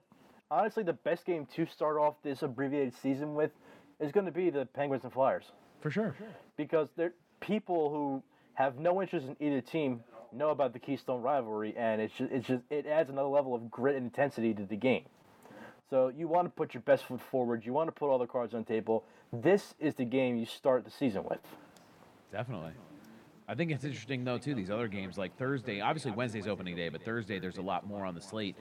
Honestly, 0.50 0.82
the 0.82 0.94
best 0.94 1.24
game 1.24 1.48
to 1.56 1.68
start 1.68 1.98
off 1.98 2.16
this 2.24 2.42
abbreviated 2.42 2.96
season 2.96 3.36
with 3.36 3.52
is 4.00 4.12
going 4.12 4.26
to 4.26 4.32
be 4.32 4.50
the 4.50 4.66
Penguins 4.66 5.04
and 5.04 5.14
Flyers 5.14 5.52
For 5.82 5.92
sure. 5.92 6.16
because 6.58 6.90
they're 6.96 7.14
people 7.42 7.92
who 7.92 8.24
have 8.56 8.80
no 8.80 9.04
interest 9.04 9.28
in 9.28 9.36
either 9.40 9.62
team 9.62 10.02
know 10.34 10.50
about 10.50 10.74
the 10.74 10.80
Keystone 10.80 11.22
rivalry, 11.22 11.74
and 11.78 12.02
it's 12.02 12.14
just, 12.14 12.32
it's 12.32 12.48
just 12.48 12.64
it 12.70 12.86
adds 12.86 13.10
another 13.10 13.28
level 13.28 13.56
of 13.56 13.70
grit 13.70 13.96
and 13.96 14.06
intensity 14.06 14.54
to 14.54 14.64
the 14.66 14.76
game. 14.76 15.06
So 15.90 16.10
you 16.10 16.28
want 16.28 16.46
to 16.46 16.52
put 16.52 16.74
your 16.74 16.82
best 16.82 17.06
foot 17.06 17.22
forward. 17.22 17.66
You 17.66 17.74
want 17.74 17.88
to 17.88 17.92
put 17.92 18.10
all 18.10 18.20
the 18.20 18.28
cards 18.28 18.54
on 18.54 18.62
the 18.62 18.68
table. 18.68 19.04
This 19.34 19.74
is 19.80 19.96
the 19.96 20.06
game 20.06 20.38
you 20.38 20.46
start 20.46 20.86
the 20.86 20.92
season 20.92 21.24
with. 21.24 21.40
Definitely. 22.32 22.74
I 23.48 23.56
think 23.56 23.72
it's 23.72 23.84
interesting 23.84 24.24
though 24.24 24.38
too. 24.38 24.54
These 24.54 24.70
other 24.70 24.88
games 24.88 25.18
like 25.18 25.36
Thursday, 25.38 25.82
obviously 25.82 26.12
Wednesday's 26.12 26.48
opening 26.48 26.76
day, 26.76 26.90
but 26.90 27.04
Thursday 27.04 27.40
there's 27.40 27.58
a 27.58 27.64
lot 27.64 27.88
more 27.88 28.06
on 28.06 28.14
the 28.14 28.22
slate. 28.22 28.56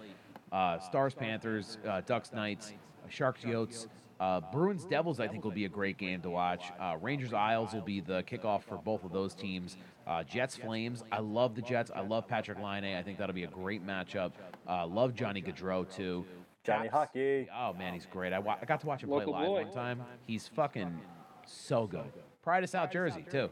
Uh, 0.51 0.79
Stars, 0.79 1.15
Panthers, 1.15 1.77
uh, 1.87 2.01
Ducks, 2.07 2.33
Knights, 2.33 2.73
Sharks, 3.11 3.43
Yotes, 3.43 3.87
uh, 4.21 4.41
Bruins, 4.53 4.85
Devils. 4.85 5.21
I 5.21 5.29
think 5.29 5.45
will 5.45 5.51
be 5.53 5.65
a 5.65 5.69
great 5.69 5.97
game 5.99 6.21
to 6.23 6.31
watch. 6.31 6.65
Uh, 6.81 6.97
Rangers, 7.01 7.33
Isles 7.33 7.73
will 7.73 7.83
be 7.83 8.01
the 8.01 8.23
kickoff 8.25 8.63
for 8.65 8.77
both 8.77 9.05
of 9.05 9.13
those 9.13 9.35
teams. 9.35 9.77
Uh, 10.07 10.23
Jets, 10.25 10.57
Flames. 10.57 11.05
I 11.13 11.21
love 11.21 11.55
the 11.55 11.63
Jets. 11.63 11.91
I 11.95 12.01
love 12.01 12.27
Patrik 12.27 12.63
Laine. 12.63 12.97
I 12.97 13.03
think 13.03 13.19
that'll 13.19 13.35
be 13.35 13.45
a 13.45 13.49
great 13.49 13.87
matchup. 13.87 14.33
Uh, 14.69 14.87
love 14.87 15.15
Johnny 15.15 15.41
Gaudreau 15.43 15.89
too. 15.95 16.25
Johnny 16.65 16.85
Caps- 16.89 16.93
Hockey. 16.95 17.49
Oh 17.57 17.73
man, 17.75 17.95
he's 17.95 18.07
great. 18.07 18.33
I, 18.33 18.39
wa- 18.39 18.57
I 18.61 18.65
got 18.65 18.81
to 18.81 18.87
watch 18.87 19.03
him 19.03 19.09
play 19.11 19.25
live 19.25 19.47
boy. 19.47 19.63
one 19.63 19.73
time. 19.73 20.03
He's 20.27 20.49
fucking 20.49 21.01
so 21.47 21.87
good. 21.87 22.11
Pride 22.43 22.65
of 22.65 22.71
South 22.71 22.91
Jersey 22.91 23.25
too. 23.31 23.49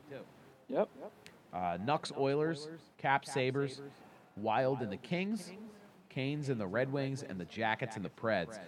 Yep. 0.69 0.89
Uh, 1.53 1.79
Nux 1.85 2.01
Oilers, 2.19 2.69
Cap 2.99 3.25
Sabres, 3.25 3.81
Wild 4.37 4.81
and 4.81 4.91
the 4.93 4.97
Kings, 4.97 5.53
Canes 6.09 6.49
and 6.49 6.61
the 6.61 6.67
Red 6.67 6.93
Wings, 6.93 7.23
and 7.23 7.39
the 7.41 7.45
Jackets 7.47 7.97
and 7.97 8.05
the 8.05 8.11
Preds. 8.11 8.59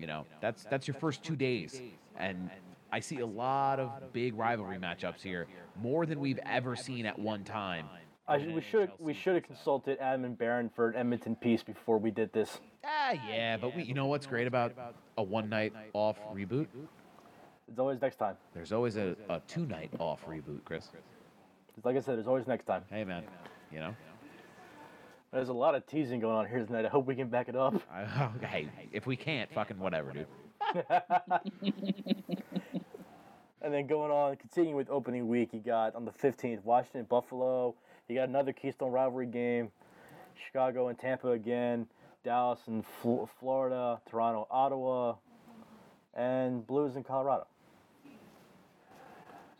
You 0.00 0.06
know, 0.06 0.24
that's 0.40 0.64
that's 0.64 0.88
your 0.88 0.94
first 0.94 1.22
two 1.22 1.36
days, 1.36 1.82
and 2.16 2.48
I 2.90 3.00
see 3.00 3.18
a 3.18 3.26
lot 3.26 3.78
of 3.78 4.14
big 4.14 4.34
rivalry 4.34 4.78
matchups 4.78 5.20
here, 5.20 5.46
more 5.80 6.06
than 6.06 6.18
we've 6.18 6.40
ever 6.46 6.74
seen 6.74 7.04
at 7.04 7.18
one 7.18 7.44
time. 7.44 7.86
I, 8.26 8.38
we 8.38 8.62
should 8.62 8.92
we 8.98 9.12
should 9.12 9.34
have 9.34 9.44
consulted 9.44 9.98
Adam 10.00 10.24
and 10.24 10.38
Barron 10.38 10.70
for 10.74 10.88
an 10.88 10.96
Edmonton 10.96 11.36
piece 11.36 11.62
before 11.62 11.98
we 11.98 12.10
did 12.10 12.32
this. 12.32 12.60
Ah, 12.82 13.12
yeah, 13.28 13.58
but 13.58 13.76
we, 13.76 13.82
you 13.82 13.92
know 13.92 14.06
what's 14.06 14.24
great 14.24 14.46
about 14.46 14.72
a 15.18 15.22
one 15.22 15.50
night 15.50 15.74
off 15.92 16.16
reboot? 16.32 16.68
It's 17.68 17.78
always 17.78 18.00
next 18.00 18.16
time. 18.16 18.36
There's 18.54 18.72
always 18.72 18.96
a, 18.96 19.16
a 19.28 19.40
two 19.46 19.66
night 19.66 19.90
off 19.98 20.24
reboot, 20.26 20.64
Chris. 20.64 20.88
Like 21.84 21.96
I 21.96 22.00
said, 22.00 22.16
there's 22.16 22.26
always 22.26 22.46
next 22.46 22.64
time. 22.64 22.84
Hey, 22.90 23.04
man, 23.04 23.24
you 23.70 23.80
know. 23.80 23.94
There's 25.32 25.48
a 25.48 25.52
lot 25.52 25.74
of 25.74 25.86
teasing 25.86 26.20
going 26.20 26.36
on 26.36 26.48
here 26.48 26.64
tonight. 26.64 26.84
I 26.84 26.88
hope 26.88 27.06
we 27.06 27.14
can 27.14 27.28
back 27.28 27.48
it 27.48 27.56
up. 27.56 27.80
I, 27.92 28.02
oh, 28.02 28.32
hey, 28.44 28.68
if 28.92 29.06
we 29.06 29.16
can't, 29.16 29.50
fucking 29.52 29.78
whatever, 29.78 30.12
dude. 30.12 30.26
And 33.62 33.74
then 33.74 33.86
going 33.86 34.10
on, 34.10 34.36
continuing 34.36 34.74
with 34.74 34.88
opening 34.88 35.28
week, 35.28 35.50
you 35.52 35.60
got 35.60 35.94
on 35.94 36.06
the 36.06 36.12
15th, 36.12 36.64
Washington, 36.64 37.04
Buffalo. 37.04 37.74
You 38.08 38.16
got 38.16 38.28
another 38.28 38.52
Keystone 38.52 38.90
rivalry 38.90 39.26
game. 39.26 39.70
Chicago 40.46 40.88
and 40.88 40.98
Tampa 40.98 41.32
again. 41.32 41.86
Dallas 42.24 42.60
and 42.68 42.84
Fl- 43.02 43.24
Florida. 43.38 44.00
Toronto, 44.08 44.46
Ottawa. 44.50 45.16
And 46.14 46.66
Blues 46.66 46.96
in 46.96 47.04
Colorado. 47.04 47.46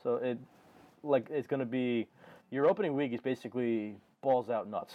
So 0.03 0.17
it, 0.17 0.39
like, 1.03 1.27
it's 1.29 1.47
going 1.47 1.61
to 1.61 1.67
be, 1.67 2.07
your 2.51 2.71
opening 2.71 2.97
week 2.97 3.13
is 3.13 3.21
basically 3.21 3.97
balls 4.23 4.49
out 4.49 4.67
nuts. 4.67 4.95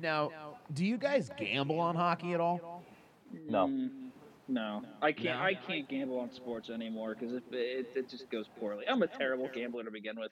Now, 0.00 0.30
do 0.72 0.84
you 0.84 0.96
guys 0.96 1.30
gamble 1.36 1.80
on 1.80 1.94
hockey 1.94 2.32
at 2.32 2.40
all? 2.40 2.82
No. 3.48 3.66
Mm, 3.66 3.90
no, 4.48 4.82
I 5.00 5.12
can't. 5.12 5.38
No? 5.38 5.44
I 5.44 5.54
can't 5.54 5.88
gamble 5.88 6.18
on 6.18 6.30
sports 6.32 6.70
anymore 6.70 7.16
because 7.18 7.34
it, 7.34 7.42
it 7.50 7.86
it 7.94 8.08
just 8.08 8.30
goes 8.30 8.46
poorly. 8.60 8.84
I'm 8.88 9.02
a 9.02 9.06
terrible 9.06 9.48
gambler 9.52 9.84
to 9.84 9.90
begin 9.90 10.16
with. 10.18 10.30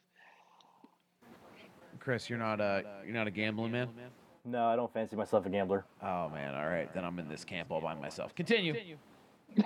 Chris, 1.98 2.28
you're 2.28 2.38
not 2.38 2.60
a 2.60 2.84
you're 3.04 3.14
not 3.14 3.26
a 3.26 3.30
gambling 3.30 3.72
man. 3.72 3.88
No, 4.44 4.66
I 4.66 4.76
don't 4.76 4.92
fancy 4.92 5.16
myself 5.16 5.46
a 5.46 5.50
gambler. 5.50 5.84
Oh 6.02 6.28
man, 6.28 6.54
all 6.54 6.68
right, 6.68 6.92
then 6.92 7.04
I'm 7.04 7.18
in 7.18 7.28
this 7.28 7.44
camp 7.44 7.70
all 7.70 7.80
by 7.80 7.94
myself. 7.94 8.34
Continue. 8.34 8.74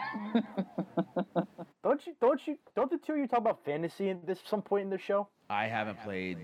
Don't 1.84 2.04
you? 2.04 2.14
Don't 2.20 2.40
you? 2.46 2.58
Don't 2.74 2.90
the 2.90 2.98
two 2.98 3.12
of 3.12 3.18
you 3.18 3.28
talk 3.28 3.38
about 3.38 3.64
fantasy 3.64 4.10
at 4.10 4.26
this 4.26 4.40
some 4.44 4.60
point 4.60 4.82
in 4.82 4.90
the 4.90 4.98
show? 4.98 5.28
I 5.48 5.66
haven't 5.66 6.02
played 6.02 6.38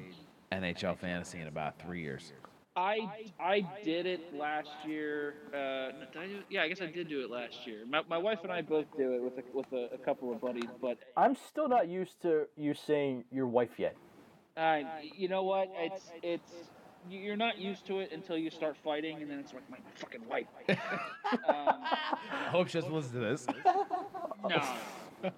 NHL 0.52 0.96
fantasy 0.96 1.40
in 1.40 1.48
about 1.48 1.80
three 1.80 2.00
years. 2.00 2.32
I 2.76 3.26
I 3.38 3.66
did 3.84 4.06
it 4.06 4.34
last 4.34 4.70
year. 4.86 5.34
Uh, 5.48 5.92
did 6.12 6.22
I 6.22 6.26
do? 6.26 6.38
Yeah, 6.48 6.62
I 6.62 6.68
guess 6.68 6.80
I 6.80 6.86
did 6.86 7.08
do 7.08 7.22
it 7.22 7.30
last 7.30 7.66
year. 7.66 7.84
My, 7.88 8.02
my 8.08 8.18
wife 8.18 8.38
and 8.42 8.52
I 8.52 8.62
both 8.62 8.86
do 8.96 9.12
it 9.12 9.22
with 9.22 9.34
a, 9.38 9.42
with 9.56 9.72
a, 9.72 9.94
a 9.94 9.98
couple 9.98 10.32
of 10.32 10.40
buddies, 10.40 10.70
but 10.80 10.98
I'm 11.16 11.36
still 11.36 11.68
not 11.68 11.88
used 11.88 12.22
to 12.22 12.46
you 12.56 12.74
saying 12.74 13.24
your 13.30 13.46
wife 13.46 13.78
yet. 13.78 13.96
uh, 14.56 14.80
you 15.16 15.28
know 15.28 15.42
what? 15.42 15.68
It's 15.76 16.10
it's 16.22 16.52
you're 17.08 17.36
not 17.36 17.58
used 17.58 17.86
to 17.86 17.98
it 18.00 18.10
until 18.12 18.38
you 18.38 18.50
start 18.50 18.76
fighting, 18.82 19.20
and 19.20 19.30
then 19.30 19.38
it's 19.38 19.52
like 19.52 19.68
my, 19.68 19.76
my 19.78 19.90
fucking 19.96 20.26
wife. 20.26 20.46
um, 20.68 20.78
I 21.50 22.48
hope 22.50 22.68
she 22.68 22.78
doesn't 22.78 22.92
listen 22.92 23.12
to 23.14 23.20
this. 23.20 23.46
no, 24.48 24.62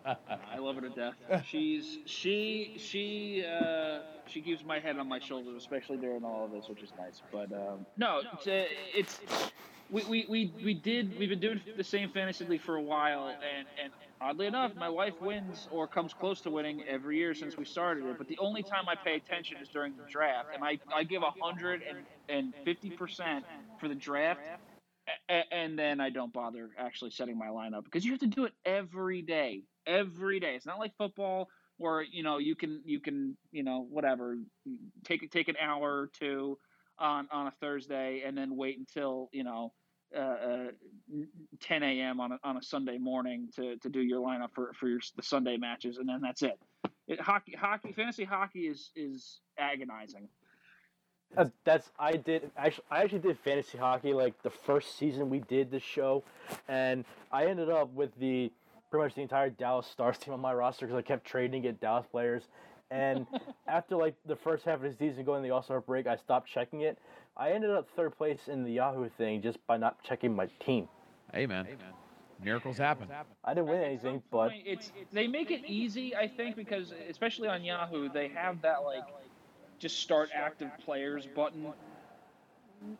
I 0.07 0.59
love 0.59 0.77
her 0.77 0.83
to 0.83 0.91
death. 0.91 1.15
She's 1.47 1.99
she 2.07 2.77
she 2.79 3.45
uh, 3.45 4.01
she 4.27 4.41
keeps 4.43 4.65
my 4.65 4.81
head 4.81 4.99
on 4.99 5.09
my 5.09 5.19
shoulders, 5.19 5.57
especially 5.57 5.99
during 5.99 6.25
all 6.25 6.45
of 6.45 6.53
this, 6.53 6.69
which 6.69 6.83
is 6.83 6.93
nice. 6.99 7.23
But 7.33 7.53
um, 7.53 7.87
no, 7.97 8.23
it's, 8.35 8.47
uh, 8.47 8.65
it's 8.95 9.21
we, 9.91 10.05
we, 10.05 10.27
we, 10.29 10.53
we 10.65 10.75
did 10.75 11.19
we've 11.19 11.29
been 11.29 11.41
doing 11.41 11.61
the 11.77 11.85
same 11.85 12.11
fantasy 12.11 12.45
league 12.45 12.63
for 12.63 12.77
a 12.77 12.83
while, 12.83 13.29
and 13.29 13.67
and 13.83 13.93
oddly 14.21 14.47
enough, 14.47 14.75
my 14.75 14.89
wife 14.89 15.15
wins 15.21 15.69
or 15.71 15.87
comes 15.87 16.15
close 16.15 16.41
to 16.43 16.51
winning 16.51 16.83
every 16.89 17.19
year 17.19 17.35
since 17.35 17.57
we 17.57 17.65
started 17.65 18.05
it. 18.07 18.19
But 18.19 18.29
the 18.29 18.39
only 18.39 18.63
time 18.63 18.89
I 18.89 18.95
pay 18.97 19.17
attention 19.17 19.59
is 19.61 19.69
during 19.69 19.95
the 19.97 20.05
draft, 20.11 20.49
and 20.55 20.65
I 20.65 20.79
I 20.95 21.05
give 21.05 21.23
hundred 21.41 21.83
and 22.29 22.55
fifty 22.65 22.91
percent 22.91 23.45
for 23.79 23.89
the 23.89 23.95
draft. 23.95 24.41
And 25.29 25.79
then 25.79 26.01
I 26.01 26.11
don't 26.11 26.33
bother 26.33 26.71
actually 26.79 27.11
setting 27.11 27.37
my 27.39 27.49
lineup 27.49 27.85
because 27.85 28.05
you 28.05 28.13
have 28.13 28.21
to 28.21 28.27
do 28.27 28.45
it 28.45 28.53
every 28.65 29.23
day, 29.23 29.63
every 29.87 30.41
day. 30.41 30.55
It's 30.55 30.67
not 30.67 30.79
like 30.79 30.97
football 30.97 31.49
where 31.77 32.03
you 32.03 32.23
know 32.23 32.39
you 32.39 32.55
can 32.55 32.81
you 32.85 33.01
can 33.01 33.37
you 33.53 33.63
know 33.63 33.87
whatever 33.91 34.39
take 35.05 35.31
take 35.31 35.49
an 35.49 35.57
hour 35.61 36.01
or 36.01 36.11
two 36.19 36.59
on 36.99 37.29
on 37.33 37.49
a 37.49 37.53
Thursday 37.61 38.23
and 38.25 38.37
then 38.37 38.57
wait 38.57 38.79
until 38.79 39.29
you 39.33 39.45
know 39.45 39.73
uh, 40.17 40.21
uh, 40.21 40.67
10 41.61 41.83
a.m. 41.83 42.21
on 42.21 42.33
a, 42.33 42.39
on 42.45 42.57
a 42.57 42.63
Sunday 42.63 42.99
morning 42.99 43.49
to, 43.57 43.77
to 43.79 43.89
do 43.89 44.01
your 44.01 44.21
lineup 44.21 44.51
for 44.55 44.73
for 44.75 44.89
your, 44.89 45.01
the 45.17 45.23
Sunday 45.23 45.57
matches 45.57 45.99
and 45.99 46.09
then 46.09 46.21
that's 46.21 46.43
it. 46.43 46.59
it. 47.09 47.21
Hockey 47.21 47.55
hockey 47.59 47.93
fantasy 47.93 48.25
hockey 48.25 48.69
is 48.69 48.91
is 48.95 49.41
agonizing. 49.59 50.29
Uh, 51.37 51.47
that's 51.65 51.91
I 51.99 52.17
did 52.17 52.51
actually. 52.57 52.85
I 52.91 53.03
actually 53.03 53.21
did 53.21 53.39
fantasy 53.39 53.79
hockey 53.79 54.13
like 54.13 54.41
the 54.43 54.51
first 54.51 54.99
season 54.99 55.31
we 55.31 55.41
did 55.41 55.71
this 55.71 55.83
show, 55.83 56.23
and 56.69 57.05
I 57.33 57.47
ended 57.47 57.71
up 57.71 57.93
with 57.93 58.11
the 58.19 58.51
pretty 58.91 59.05
much 59.05 59.15
the 59.15 59.23
entire 59.23 59.51
Dallas 59.51 59.87
Stars 59.87 60.19
team 60.21 60.35
on 60.35 60.41
my 60.41 60.55
roster 60.55 60.87
because 60.87 60.99
I 60.99 61.03
kept 61.03 61.27
trading 61.27 61.63
to 61.63 61.69
get 61.69 61.81
Dallas 61.81 62.07
players. 62.11 62.45
And 62.91 63.27
after 63.67 63.97
like 63.97 64.15
the 64.27 64.37
first 64.37 64.65
half 64.65 64.77
of 64.77 64.83
the 64.83 64.93
season 64.93 65.25
going 65.25 65.43
to 65.43 65.49
the 65.49 65.55
All 65.55 65.63
Star 65.63 65.81
break, 65.81 66.07
I 66.07 66.17
stopped 66.17 66.49
checking 66.49 66.83
it. 66.83 66.99
I 67.37 67.51
ended 67.51 67.71
up 67.71 67.89
third 67.97 68.17
place 68.17 68.47
in 68.47 68.63
the 68.63 68.71
Yahoo 68.71 69.09
thing 69.09 69.43
just 69.43 69.65
by 69.67 69.77
not 69.77 70.03
checking 70.05 70.35
my 70.35 70.47
team. 70.65 70.89
Hey 71.33 71.47
man, 71.47 71.67
miracles 72.43 72.79
happen. 72.79 73.09
I 73.45 73.55
didn't 73.55 73.69
win 73.69 73.83
anything, 73.83 74.23
but 74.31 74.53
it's 74.55 74.93
they 75.13 75.27
make 75.27 75.51
it 75.51 75.63
easy, 75.67 76.15
I 76.15 76.29
think, 76.29 76.55
because 76.55 76.93
especially 77.11 77.49
on 77.49 77.65
Yahoo, 77.65 78.09
they 78.09 78.29
have 78.29 78.63
that 78.63 78.85
like 78.85 79.03
just 79.79 79.99
start 80.01 80.31
active 80.35 80.71
players 80.79 81.27
button, 81.27 81.75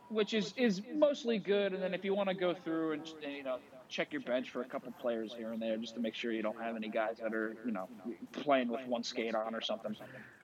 which 0.09 0.33
is 0.33 0.53
is 0.57 0.81
mostly 0.93 1.39
good. 1.39 1.73
And 1.73 1.81
then 1.81 1.93
if 1.93 2.03
you 2.03 2.13
want 2.13 2.29
to 2.29 2.35
go 2.35 2.53
through 2.53 2.93
and 2.93 3.13
you 3.21 3.43
know 3.43 3.57
check 3.89 4.11
your 4.11 4.21
bench 4.21 4.49
for 4.51 4.61
a 4.61 4.65
couple 4.65 4.91
players 4.93 5.33
here 5.35 5.51
and 5.51 5.61
there, 5.61 5.77
just 5.77 5.93
to 5.95 5.99
make 5.99 6.15
sure 6.15 6.31
you 6.31 6.41
don't 6.41 6.59
have 6.59 6.75
any 6.75 6.89
guys 6.89 7.19
that 7.21 7.33
are 7.33 7.57
you 7.63 7.71
know 7.71 7.89
playing 8.33 8.69
with 8.69 8.85
one 8.85 9.03
skate 9.03 9.35
on 9.35 9.55
or 9.55 9.61
something. 9.61 9.95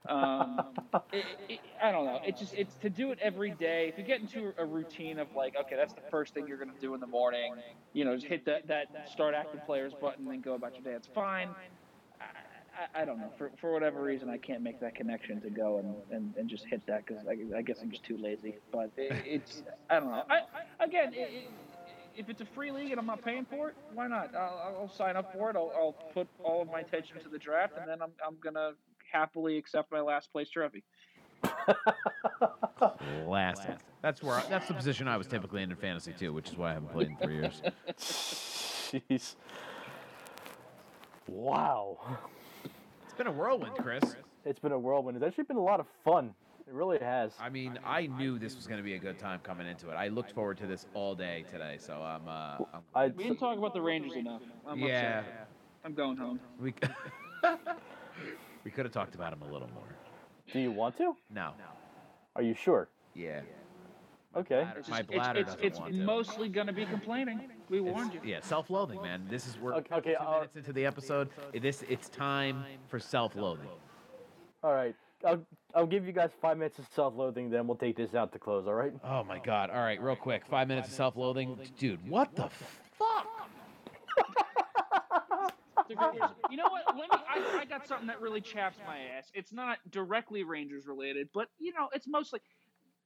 Um, 0.08 0.60
it, 1.12 1.26
it, 1.50 1.60
I 1.82 1.92
don't 1.92 2.06
know. 2.06 2.20
It's 2.24 2.40
just 2.40 2.54
it's 2.56 2.76
to 2.78 2.90
do 2.90 3.12
it 3.12 3.20
every 3.22 3.52
day. 3.52 3.88
If 3.90 3.98
you 3.98 4.04
get 4.04 4.22
into 4.22 4.54
a 4.58 4.66
routine 4.66 5.20
of 5.20 5.34
like, 5.36 5.56
okay, 5.62 5.76
that's 5.76 5.94
the 5.94 6.02
first 6.10 6.34
thing 6.34 6.48
you're 6.48 6.58
gonna 6.58 6.74
do 6.80 6.94
in 6.94 7.00
the 7.00 7.08
morning. 7.08 7.56
You 7.94 8.06
know, 8.06 8.16
just 8.16 8.28
hit 8.28 8.46
that 8.46 8.68
that 8.68 8.88
start 9.06 9.34
active 9.36 9.66
players 9.66 9.94
button 9.94 10.32
and 10.32 10.44
go 10.44 10.54
about 10.56 10.76
your 10.76 10.84
day. 10.84 10.94
It's 10.94 11.08
fine. 11.08 11.56
I, 12.78 13.00
I, 13.00 13.02
I 13.02 13.06
don't 13.06 13.20
know. 13.20 13.32
For, 13.38 13.52
for 13.60 13.74
whatever 13.74 14.02
reason, 14.02 14.30
I 14.30 14.38
can't 14.38 14.62
make 14.62 14.80
that 14.80 14.96
connection 14.96 15.42
to 15.42 15.50
go 15.50 15.80
and, 15.80 15.96
and, 16.12 16.34
and 16.38 16.50
just 16.50 16.66
hit 16.66 16.86
that 16.88 17.06
because 17.06 17.26
I, 17.28 17.58
I 17.58 17.62
guess 17.62 17.80
I'm 17.82 17.92
just 17.92 18.04
too 18.04 18.18
lazy. 18.18 18.56
But 18.72 18.92
it, 18.98 19.14
it's 19.26 19.64
I 19.90 20.00
don't 20.00 20.10
know. 20.10 20.24
I, 20.30 20.84
again, 20.84 21.14
it, 21.14 21.30
it, 21.32 21.52
if 22.18 22.30
it's 22.30 22.42
a 22.42 22.46
free 22.46 22.72
league 22.72 22.92
and 22.92 23.00
I'm 23.00 23.06
not 23.06 23.24
paying 23.24 23.46
for 23.46 23.70
it, 23.70 23.76
why 23.94 24.08
not? 24.08 24.36
I'll, 24.36 24.78
I'll 24.82 24.90
sign 24.90 25.16
up 25.16 25.34
for 25.34 25.50
it. 25.50 25.56
I'll, 25.56 25.72
I'll 25.76 25.96
put 26.14 26.28
all 26.44 26.62
of 26.62 26.70
my 26.70 26.82
attention 26.82 27.20
to 27.24 27.30
the 27.30 27.40
draft, 27.40 27.74
and 27.80 27.88
then 27.90 28.02
I'm 28.02 28.12
I'm 28.26 28.38
gonna 28.44 28.72
happily 29.12 29.58
accept 29.58 29.92
my 29.92 30.02
last 30.02 30.32
place 30.32 30.50
trophy. 30.50 30.84
Last. 33.28 33.68
That's 34.02 34.24
where. 34.24 34.36
I, 34.36 34.44
that's 34.50 34.68
the 34.68 34.74
position 34.74 35.08
I 35.08 35.18
was 35.18 35.28
typically 35.28 35.62
in 35.64 35.72
in 35.72 35.78
fantasy 35.78 36.14
too, 36.18 36.34
which 36.34 36.50
is 36.50 36.58
why 36.58 36.72
I 36.72 36.74
haven't 36.74 36.92
played 36.92 37.10
in 37.10 37.18
three 37.18 37.36
years. 37.36 37.62
jeez. 38.00 39.36
Wow. 41.28 41.98
It's 43.12 43.18
been 43.18 43.28
a 43.28 43.32
whirlwind, 43.32 43.76
Chris. 43.76 44.16
It's 44.46 44.60
been 44.60 44.72
a 44.72 44.80
whirlwind. 44.80 45.18
It's 45.18 45.26
actually 45.26 45.44
been 45.44 45.58
a 45.58 45.62
lot 45.62 45.82
of 45.82 45.86
fun. 46.06 46.34
It 46.66 46.74
really 46.74 46.98
has. 47.00 47.34
I 47.42 47.50
mean, 47.50 47.78
I 47.86 48.08
knew 48.08 48.40
this 48.40 48.56
was 48.56 48.68
going 48.68 48.78
to 48.78 48.86
be 48.86 48.94
a 48.94 49.00
good 49.00 49.20
time 49.20 49.42
coming 49.44 49.68
into 49.68 49.90
it. 49.90 49.96
I 49.96 50.08
looked 50.08 50.32
forward 50.32 50.58
to 50.60 50.66
this 50.66 50.86
all 50.94 51.14
day 51.14 51.44
today, 51.52 51.76
so 51.78 52.02
I'm. 52.02 52.26
Uh, 52.26 52.64
I'm 52.74 52.82
I, 52.96 53.08
We 53.08 53.26
didn't 53.26 53.40
talk 53.40 53.58
about 53.58 53.74
the 53.74 53.82
Rangers 53.82 54.16
enough. 54.16 54.42
I'm 54.66 54.80
yeah, 54.80 55.20
upset. 55.20 55.50
I'm 55.84 55.94
going 55.94 56.16
home. 56.16 56.40
we 56.58 56.74
we 58.64 58.72
could 58.72 58.86
have 58.86 58.94
talked 58.94 59.14
about 59.14 59.34
him 59.34 59.42
a 59.42 59.52
little 59.52 59.70
more. 59.74 59.94
do 60.54 60.60
you 60.60 60.72
want 60.72 60.96
to? 61.00 61.14
No. 61.30 61.52
Are 62.38 62.42
you 62.42 62.54
sure? 62.54 62.88
Yeah. 63.14 63.42
Okay. 64.38 64.62
bladder- 64.64 64.80
It's, 64.80 64.90
My 64.90 65.02
bladder 65.02 65.40
it's, 65.42 65.50
doesn't 65.50 65.66
it's, 65.66 65.80
want 65.80 65.96
it's 65.96 66.06
mostly 66.06 66.48
going 66.48 66.68
to 66.68 66.74
be 66.74 66.86
complaining. 66.86 67.42
We 67.72 67.80
warned 67.80 68.14
you. 68.14 68.20
Yeah, 68.26 68.42
self-loathing, 68.42 69.02
man. 69.02 69.26
This 69.30 69.48
is 69.48 69.58
we're 69.58 69.76
Okay, 69.76 69.96
okay, 69.96 70.10
52 70.12 70.28
uh, 70.28 70.32
minutes 70.36 70.56
into 70.58 70.74
the 70.74 70.86
episode. 70.86 71.30
This 71.54 71.84
it's 71.88 72.10
time 72.10 72.66
for 72.90 73.00
self-loathing. 73.00 73.70
All 74.62 74.74
right. 74.74 74.94
I'll, 75.26 75.42
I'll 75.74 75.88
give 75.88 76.06
you 76.06 76.12
guys 76.12 76.32
five 76.42 76.58
minutes 76.58 76.80
of 76.80 76.88
self-loathing, 76.94 77.50
then 77.50 77.68
we'll 77.68 77.78
take 77.78 77.96
this 77.96 78.14
out 78.14 78.34
to 78.34 78.40
close. 78.40 78.68
All 78.68 78.74
right? 78.74 78.92
Oh 79.06 79.24
my 79.24 79.40
god! 79.40 79.70
All 79.70 79.80
right, 79.80 80.02
real 80.02 80.18
quick, 80.18 80.46
five 80.48 80.68
minutes 80.68 80.90
of 80.90 80.96
self-loathing, 80.96 81.60
dude. 81.78 82.06
What 82.10 82.36
the 82.36 82.50
fuck? 82.98 83.28
You 85.90 86.58
know 86.58 86.70
what? 86.70 86.84
Let 86.88 86.96
me. 86.96 87.06
I, 87.12 87.60
I 87.60 87.66
got 87.66 87.88
something 87.88 88.08
that 88.08 88.20
really 88.20 88.42
chaps 88.42 88.80
my 88.86 88.98
ass. 89.18 89.32
It's 89.34 89.54
not 89.54 89.78
directly 89.92 90.44
Rangers 90.44 90.88
related, 90.88 91.30
but 91.34 91.48
you 91.60 91.72
know, 91.74 91.88
it's 91.94 92.08
mostly 92.08 92.40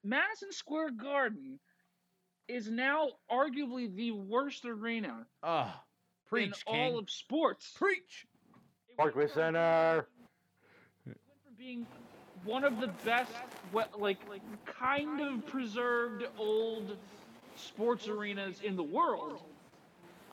Madison 0.03 0.51
Square 0.51 0.91
Garden 0.91 1.59
is 2.47 2.69
now 2.69 3.09
arguably 3.31 3.93
the 3.95 4.11
worst 4.11 4.65
arena 4.65 5.25
Oh, 5.43 5.73
preach, 6.27 6.47
in 6.47 6.73
King. 6.73 6.81
all 6.93 6.97
of 6.99 7.09
sports. 7.09 7.71
preach. 7.75 8.25
It 8.89 8.97
Parkway 8.97 9.27
from- 9.27 9.33
Center. 9.33 10.07
went 11.05 11.17
from 11.45 11.53
being 11.57 11.87
one 12.43 12.63
of 12.63 12.79
the 12.79 12.87
best, 13.03 13.31
what, 13.71 13.99
like, 13.99 14.19
kind 14.65 15.21
of 15.21 15.45
preserved 15.47 16.25
old 16.37 16.97
sports 17.55 18.07
arenas 18.07 18.61
in 18.61 18.75
the 18.75 18.83
world. 18.83 19.41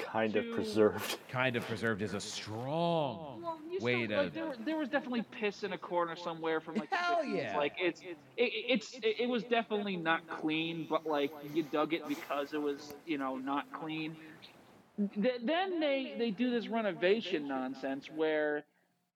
Kind 0.04 0.36
of 0.36 0.50
preserved. 0.52 1.18
Kind 1.28 1.56
of 1.56 1.66
preserved 1.66 2.02
is 2.02 2.14
a 2.14 2.20
strong 2.20 3.40
Well, 3.42 3.58
way 3.80 4.04
still, 4.06 4.08
to. 4.18 4.22
like, 4.24 4.34
there, 4.34 4.54
there 4.64 4.76
was 4.78 4.88
definitely 4.88 5.22
piss 5.40 5.62
in 5.62 5.72
a 5.72 5.78
corner 5.78 6.16
somewhere 6.16 6.60
from 6.60 6.74
like 6.76 6.92
Hell 6.92 7.22
50s. 7.24 7.36
yeah. 7.36 7.56
Like 7.56 7.74
it's 7.78 8.00
it, 8.00 8.14
it's 8.36 8.94
it, 9.02 9.16
it 9.20 9.28
was 9.28 9.44
definitely 9.44 9.96
not 9.96 10.26
clean, 10.28 10.86
but 10.88 11.06
like 11.06 11.32
you 11.54 11.62
dug 11.62 11.92
it 11.94 12.06
because 12.08 12.52
it 12.52 12.60
was 12.60 12.94
you 13.06 13.18
know 13.18 13.36
not 13.36 13.72
clean. 13.72 14.16
Th- 15.14 15.40
then 15.42 15.80
they 15.80 16.14
they 16.18 16.30
do 16.30 16.50
this 16.50 16.68
renovation 16.68 17.48
nonsense 17.48 18.08
where, 18.14 18.64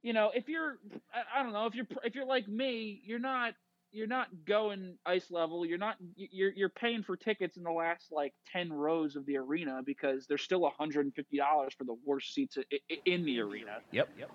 you 0.02 0.12
know, 0.12 0.30
if 0.34 0.48
you're 0.48 0.78
I, 1.14 1.40
I 1.40 1.42
don't 1.42 1.52
know 1.52 1.66
if 1.66 1.74
you're 1.74 1.86
if 2.04 2.14
you're 2.14 2.24
like 2.26 2.48
me, 2.48 3.00
you're 3.04 3.18
not 3.18 3.54
you're 3.96 4.06
not 4.06 4.28
going 4.44 4.94
ice 5.06 5.30
level. 5.30 5.64
You're 5.64 5.78
not 5.78 5.96
you're 6.16 6.52
you're 6.52 6.68
paying 6.68 7.02
for 7.02 7.16
tickets 7.16 7.56
in 7.56 7.62
the 7.62 7.70
last 7.70 8.12
like 8.12 8.34
ten 8.52 8.70
rows 8.70 9.16
of 9.16 9.24
the 9.24 9.38
arena 9.38 9.80
because 9.84 10.26
they're 10.26 10.36
still 10.36 10.60
150 10.60 11.36
dollars 11.38 11.72
for 11.76 11.84
the 11.84 11.96
worst 12.04 12.34
seats 12.34 12.58
in 13.06 13.24
the 13.24 13.40
arena. 13.40 13.78
Yep. 13.92 14.10
Yep. 14.18 14.30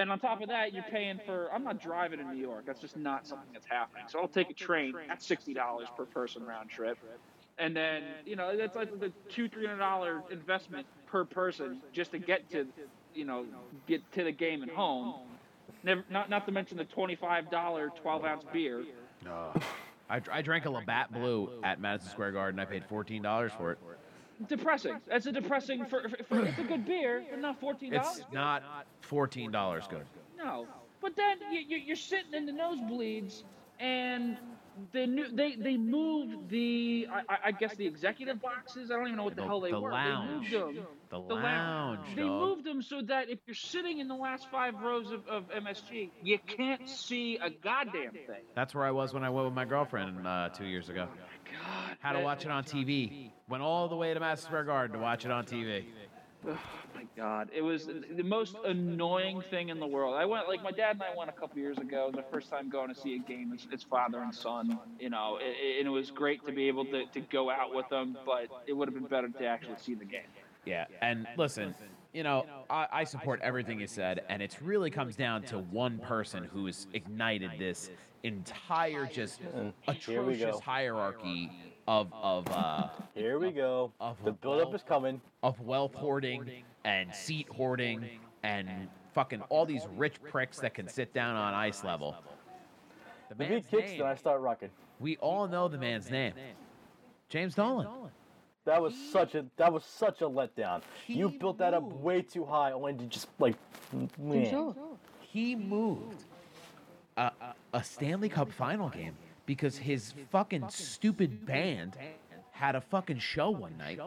And 0.00 0.12
on 0.12 0.20
top 0.20 0.42
of 0.42 0.48
that, 0.48 0.72
you're 0.74 0.84
paying 0.84 1.18
for. 1.26 1.50
I'm 1.52 1.64
not 1.64 1.80
driving 1.80 2.20
in 2.20 2.30
New 2.30 2.40
York. 2.40 2.64
That's 2.66 2.80
just 2.80 2.96
not 2.96 3.26
something 3.26 3.48
that's 3.52 3.66
happening. 3.66 4.04
So 4.08 4.20
I'll 4.20 4.28
take 4.28 4.50
a 4.50 4.54
train. 4.54 4.94
That's 5.08 5.26
sixty 5.26 5.54
dollars 5.54 5.88
per 5.96 6.04
person 6.04 6.44
round 6.44 6.68
trip. 6.70 6.98
And 7.58 7.74
then 7.74 8.02
you 8.26 8.36
know 8.36 8.56
that's 8.56 8.76
like 8.76 9.00
the 9.00 9.10
two 9.28 9.48
three 9.48 9.66
hundred 9.66 9.80
dollar 9.80 10.22
investment 10.30 10.86
per 11.06 11.24
person 11.24 11.80
just 11.92 12.12
to 12.12 12.18
get 12.18 12.48
to, 12.50 12.66
you 13.14 13.24
know, 13.24 13.46
get 13.88 14.02
to 14.12 14.22
the 14.22 14.32
game 14.32 14.62
and 14.62 14.70
home. 14.70 15.14
Never, 15.84 16.04
not 16.10 16.28
not 16.28 16.46
to 16.46 16.52
mention 16.52 16.76
the 16.76 16.84
twenty 16.84 17.14
five 17.14 17.50
dollar 17.50 17.90
twelve 18.00 18.24
ounce 18.24 18.44
beer. 18.52 18.84
I, 20.10 20.20
I 20.32 20.42
drank 20.42 20.64
a 20.64 20.70
Labatt 20.70 21.12
Blue 21.12 21.50
at 21.62 21.80
Madison 21.80 22.10
Square 22.10 22.32
Garden. 22.32 22.58
I 22.60 22.64
paid 22.64 22.84
fourteen 22.86 23.22
dollars 23.22 23.52
for 23.56 23.72
it. 23.72 23.78
depressing. 24.48 24.96
That's 25.06 25.26
a 25.26 25.32
depressing 25.32 25.84
for, 25.84 26.08
for, 26.08 26.24
for 26.24 26.44
it's 26.46 26.58
a 26.58 26.62
good 26.62 26.86
beer, 26.86 27.24
but 27.30 27.40
not 27.40 27.60
fourteen 27.60 27.92
dollars. 27.92 28.18
It's 28.18 28.32
not 28.32 28.62
fourteen 29.00 29.50
dollars 29.50 29.84
good. 29.88 30.04
No, 30.36 30.66
but 31.00 31.14
then 31.16 31.38
you, 31.52 31.60
you, 31.60 31.76
you're 31.76 31.96
sitting 31.96 32.32
in 32.32 32.46
the 32.46 32.52
nosebleeds, 32.52 33.42
and 33.80 34.38
the 34.92 35.06
new 35.06 35.28
they 35.32 35.54
they 35.56 35.76
moved 35.76 36.48
the 36.48 37.06
I, 37.10 37.38
I- 37.46 37.52
guess 37.52 37.74
the 37.76 37.86
executive 37.86 38.40
boxes. 38.40 38.90
I 38.90 38.94
don't 38.96 39.06
even 39.06 39.16
know 39.16 39.24
what 39.24 39.36
the, 39.36 39.42
The- 39.42 39.46
hell 39.48 39.60
they 39.60 39.70
the 39.70 39.80
were. 39.80 39.90
lounge. 39.92 40.50
They 40.50 40.58
moved 40.58 40.76
them. 40.78 40.86
The 41.10 41.16
The 41.20 41.34
lou- 41.34 41.40
lounge, 41.40 42.00
They 42.16 42.22
moved 42.24 42.64
them 42.64 42.82
so 42.82 43.00
that 43.02 43.30
if 43.30 43.38
you're 43.46 43.54
sitting 43.54 43.98
in 43.98 44.08
the 44.08 44.14
last 44.14 44.50
five 44.50 44.74
rows 44.82 45.10
of, 45.10 45.26
of 45.26 45.48
MSG, 45.50 46.10
you 46.22 46.38
can't 46.46 46.86
see 46.88 47.38
a 47.38 47.48
goddamn 47.50 48.12
thing. 48.12 48.42
That's 48.54 48.74
where 48.74 48.84
I 48.84 48.90
was 48.90 49.14
when 49.14 49.24
I 49.24 49.30
went 49.30 49.46
with 49.46 49.54
my 49.54 49.64
girlfriend 49.64 50.26
uh, 50.26 50.50
two 50.50 50.66
years 50.66 50.88
ago. 50.90 51.06
God. 51.44 51.96
Had 52.00 52.12
to 52.12 52.20
watch 52.20 52.44
it 52.44 52.50
on 52.50 52.64
TV. 52.64 53.30
Went 53.48 53.62
all 53.62 53.88
the 53.88 53.96
way 53.96 54.12
to 54.12 54.20
Madison 54.20 54.46
Square 54.48 54.64
Garden 54.64 54.96
to 54.96 55.02
watch 55.02 55.24
it 55.24 55.30
on 55.30 55.44
TV. 55.46 55.84
Oh 56.46 56.58
my 56.94 57.04
god, 57.16 57.50
it 57.52 57.62
was 57.62 57.86
the 57.86 58.22
most 58.22 58.56
annoying 58.64 59.42
thing 59.42 59.70
in 59.70 59.80
the 59.80 59.86
world. 59.86 60.14
I 60.14 60.24
went 60.24 60.46
like 60.48 60.62
my 60.62 60.70
dad 60.70 60.92
and 60.92 61.02
I 61.02 61.10
went 61.16 61.28
a 61.30 61.32
couple 61.32 61.58
years 61.58 61.78
ago. 61.78 62.10
The 62.14 62.22
first 62.30 62.48
time 62.48 62.68
going 62.68 62.88
to 62.88 62.94
see 62.94 63.14
a 63.16 63.18
game. 63.18 63.50
It's, 63.52 63.66
it's 63.72 63.82
father 63.82 64.20
and 64.22 64.32
son, 64.34 64.78
you 65.00 65.10
know, 65.10 65.38
it, 65.40 65.56
it- 65.60 65.78
and 65.80 65.88
it 65.88 65.90
was 65.90 66.10
great 66.10 66.44
to 66.46 66.52
be 66.52 66.68
able 66.68 66.84
to, 66.86 67.06
to 67.06 67.20
go 67.20 67.50
out 67.50 67.74
with 67.74 67.88
them. 67.88 68.16
But 68.24 68.48
it 68.66 68.72
would 68.72 68.88
have 68.88 68.94
been 68.94 69.04
better 69.06 69.28
to 69.28 69.44
actually 69.46 69.76
see 69.78 69.94
the 69.94 70.04
game. 70.04 70.20
Yeah, 70.64 70.86
and 71.02 71.26
listen, 71.36 71.74
you 72.12 72.22
know, 72.22 72.46
I, 72.70 72.86
I 72.92 73.04
support 73.04 73.40
everything 73.42 73.80
you 73.80 73.86
said, 73.86 74.20
and 74.28 74.40
it 74.42 74.56
really 74.60 74.90
comes 74.90 75.16
down 75.16 75.42
to 75.44 75.58
one 75.58 75.98
person 75.98 76.44
who's 76.44 76.86
ignited 76.92 77.50
this 77.58 77.90
entire 78.22 79.06
just 79.06 79.40
And 79.40 79.72
here 79.88 80.22
we 80.22 80.34
atrocious 80.34 80.60
hierarchy 80.60 81.67
of 81.88 82.12
of 82.22 82.46
uh, 82.50 82.88
Here 83.14 83.38
we 83.38 83.50
go. 83.50 83.90
Of 83.98 84.22
The 84.22 84.30
a 84.30 84.32
build-up 84.34 84.74
is 84.74 84.82
coming. 84.82 85.20
of 85.42 85.58
wealth 85.60 85.94
hoarding 85.94 86.62
and 86.84 87.12
seat 87.14 87.48
hoarding 87.48 88.20
and 88.42 88.68
fucking 89.14 89.40
all 89.48 89.64
these 89.64 89.86
rich 89.96 90.22
pricks 90.22 90.58
that 90.58 90.74
can 90.74 90.86
sit 90.86 91.14
down 91.14 91.34
on 91.34 91.54
ice 91.54 91.82
level. 91.82 92.14
The 93.30 93.34
The 93.34 93.44
beat 93.46 93.70
kicks, 93.70 93.90
name, 93.90 93.98
then 94.00 94.06
I 94.06 94.14
start 94.14 94.42
rocking. 94.42 94.68
we 95.00 95.16
all 95.16 95.48
know 95.48 95.66
the 95.66 95.78
man's 95.78 96.10
name, 96.10 96.34
James 97.30 97.54
Dolan. 97.54 97.88
That 98.66 98.82
was 98.82 98.94
such 99.10 99.34
a 99.34 99.46
that 99.56 99.72
was 99.72 99.82
such 99.82 100.20
a 100.20 100.28
letdown. 100.28 100.82
You 101.06 101.30
built 101.30 101.56
that 101.56 101.72
up 101.72 101.84
way 101.84 102.20
too 102.20 102.44
high, 102.44 102.72
only 102.72 102.92
to 102.94 103.04
just 103.06 103.28
like. 103.38 103.56
meh. 104.18 104.72
he 105.20 105.56
moved 105.56 106.24
a, 107.16 107.32
a 107.72 107.82
Stanley 107.82 108.28
Cup 108.28 108.52
final 108.52 108.90
game 108.90 109.16
because 109.48 109.78
his 109.78 110.12
fucking 110.30 110.68
stupid 110.68 111.46
band 111.46 111.96
had 112.50 112.76
a 112.76 112.82
fucking 112.82 113.18
show 113.18 113.48
one 113.48 113.78
night. 113.78 113.98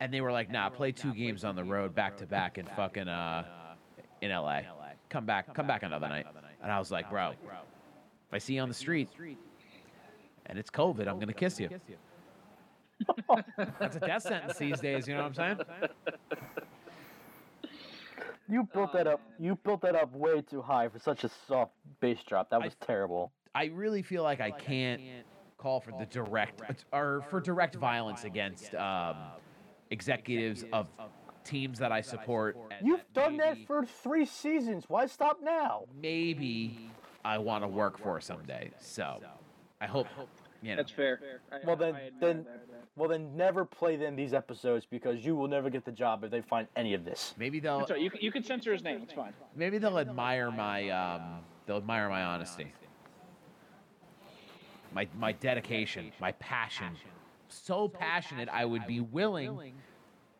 And 0.00 0.12
they 0.12 0.20
were 0.20 0.32
like, 0.32 0.50
nah, 0.50 0.68
play 0.68 0.90
two 0.90 1.14
games 1.14 1.44
on 1.44 1.54
the 1.54 1.62
road 1.62 1.94
back 1.94 2.16
to 2.18 2.26
back 2.26 2.58
in 2.58 2.66
fucking 2.66 3.08
uh 3.08 3.44
in 4.20 4.30
LA. 4.32 4.62
Come 5.10 5.24
back, 5.24 5.54
come 5.54 5.68
back 5.68 5.84
another 5.84 6.08
night. 6.08 6.26
And 6.60 6.72
I 6.72 6.78
was 6.80 6.90
like, 6.90 7.08
bro, 7.08 7.30
if 7.30 8.32
I 8.32 8.38
see 8.38 8.54
you 8.54 8.60
on 8.60 8.68
the 8.68 8.74
street 8.74 9.08
and 10.46 10.58
it's 10.58 10.70
COVID, 10.70 11.06
I'm 11.06 11.20
gonna 11.20 11.32
kiss 11.32 11.60
you. 11.60 11.68
That's 13.78 13.94
a 13.94 14.00
death 14.00 14.22
sentence 14.22 14.58
these 14.58 14.80
days, 14.80 15.06
you 15.06 15.14
know 15.14 15.22
what 15.22 15.38
I'm 15.38 15.56
saying? 15.56 15.88
You 18.50 18.66
built 18.74 18.92
that 18.94 19.06
up. 19.06 19.20
You 19.38 19.56
built 19.62 19.82
that 19.82 19.94
up 19.94 20.12
way 20.16 20.40
too 20.40 20.62
high 20.62 20.88
for 20.88 20.98
such 20.98 21.22
a 21.22 21.30
soft 21.46 21.72
bass 22.00 22.18
drop. 22.26 22.50
That 22.50 22.62
I- 22.62 22.64
was 22.64 22.74
terrible. 22.80 23.30
I 23.54 23.66
really 23.66 24.02
feel 24.02 24.22
like 24.22 24.40
I 24.40 24.50
can't 24.50 25.00
call 25.56 25.80
for 25.80 25.90
the 25.92 26.06
direct 26.06 26.62
or 26.92 27.24
for 27.30 27.40
direct 27.40 27.74
violence 27.74 28.24
against 28.24 28.74
um, 28.74 29.16
executives 29.90 30.64
of 30.72 30.88
teams 31.44 31.78
that 31.78 31.92
I 31.92 32.00
support. 32.00 32.56
and 32.70 32.86
You've 32.86 33.04
done 33.14 33.36
that 33.38 33.58
for 33.66 33.84
three 33.84 34.26
seasons. 34.26 34.84
Why 34.88 35.06
stop 35.06 35.38
now? 35.42 35.84
maybe 36.00 36.90
I 37.24 37.38
want 37.38 37.64
to 37.64 37.68
work 37.68 37.98
for 37.98 38.20
someday. 38.20 38.70
So 38.78 39.20
I 39.80 39.86
hope 39.86 40.06
you 40.62 40.70
know. 40.70 40.76
That's 40.76 40.90
fair. 40.92 41.40
Well, 41.64 41.76
then- 41.76 41.96
then- 42.20 42.46
Well, 42.96 43.08
then 43.08 43.36
never 43.36 43.64
play 43.64 43.94
them 43.94 44.16
these 44.16 44.34
episodes 44.34 44.84
because 44.84 45.24
you 45.24 45.36
will 45.36 45.46
never 45.46 45.70
get 45.70 45.84
the 45.84 45.92
job 45.92 46.24
if 46.24 46.32
they 46.32 46.40
find 46.40 46.66
any 46.74 46.94
of 46.94 47.04
this. 47.04 47.32
Maybe 47.38 47.60
they'll 47.60 47.78
That's 47.78 47.92
all 47.92 47.96
right. 47.96 48.02
You, 48.02 48.10
can- 48.10 48.20
you 48.22 48.32
can 48.32 48.42
censor 48.42 48.72
his 48.72 48.82
name. 48.82 49.02
It's 49.04 49.12
fine. 49.12 49.32
maybe 49.54 49.78
they'll 49.78 50.00
admire 50.00 50.50
my 50.50 50.88
um, 50.90 51.22
they'll 51.66 51.76
admire 51.76 52.08
my 52.08 52.24
honesty, 52.24 52.72
my 54.92 55.06
my 55.18 55.32
dedication, 55.32 56.12
my 56.20 56.32
passion. 56.32 56.96
So 57.48 57.88
passionate, 57.88 58.48
I 58.48 58.64
would 58.64 58.86
be 58.86 59.00
willing 59.00 59.74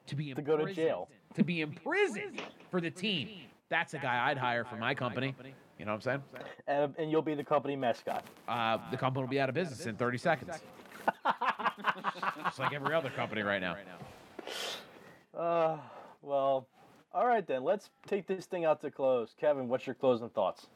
to 0.07 0.17
be 0.17 0.35
To 0.35 0.43
go 0.43 0.57
to 0.57 0.73
jail. 0.73 1.09
To 1.35 1.45
be 1.45 1.61
imprisoned 1.61 2.43
for 2.71 2.81
the 2.81 2.91
team. 2.91 3.29
That's 3.69 3.95
a 3.95 3.99
guy 3.99 4.31
I'd 4.31 4.39
hire 4.39 4.65
for 4.65 4.77
my 4.77 4.95
company. 4.95 5.35
You 5.79 5.85
know 5.85 5.93
what 5.93 5.97
I'm 5.97 6.01
saying? 6.01 6.23
And, 6.67 6.95
and 6.99 7.11
you'll 7.11 7.23
be 7.23 7.35
the 7.35 7.45
company 7.45 7.77
mascot. 7.77 8.25
Uh, 8.49 8.79
the 8.91 8.97
company 8.97 9.23
will 9.23 9.31
be 9.31 9.39
out 9.39 9.49
of 9.49 9.55
business 9.55 9.87
in 9.87 9.95
30 9.95 10.19
seconds. 10.19 10.59
Just 12.45 12.59
like 12.59 12.73
every 12.73 12.95
other 12.95 13.11
company 13.11 13.43
right 13.43 13.61
now. 13.61 13.77
Uh, 15.37 15.79
well, 16.23 16.67
all 17.13 17.27
right 17.27 17.47
then. 17.47 17.63
Let's 17.63 17.91
take 18.07 18.27
this 18.27 18.47
thing 18.47 18.65
out 18.65 18.81
to 18.83 18.91
close. 18.91 19.35
Kevin, 19.41 19.69
what's 19.69 19.87
your 19.87 19.95
closing 19.95 20.31
thoughts? 20.31 20.67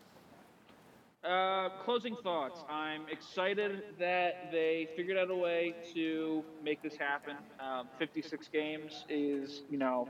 Uh, 1.25 1.69
closing 1.85 2.17
thoughts. 2.17 2.65
I'm 2.69 3.03
excited 3.09 3.85
that 4.01 4.51
they 4.51 4.89
figured 4.97 5.17
out 5.17 5.31
a 5.31 5.35
way 5.37 5.73
to 5.95 6.43
make 6.65 6.83
this 6.83 6.97
happen. 6.97 7.37
Um, 7.61 7.87
56 7.97 8.49
games 8.49 9.05
is, 9.09 9.63
you 9.71 9.79
know, 9.79 10.09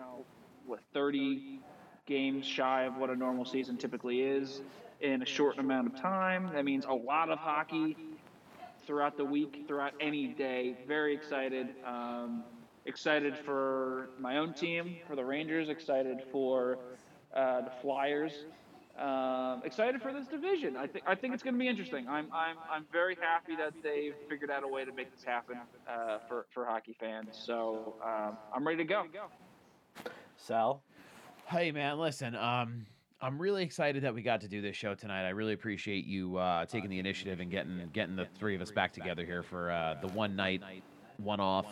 what 0.64 0.80
30 0.94 1.60
games 2.06 2.46
shy 2.46 2.84
of 2.84 2.96
what 2.96 3.10
a 3.10 3.14
normal 3.14 3.44
season 3.44 3.76
typically 3.76 4.22
is 4.22 4.62
in 5.02 5.20
a 5.20 5.26
short 5.26 5.58
amount 5.58 5.86
of 5.88 6.00
time. 6.00 6.48
That 6.54 6.64
means 6.64 6.86
a 6.86 6.94
lot 6.94 7.28
of 7.28 7.38
hockey 7.38 7.94
throughout 8.86 9.18
the 9.18 9.24
week, 9.26 9.64
throughout 9.68 9.92
any 10.00 10.28
day. 10.28 10.78
Very 10.88 11.14
excited. 11.14 11.74
Um, 11.84 12.42
excited 12.86 13.36
for 13.36 14.08
my 14.18 14.38
own 14.38 14.54
team, 14.54 14.96
for 15.06 15.14
the 15.14 15.24
Rangers. 15.26 15.68
Excited 15.68 16.22
for 16.32 16.78
uh, 17.34 17.60
the 17.60 17.72
Flyers. 17.82 18.46
Um, 18.98 19.62
excited 19.64 20.02
for 20.02 20.12
this 20.12 20.26
division. 20.26 20.76
I 20.76 20.86
think 20.86 21.04
I 21.06 21.14
think 21.14 21.32
it's 21.32 21.42
going 21.42 21.54
to 21.54 21.58
be 21.58 21.68
interesting. 21.68 22.06
I'm 22.08 22.28
I'm 22.32 22.56
I'm 22.70 22.84
very 22.92 23.16
happy 23.20 23.56
that 23.56 23.72
they've 23.82 24.14
figured 24.28 24.50
out 24.50 24.64
a 24.64 24.68
way 24.68 24.84
to 24.84 24.92
make 24.92 25.14
this 25.14 25.24
happen 25.24 25.58
uh, 25.88 26.18
for 26.28 26.46
for 26.52 26.66
hockey 26.66 26.94
fans. 27.00 27.28
So 27.32 27.94
um, 28.04 28.36
I'm 28.54 28.66
ready 28.66 28.78
to 28.78 28.84
go. 28.84 29.04
Sal? 30.36 30.82
Hey, 31.46 31.72
man, 31.72 31.98
listen. 31.98 32.34
Um, 32.34 32.86
I'm 33.20 33.38
really 33.40 33.62
excited 33.62 34.02
that 34.02 34.14
we 34.14 34.20
got 34.20 34.40
to 34.40 34.48
do 34.48 34.60
this 34.60 34.76
show 34.76 34.94
tonight. 34.94 35.26
I 35.26 35.30
really 35.30 35.52
appreciate 35.52 36.04
you 36.04 36.36
uh, 36.36 36.66
taking 36.66 36.90
the 36.90 36.98
initiative 36.98 37.40
and 37.40 37.50
getting 37.50 37.88
getting 37.92 38.16
the 38.16 38.26
three 38.38 38.54
of 38.54 38.60
us 38.60 38.70
back 38.70 38.92
together 38.92 39.24
here 39.24 39.42
for 39.42 39.70
uh, 39.70 39.94
the 40.02 40.08
one 40.08 40.36
night, 40.36 40.60
one 41.18 41.40
off, 41.40 41.66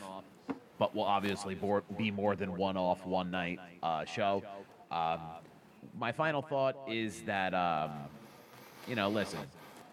but 0.79 0.95
we'll 0.95 1.05
obviously 1.05 1.55
bor- 1.55 1.83
be 1.99 2.11
more 2.11 2.37
than 2.37 2.57
one 2.57 2.77
off, 2.77 3.05
one 3.05 3.31
night 3.31 3.59
uh, 3.83 4.05
show. 4.05 4.43
Um, 4.91 5.21
my 6.01 6.11
final 6.11 6.41
thought 6.41 6.77
is 6.89 7.21
that, 7.23 7.53
um, 7.53 7.91
you 8.89 8.97
know, 8.97 9.11
listen, 9.11 9.41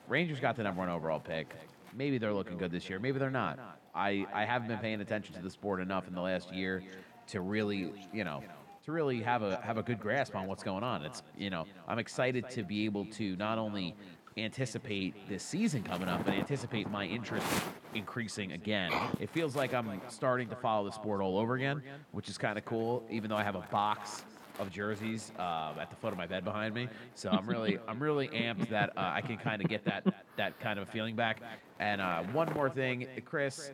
Rangers 0.08 0.39
got 0.39 0.55
the 0.55 0.64
number 0.64 0.80
one 0.80 0.89
overall 0.89 1.20
pick. 1.20 1.53
Maybe 1.93 2.18
they're 2.18 2.34
looking 2.34 2.58
good 2.58 2.72
this 2.72 2.89
year. 2.89 2.97
Maybe 2.97 3.20
they're 3.20 3.30
not. 3.30 3.60
I, 3.93 4.26
I 4.34 4.45
haven't 4.45 4.70
been 4.70 4.78
paying 4.78 5.01
attention 5.01 5.36
to 5.36 5.41
the 5.41 5.49
sport 5.49 5.82
enough 5.82 6.08
in 6.08 6.16
the 6.16 6.22
last 6.22 6.53
year 6.53 6.82
to 7.28 7.41
really, 7.41 7.91
you 8.14 8.24
know, 8.24 8.41
to 8.86 8.91
really 8.93 9.22
have 9.22 9.43
a 9.43 9.60
have 9.62 9.78
a 9.78 9.84
good 9.84 9.99
grasp 9.99 10.34
on 10.34 10.47
what's 10.47 10.64
going 10.64 10.84
on. 10.84 11.03
It's 11.03 11.24
you 11.38 11.49
know, 11.49 11.66
I'm 11.89 11.99
excited 11.99 12.49
to 12.51 12.64
be 12.64 12.86
able 12.86 13.05
to 13.05 13.36
not 13.36 13.58
only 13.58 13.95
anticipate 14.38 15.28
this 15.28 15.43
season 15.43 15.84
coming 15.84 16.08
up, 16.08 16.24
but 16.24 16.36
anticipate 16.36 16.89
my 16.89 17.05
interest 17.05 17.45
increasing 17.93 18.53
again. 18.53 18.91
It 19.20 19.30
feels 19.32 19.58
like 19.58 19.74
I'm 19.74 19.99
starting 20.08 20.47
to 20.49 20.55
follow 20.55 20.86
the 20.86 20.93
sport 20.93 21.20
all 21.20 21.38
over 21.38 21.55
again, 21.55 21.82
which 22.12 22.30
is 22.30 22.38
kind 22.38 22.58
of 22.58 22.64
cool. 22.64 23.03
Even 23.10 23.30
though 23.30 23.36
I 23.36 23.43
have 23.43 23.55
a 23.55 23.68
box 23.72 24.24
of 24.60 24.72
jerseys 24.72 25.32
uh, 25.39 25.74
at 25.80 25.89
the 25.89 25.95
foot 25.95 26.12
of 26.12 26.18
my 26.18 26.26
bed 26.28 26.43
behind 26.43 26.74
me, 26.74 26.88
so 27.16 27.30
I'm 27.30 27.47
really 27.47 27.78
I'm 27.88 28.01
really 28.01 28.28
amped 28.30 28.70
that 28.70 28.89
uh, 28.97 29.12
I 29.14 29.22
can 29.22 29.38
kind 29.38 29.62
of 29.62 29.70
get 29.70 29.86
that 29.86 30.05
that 30.38 30.60
kind 30.60 30.80
of 30.80 30.89
feeling 30.89 31.16
back. 31.16 31.41
And 31.80 32.01
uh, 32.01 32.24
one 32.34 32.51
more 32.53 32.70
thing, 32.70 33.08
Chris, 33.26 33.72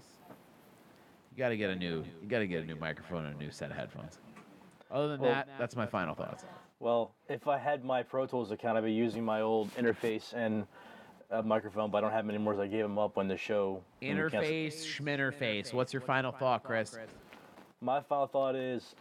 you 1.31 1.37
got 1.37 1.49
to 1.49 1.57
get 1.57 1.69
a 1.69 1.75
new 1.75 2.03
you 2.21 2.27
got 2.27 2.39
to 2.39 2.47
get 2.47 2.63
a 2.63 2.65
new 2.65 2.75
microphone 2.75 3.25
and 3.25 3.35
a 3.35 3.37
new 3.39 3.51
set 3.51 3.71
of 3.71 3.77
headphones. 3.77 4.19
Other 4.91 5.09
than 5.09 5.21
Well- 5.21 5.31
that, 5.31 5.47
that's 5.57 5.75
my 5.75 5.85
final 5.85 6.15
thoughts. 6.15 6.43
Well, 6.79 7.13
if 7.29 7.47
I 7.47 7.57
had 7.57 7.85
my 7.85 8.03
Pro 8.03 8.25
Tools 8.25 8.51
account, 8.51 8.77
I'd 8.77 8.83
be 8.83 8.91
using 8.91 9.23
my 9.23 9.39
old 9.39 9.73
interface 9.77 10.33
and 10.33 10.67
microphone, 11.45 11.89
but 11.89 11.99
I 11.99 12.01
don't 12.01 12.11
have 12.11 12.25
them 12.25 12.35
anymore. 12.35 12.55
So 12.55 12.61
I 12.61 12.67
gave 12.67 12.83
them 12.83 12.99
up 12.99 13.15
when 13.15 13.27
the 13.29 13.37
show. 13.37 13.81
when 14.01 14.17
we 14.17 14.29
canceled. 14.29 14.43
Interface, 14.43 14.85
schminterface. 14.85 15.73
What's 15.73 15.93
your 15.93 16.01
final 16.01 16.33
thought, 16.33 16.63
Chris? 16.63 16.97
My 17.81 18.01
final 18.01 18.27
thought 18.27 18.55
is, 18.55 18.95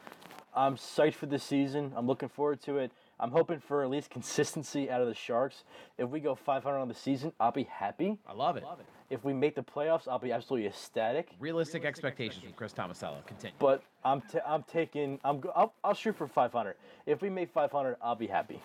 I'm 0.54 0.76
psyched 0.76 1.14
for 1.14 1.26
this 1.26 1.42
season. 1.42 1.92
I'm 1.96 2.06
looking 2.06 2.28
forward 2.28 2.60
to 2.62 2.78
it. 2.78 2.92
I'm 3.18 3.30
hoping 3.30 3.60
for 3.60 3.82
at 3.82 3.90
least 3.90 4.10
consistency 4.10 4.90
out 4.90 5.00
of 5.00 5.08
the 5.08 5.14
Sharks. 5.14 5.64
If 5.96 6.08
we 6.08 6.20
go 6.20 6.34
500 6.34 6.76
on 6.78 6.88
the 6.88 6.94
season, 6.94 7.32
I'll 7.40 7.52
be 7.52 7.64
happy. 7.64 8.18
I 8.26 8.32
love 8.32 8.56
it. 8.56 8.64
If 9.10 9.24
we 9.24 9.32
make 9.32 9.54
the 9.54 9.62
playoffs, 9.62 10.08
I'll 10.08 10.18
be 10.18 10.32
absolutely 10.32 10.66
ecstatic. 10.66 11.28
Realistic 11.38 11.84
expectations 11.84 12.42
from 12.42 12.52
Chris 12.54 12.72
Tomasello. 12.72 13.24
Continue. 13.26 13.54
But 13.58 13.82
I'm 14.04 14.22
t- 14.22 14.38
I'm 14.46 14.62
taking 14.64 15.20
I'm 15.24 15.40
go- 15.40 15.52
I'll, 15.54 15.74
I'll 15.84 15.94
shoot 15.94 16.16
for 16.16 16.26
500. 16.26 16.74
If 17.06 17.22
we 17.22 17.28
make 17.30 17.52
500, 17.52 17.96
I'll 18.02 18.14
be 18.14 18.26
happy. 18.26 18.60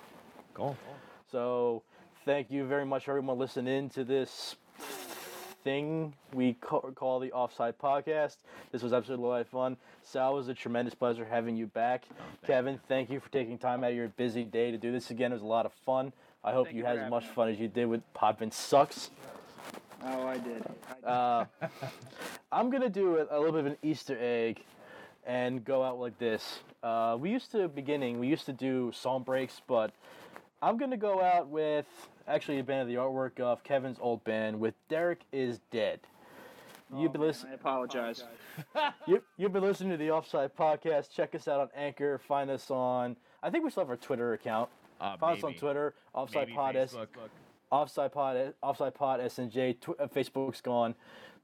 Cool. 0.53 0.77
So 1.31 1.83
thank 2.25 2.49
you 2.49 2.65
very 2.65 2.85
much, 2.85 3.07
everyone, 3.09 3.37
listening 3.37 3.89
to 3.91 4.03
this 4.03 4.55
thing 5.63 6.13
we 6.33 6.53
call 6.53 7.19
the 7.19 7.31
Offside 7.31 7.77
Podcast. 7.77 8.37
This 8.71 8.81
was 8.81 8.93
absolutely 8.93 9.25
a 9.25 9.29
lot 9.29 9.41
of 9.41 9.47
fun. 9.47 9.77
Sal, 10.03 10.33
it 10.33 10.35
was 10.35 10.47
a 10.47 10.53
tremendous 10.53 10.93
pleasure 10.93 11.25
having 11.25 11.57
you 11.57 11.67
back. 11.67 12.05
Kevin, 12.45 12.79
thank 12.87 13.09
you 13.09 13.19
for 13.19 13.29
taking 13.29 13.57
time 13.57 13.83
out 13.83 13.91
of 13.91 13.95
your 13.95 14.07
busy 14.09 14.43
day 14.43 14.71
to 14.71 14.77
do 14.77 14.91
this 14.91 15.11
again. 15.11 15.31
It 15.31 15.35
was 15.35 15.41
a 15.43 15.47
lot 15.47 15.65
of 15.65 15.73
fun. 15.85 16.13
I 16.43 16.53
hope 16.53 16.67
Thank 16.67 16.75
you 16.77 16.81
you 16.83 16.87
had 16.87 16.97
as 16.97 17.09
much 17.09 17.23
me. 17.23 17.29
fun 17.35 17.49
as 17.49 17.59
you 17.59 17.67
did 17.67 17.87
with 17.87 18.01
Podvin 18.13 18.53
Sucks. 18.53 19.09
Oh, 20.03 20.27
I 20.27 20.37
did. 20.37 20.63
Uh, 21.03 21.45
I'm 22.51 22.69
gonna 22.69 22.89
do 22.89 23.17
a, 23.17 23.35
a 23.35 23.37
little 23.37 23.51
bit 23.51 23.59
of 23.61 23.65
an 23.65 23.77
Easter 23.81 24.17
egg 24.19 24.61
and 25.25 25.65
go 25.65 25.83
out 25.83 25.99
like 25.99 26.17
this. 26.19 26.59
Uh, 26.83 27.17
we 27.19 27.31
used 27.31 27.51
to 27.51 27.67
beginning, 27.67 28.19
we 28.19 28.27
used 28.27 28.45
to 28.45 28.53
do 28.53 28.91
song 28.93 29.23
breaks, 29.23 29.61
but 29.67 29.91
I'm 30.61 30.77
gonna 30.77 30.97
go 30.97 31.21
out 31.21 31.47
with 31.49 31.85
actually 32.27 32.59
a 32.59 32.63
band 32.63 32.81
of 32.81 32.87
the 32.87 32.95
artwork 32.95 33.39
of 33.39 33.63
Kevin's 33.63 33.97
old 34.01 34.23
band 34.23 34.59
with 34.59 34.73
Derek 34.89 35.21
is 35.31 35.59
Dead. 35.71 35.99
You've 36.95 37.11
been 37.11 37.21
listening. 37.21 37.51
I 37.53 37.55
apologize. 37.55 38.23
You, 39.07 39.21
you've 39.37 39.53
been 39.53 39.63
listening 39.63 39.91
to 39.91 39.97
the 39.97 40.09
Offside 40.11 40.55
Podcast. 40.55 41.11
Check 41.11 41.35
us 41.35 41.47
out 41.47 41.59
on 41.59 41.69
Anchor. 41.75 42.17
Find 42.17 42.49
us 42.49 42.71
on. 42.71 43.15
I 43.43 43.49
think 43.49 43.63
we 43.63 43.69
still 43.69 43.83
have 43.83 43.89
our 43.89 43.97
Twitter 43.97 44.33
account. 44.33 44.69
Uh, 44.99 45.15
Find 45.17 45.37
us 45.37 45.43
on. 45.43 45.53
Twitter. 45.53 45.93
Offside 46.13 46.47
Maybe 46.47 46.53
Pod 46.55 46.75
S. 46.75 46.93
Facebook. 46.93 47.07
Offside 47.69 48.11
Pod, 48.11 48.53
Offside 48.63 48.95
Pod, 48.95 49.19
SNJ, 49.19 49.79
tw- 49.79 49.99
uh, 49.99 50.07
Facebook's 50.07 50.61
gone. 50.61 50.95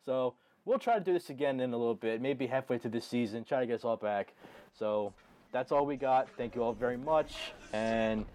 So 0.05 0.33
we'll 0.65 0.79
try 0.79 0.97
to 0.97 1.03
do 1.03 1.13
this 1.13 1.29
again 1.29 1.59
in 1.59 1.73
a 1.73 1.77
little 1.77 1.95
bit, 1.95 2.21
maybe 2.21 2.47
halfway 2.47 2.77
through 2.77 2.91
the 2.91 3.01
season, 3.01 3.43
try 3.43 3.59
to 3.59 3.67
get 3.67 3.75
us 3.75 3.83
all 3.85 3.97
back. 3.97 4.33
So 4.77 5.13
that's 5.51 5.71
all 5.71 5.85
we 5.85 5.97
got. 5.97 6.29
Thank 6.37 6.55
you 6.55 6.63
all 6.63 6.73
very 6.73 6.97
much, 6.97 7.33
and 7.73 8.25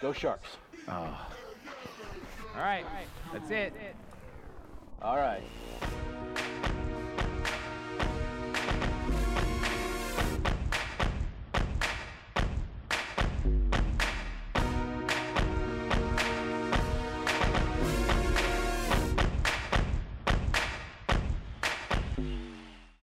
go 0.00 0.12
Sharks. 0.12 0.48
All 2.60 2.66
right. 2.66 2.84
That's 3.32 3.50
it. 3.50 3.72
All 5.00 5.16
right. 5.16 5.42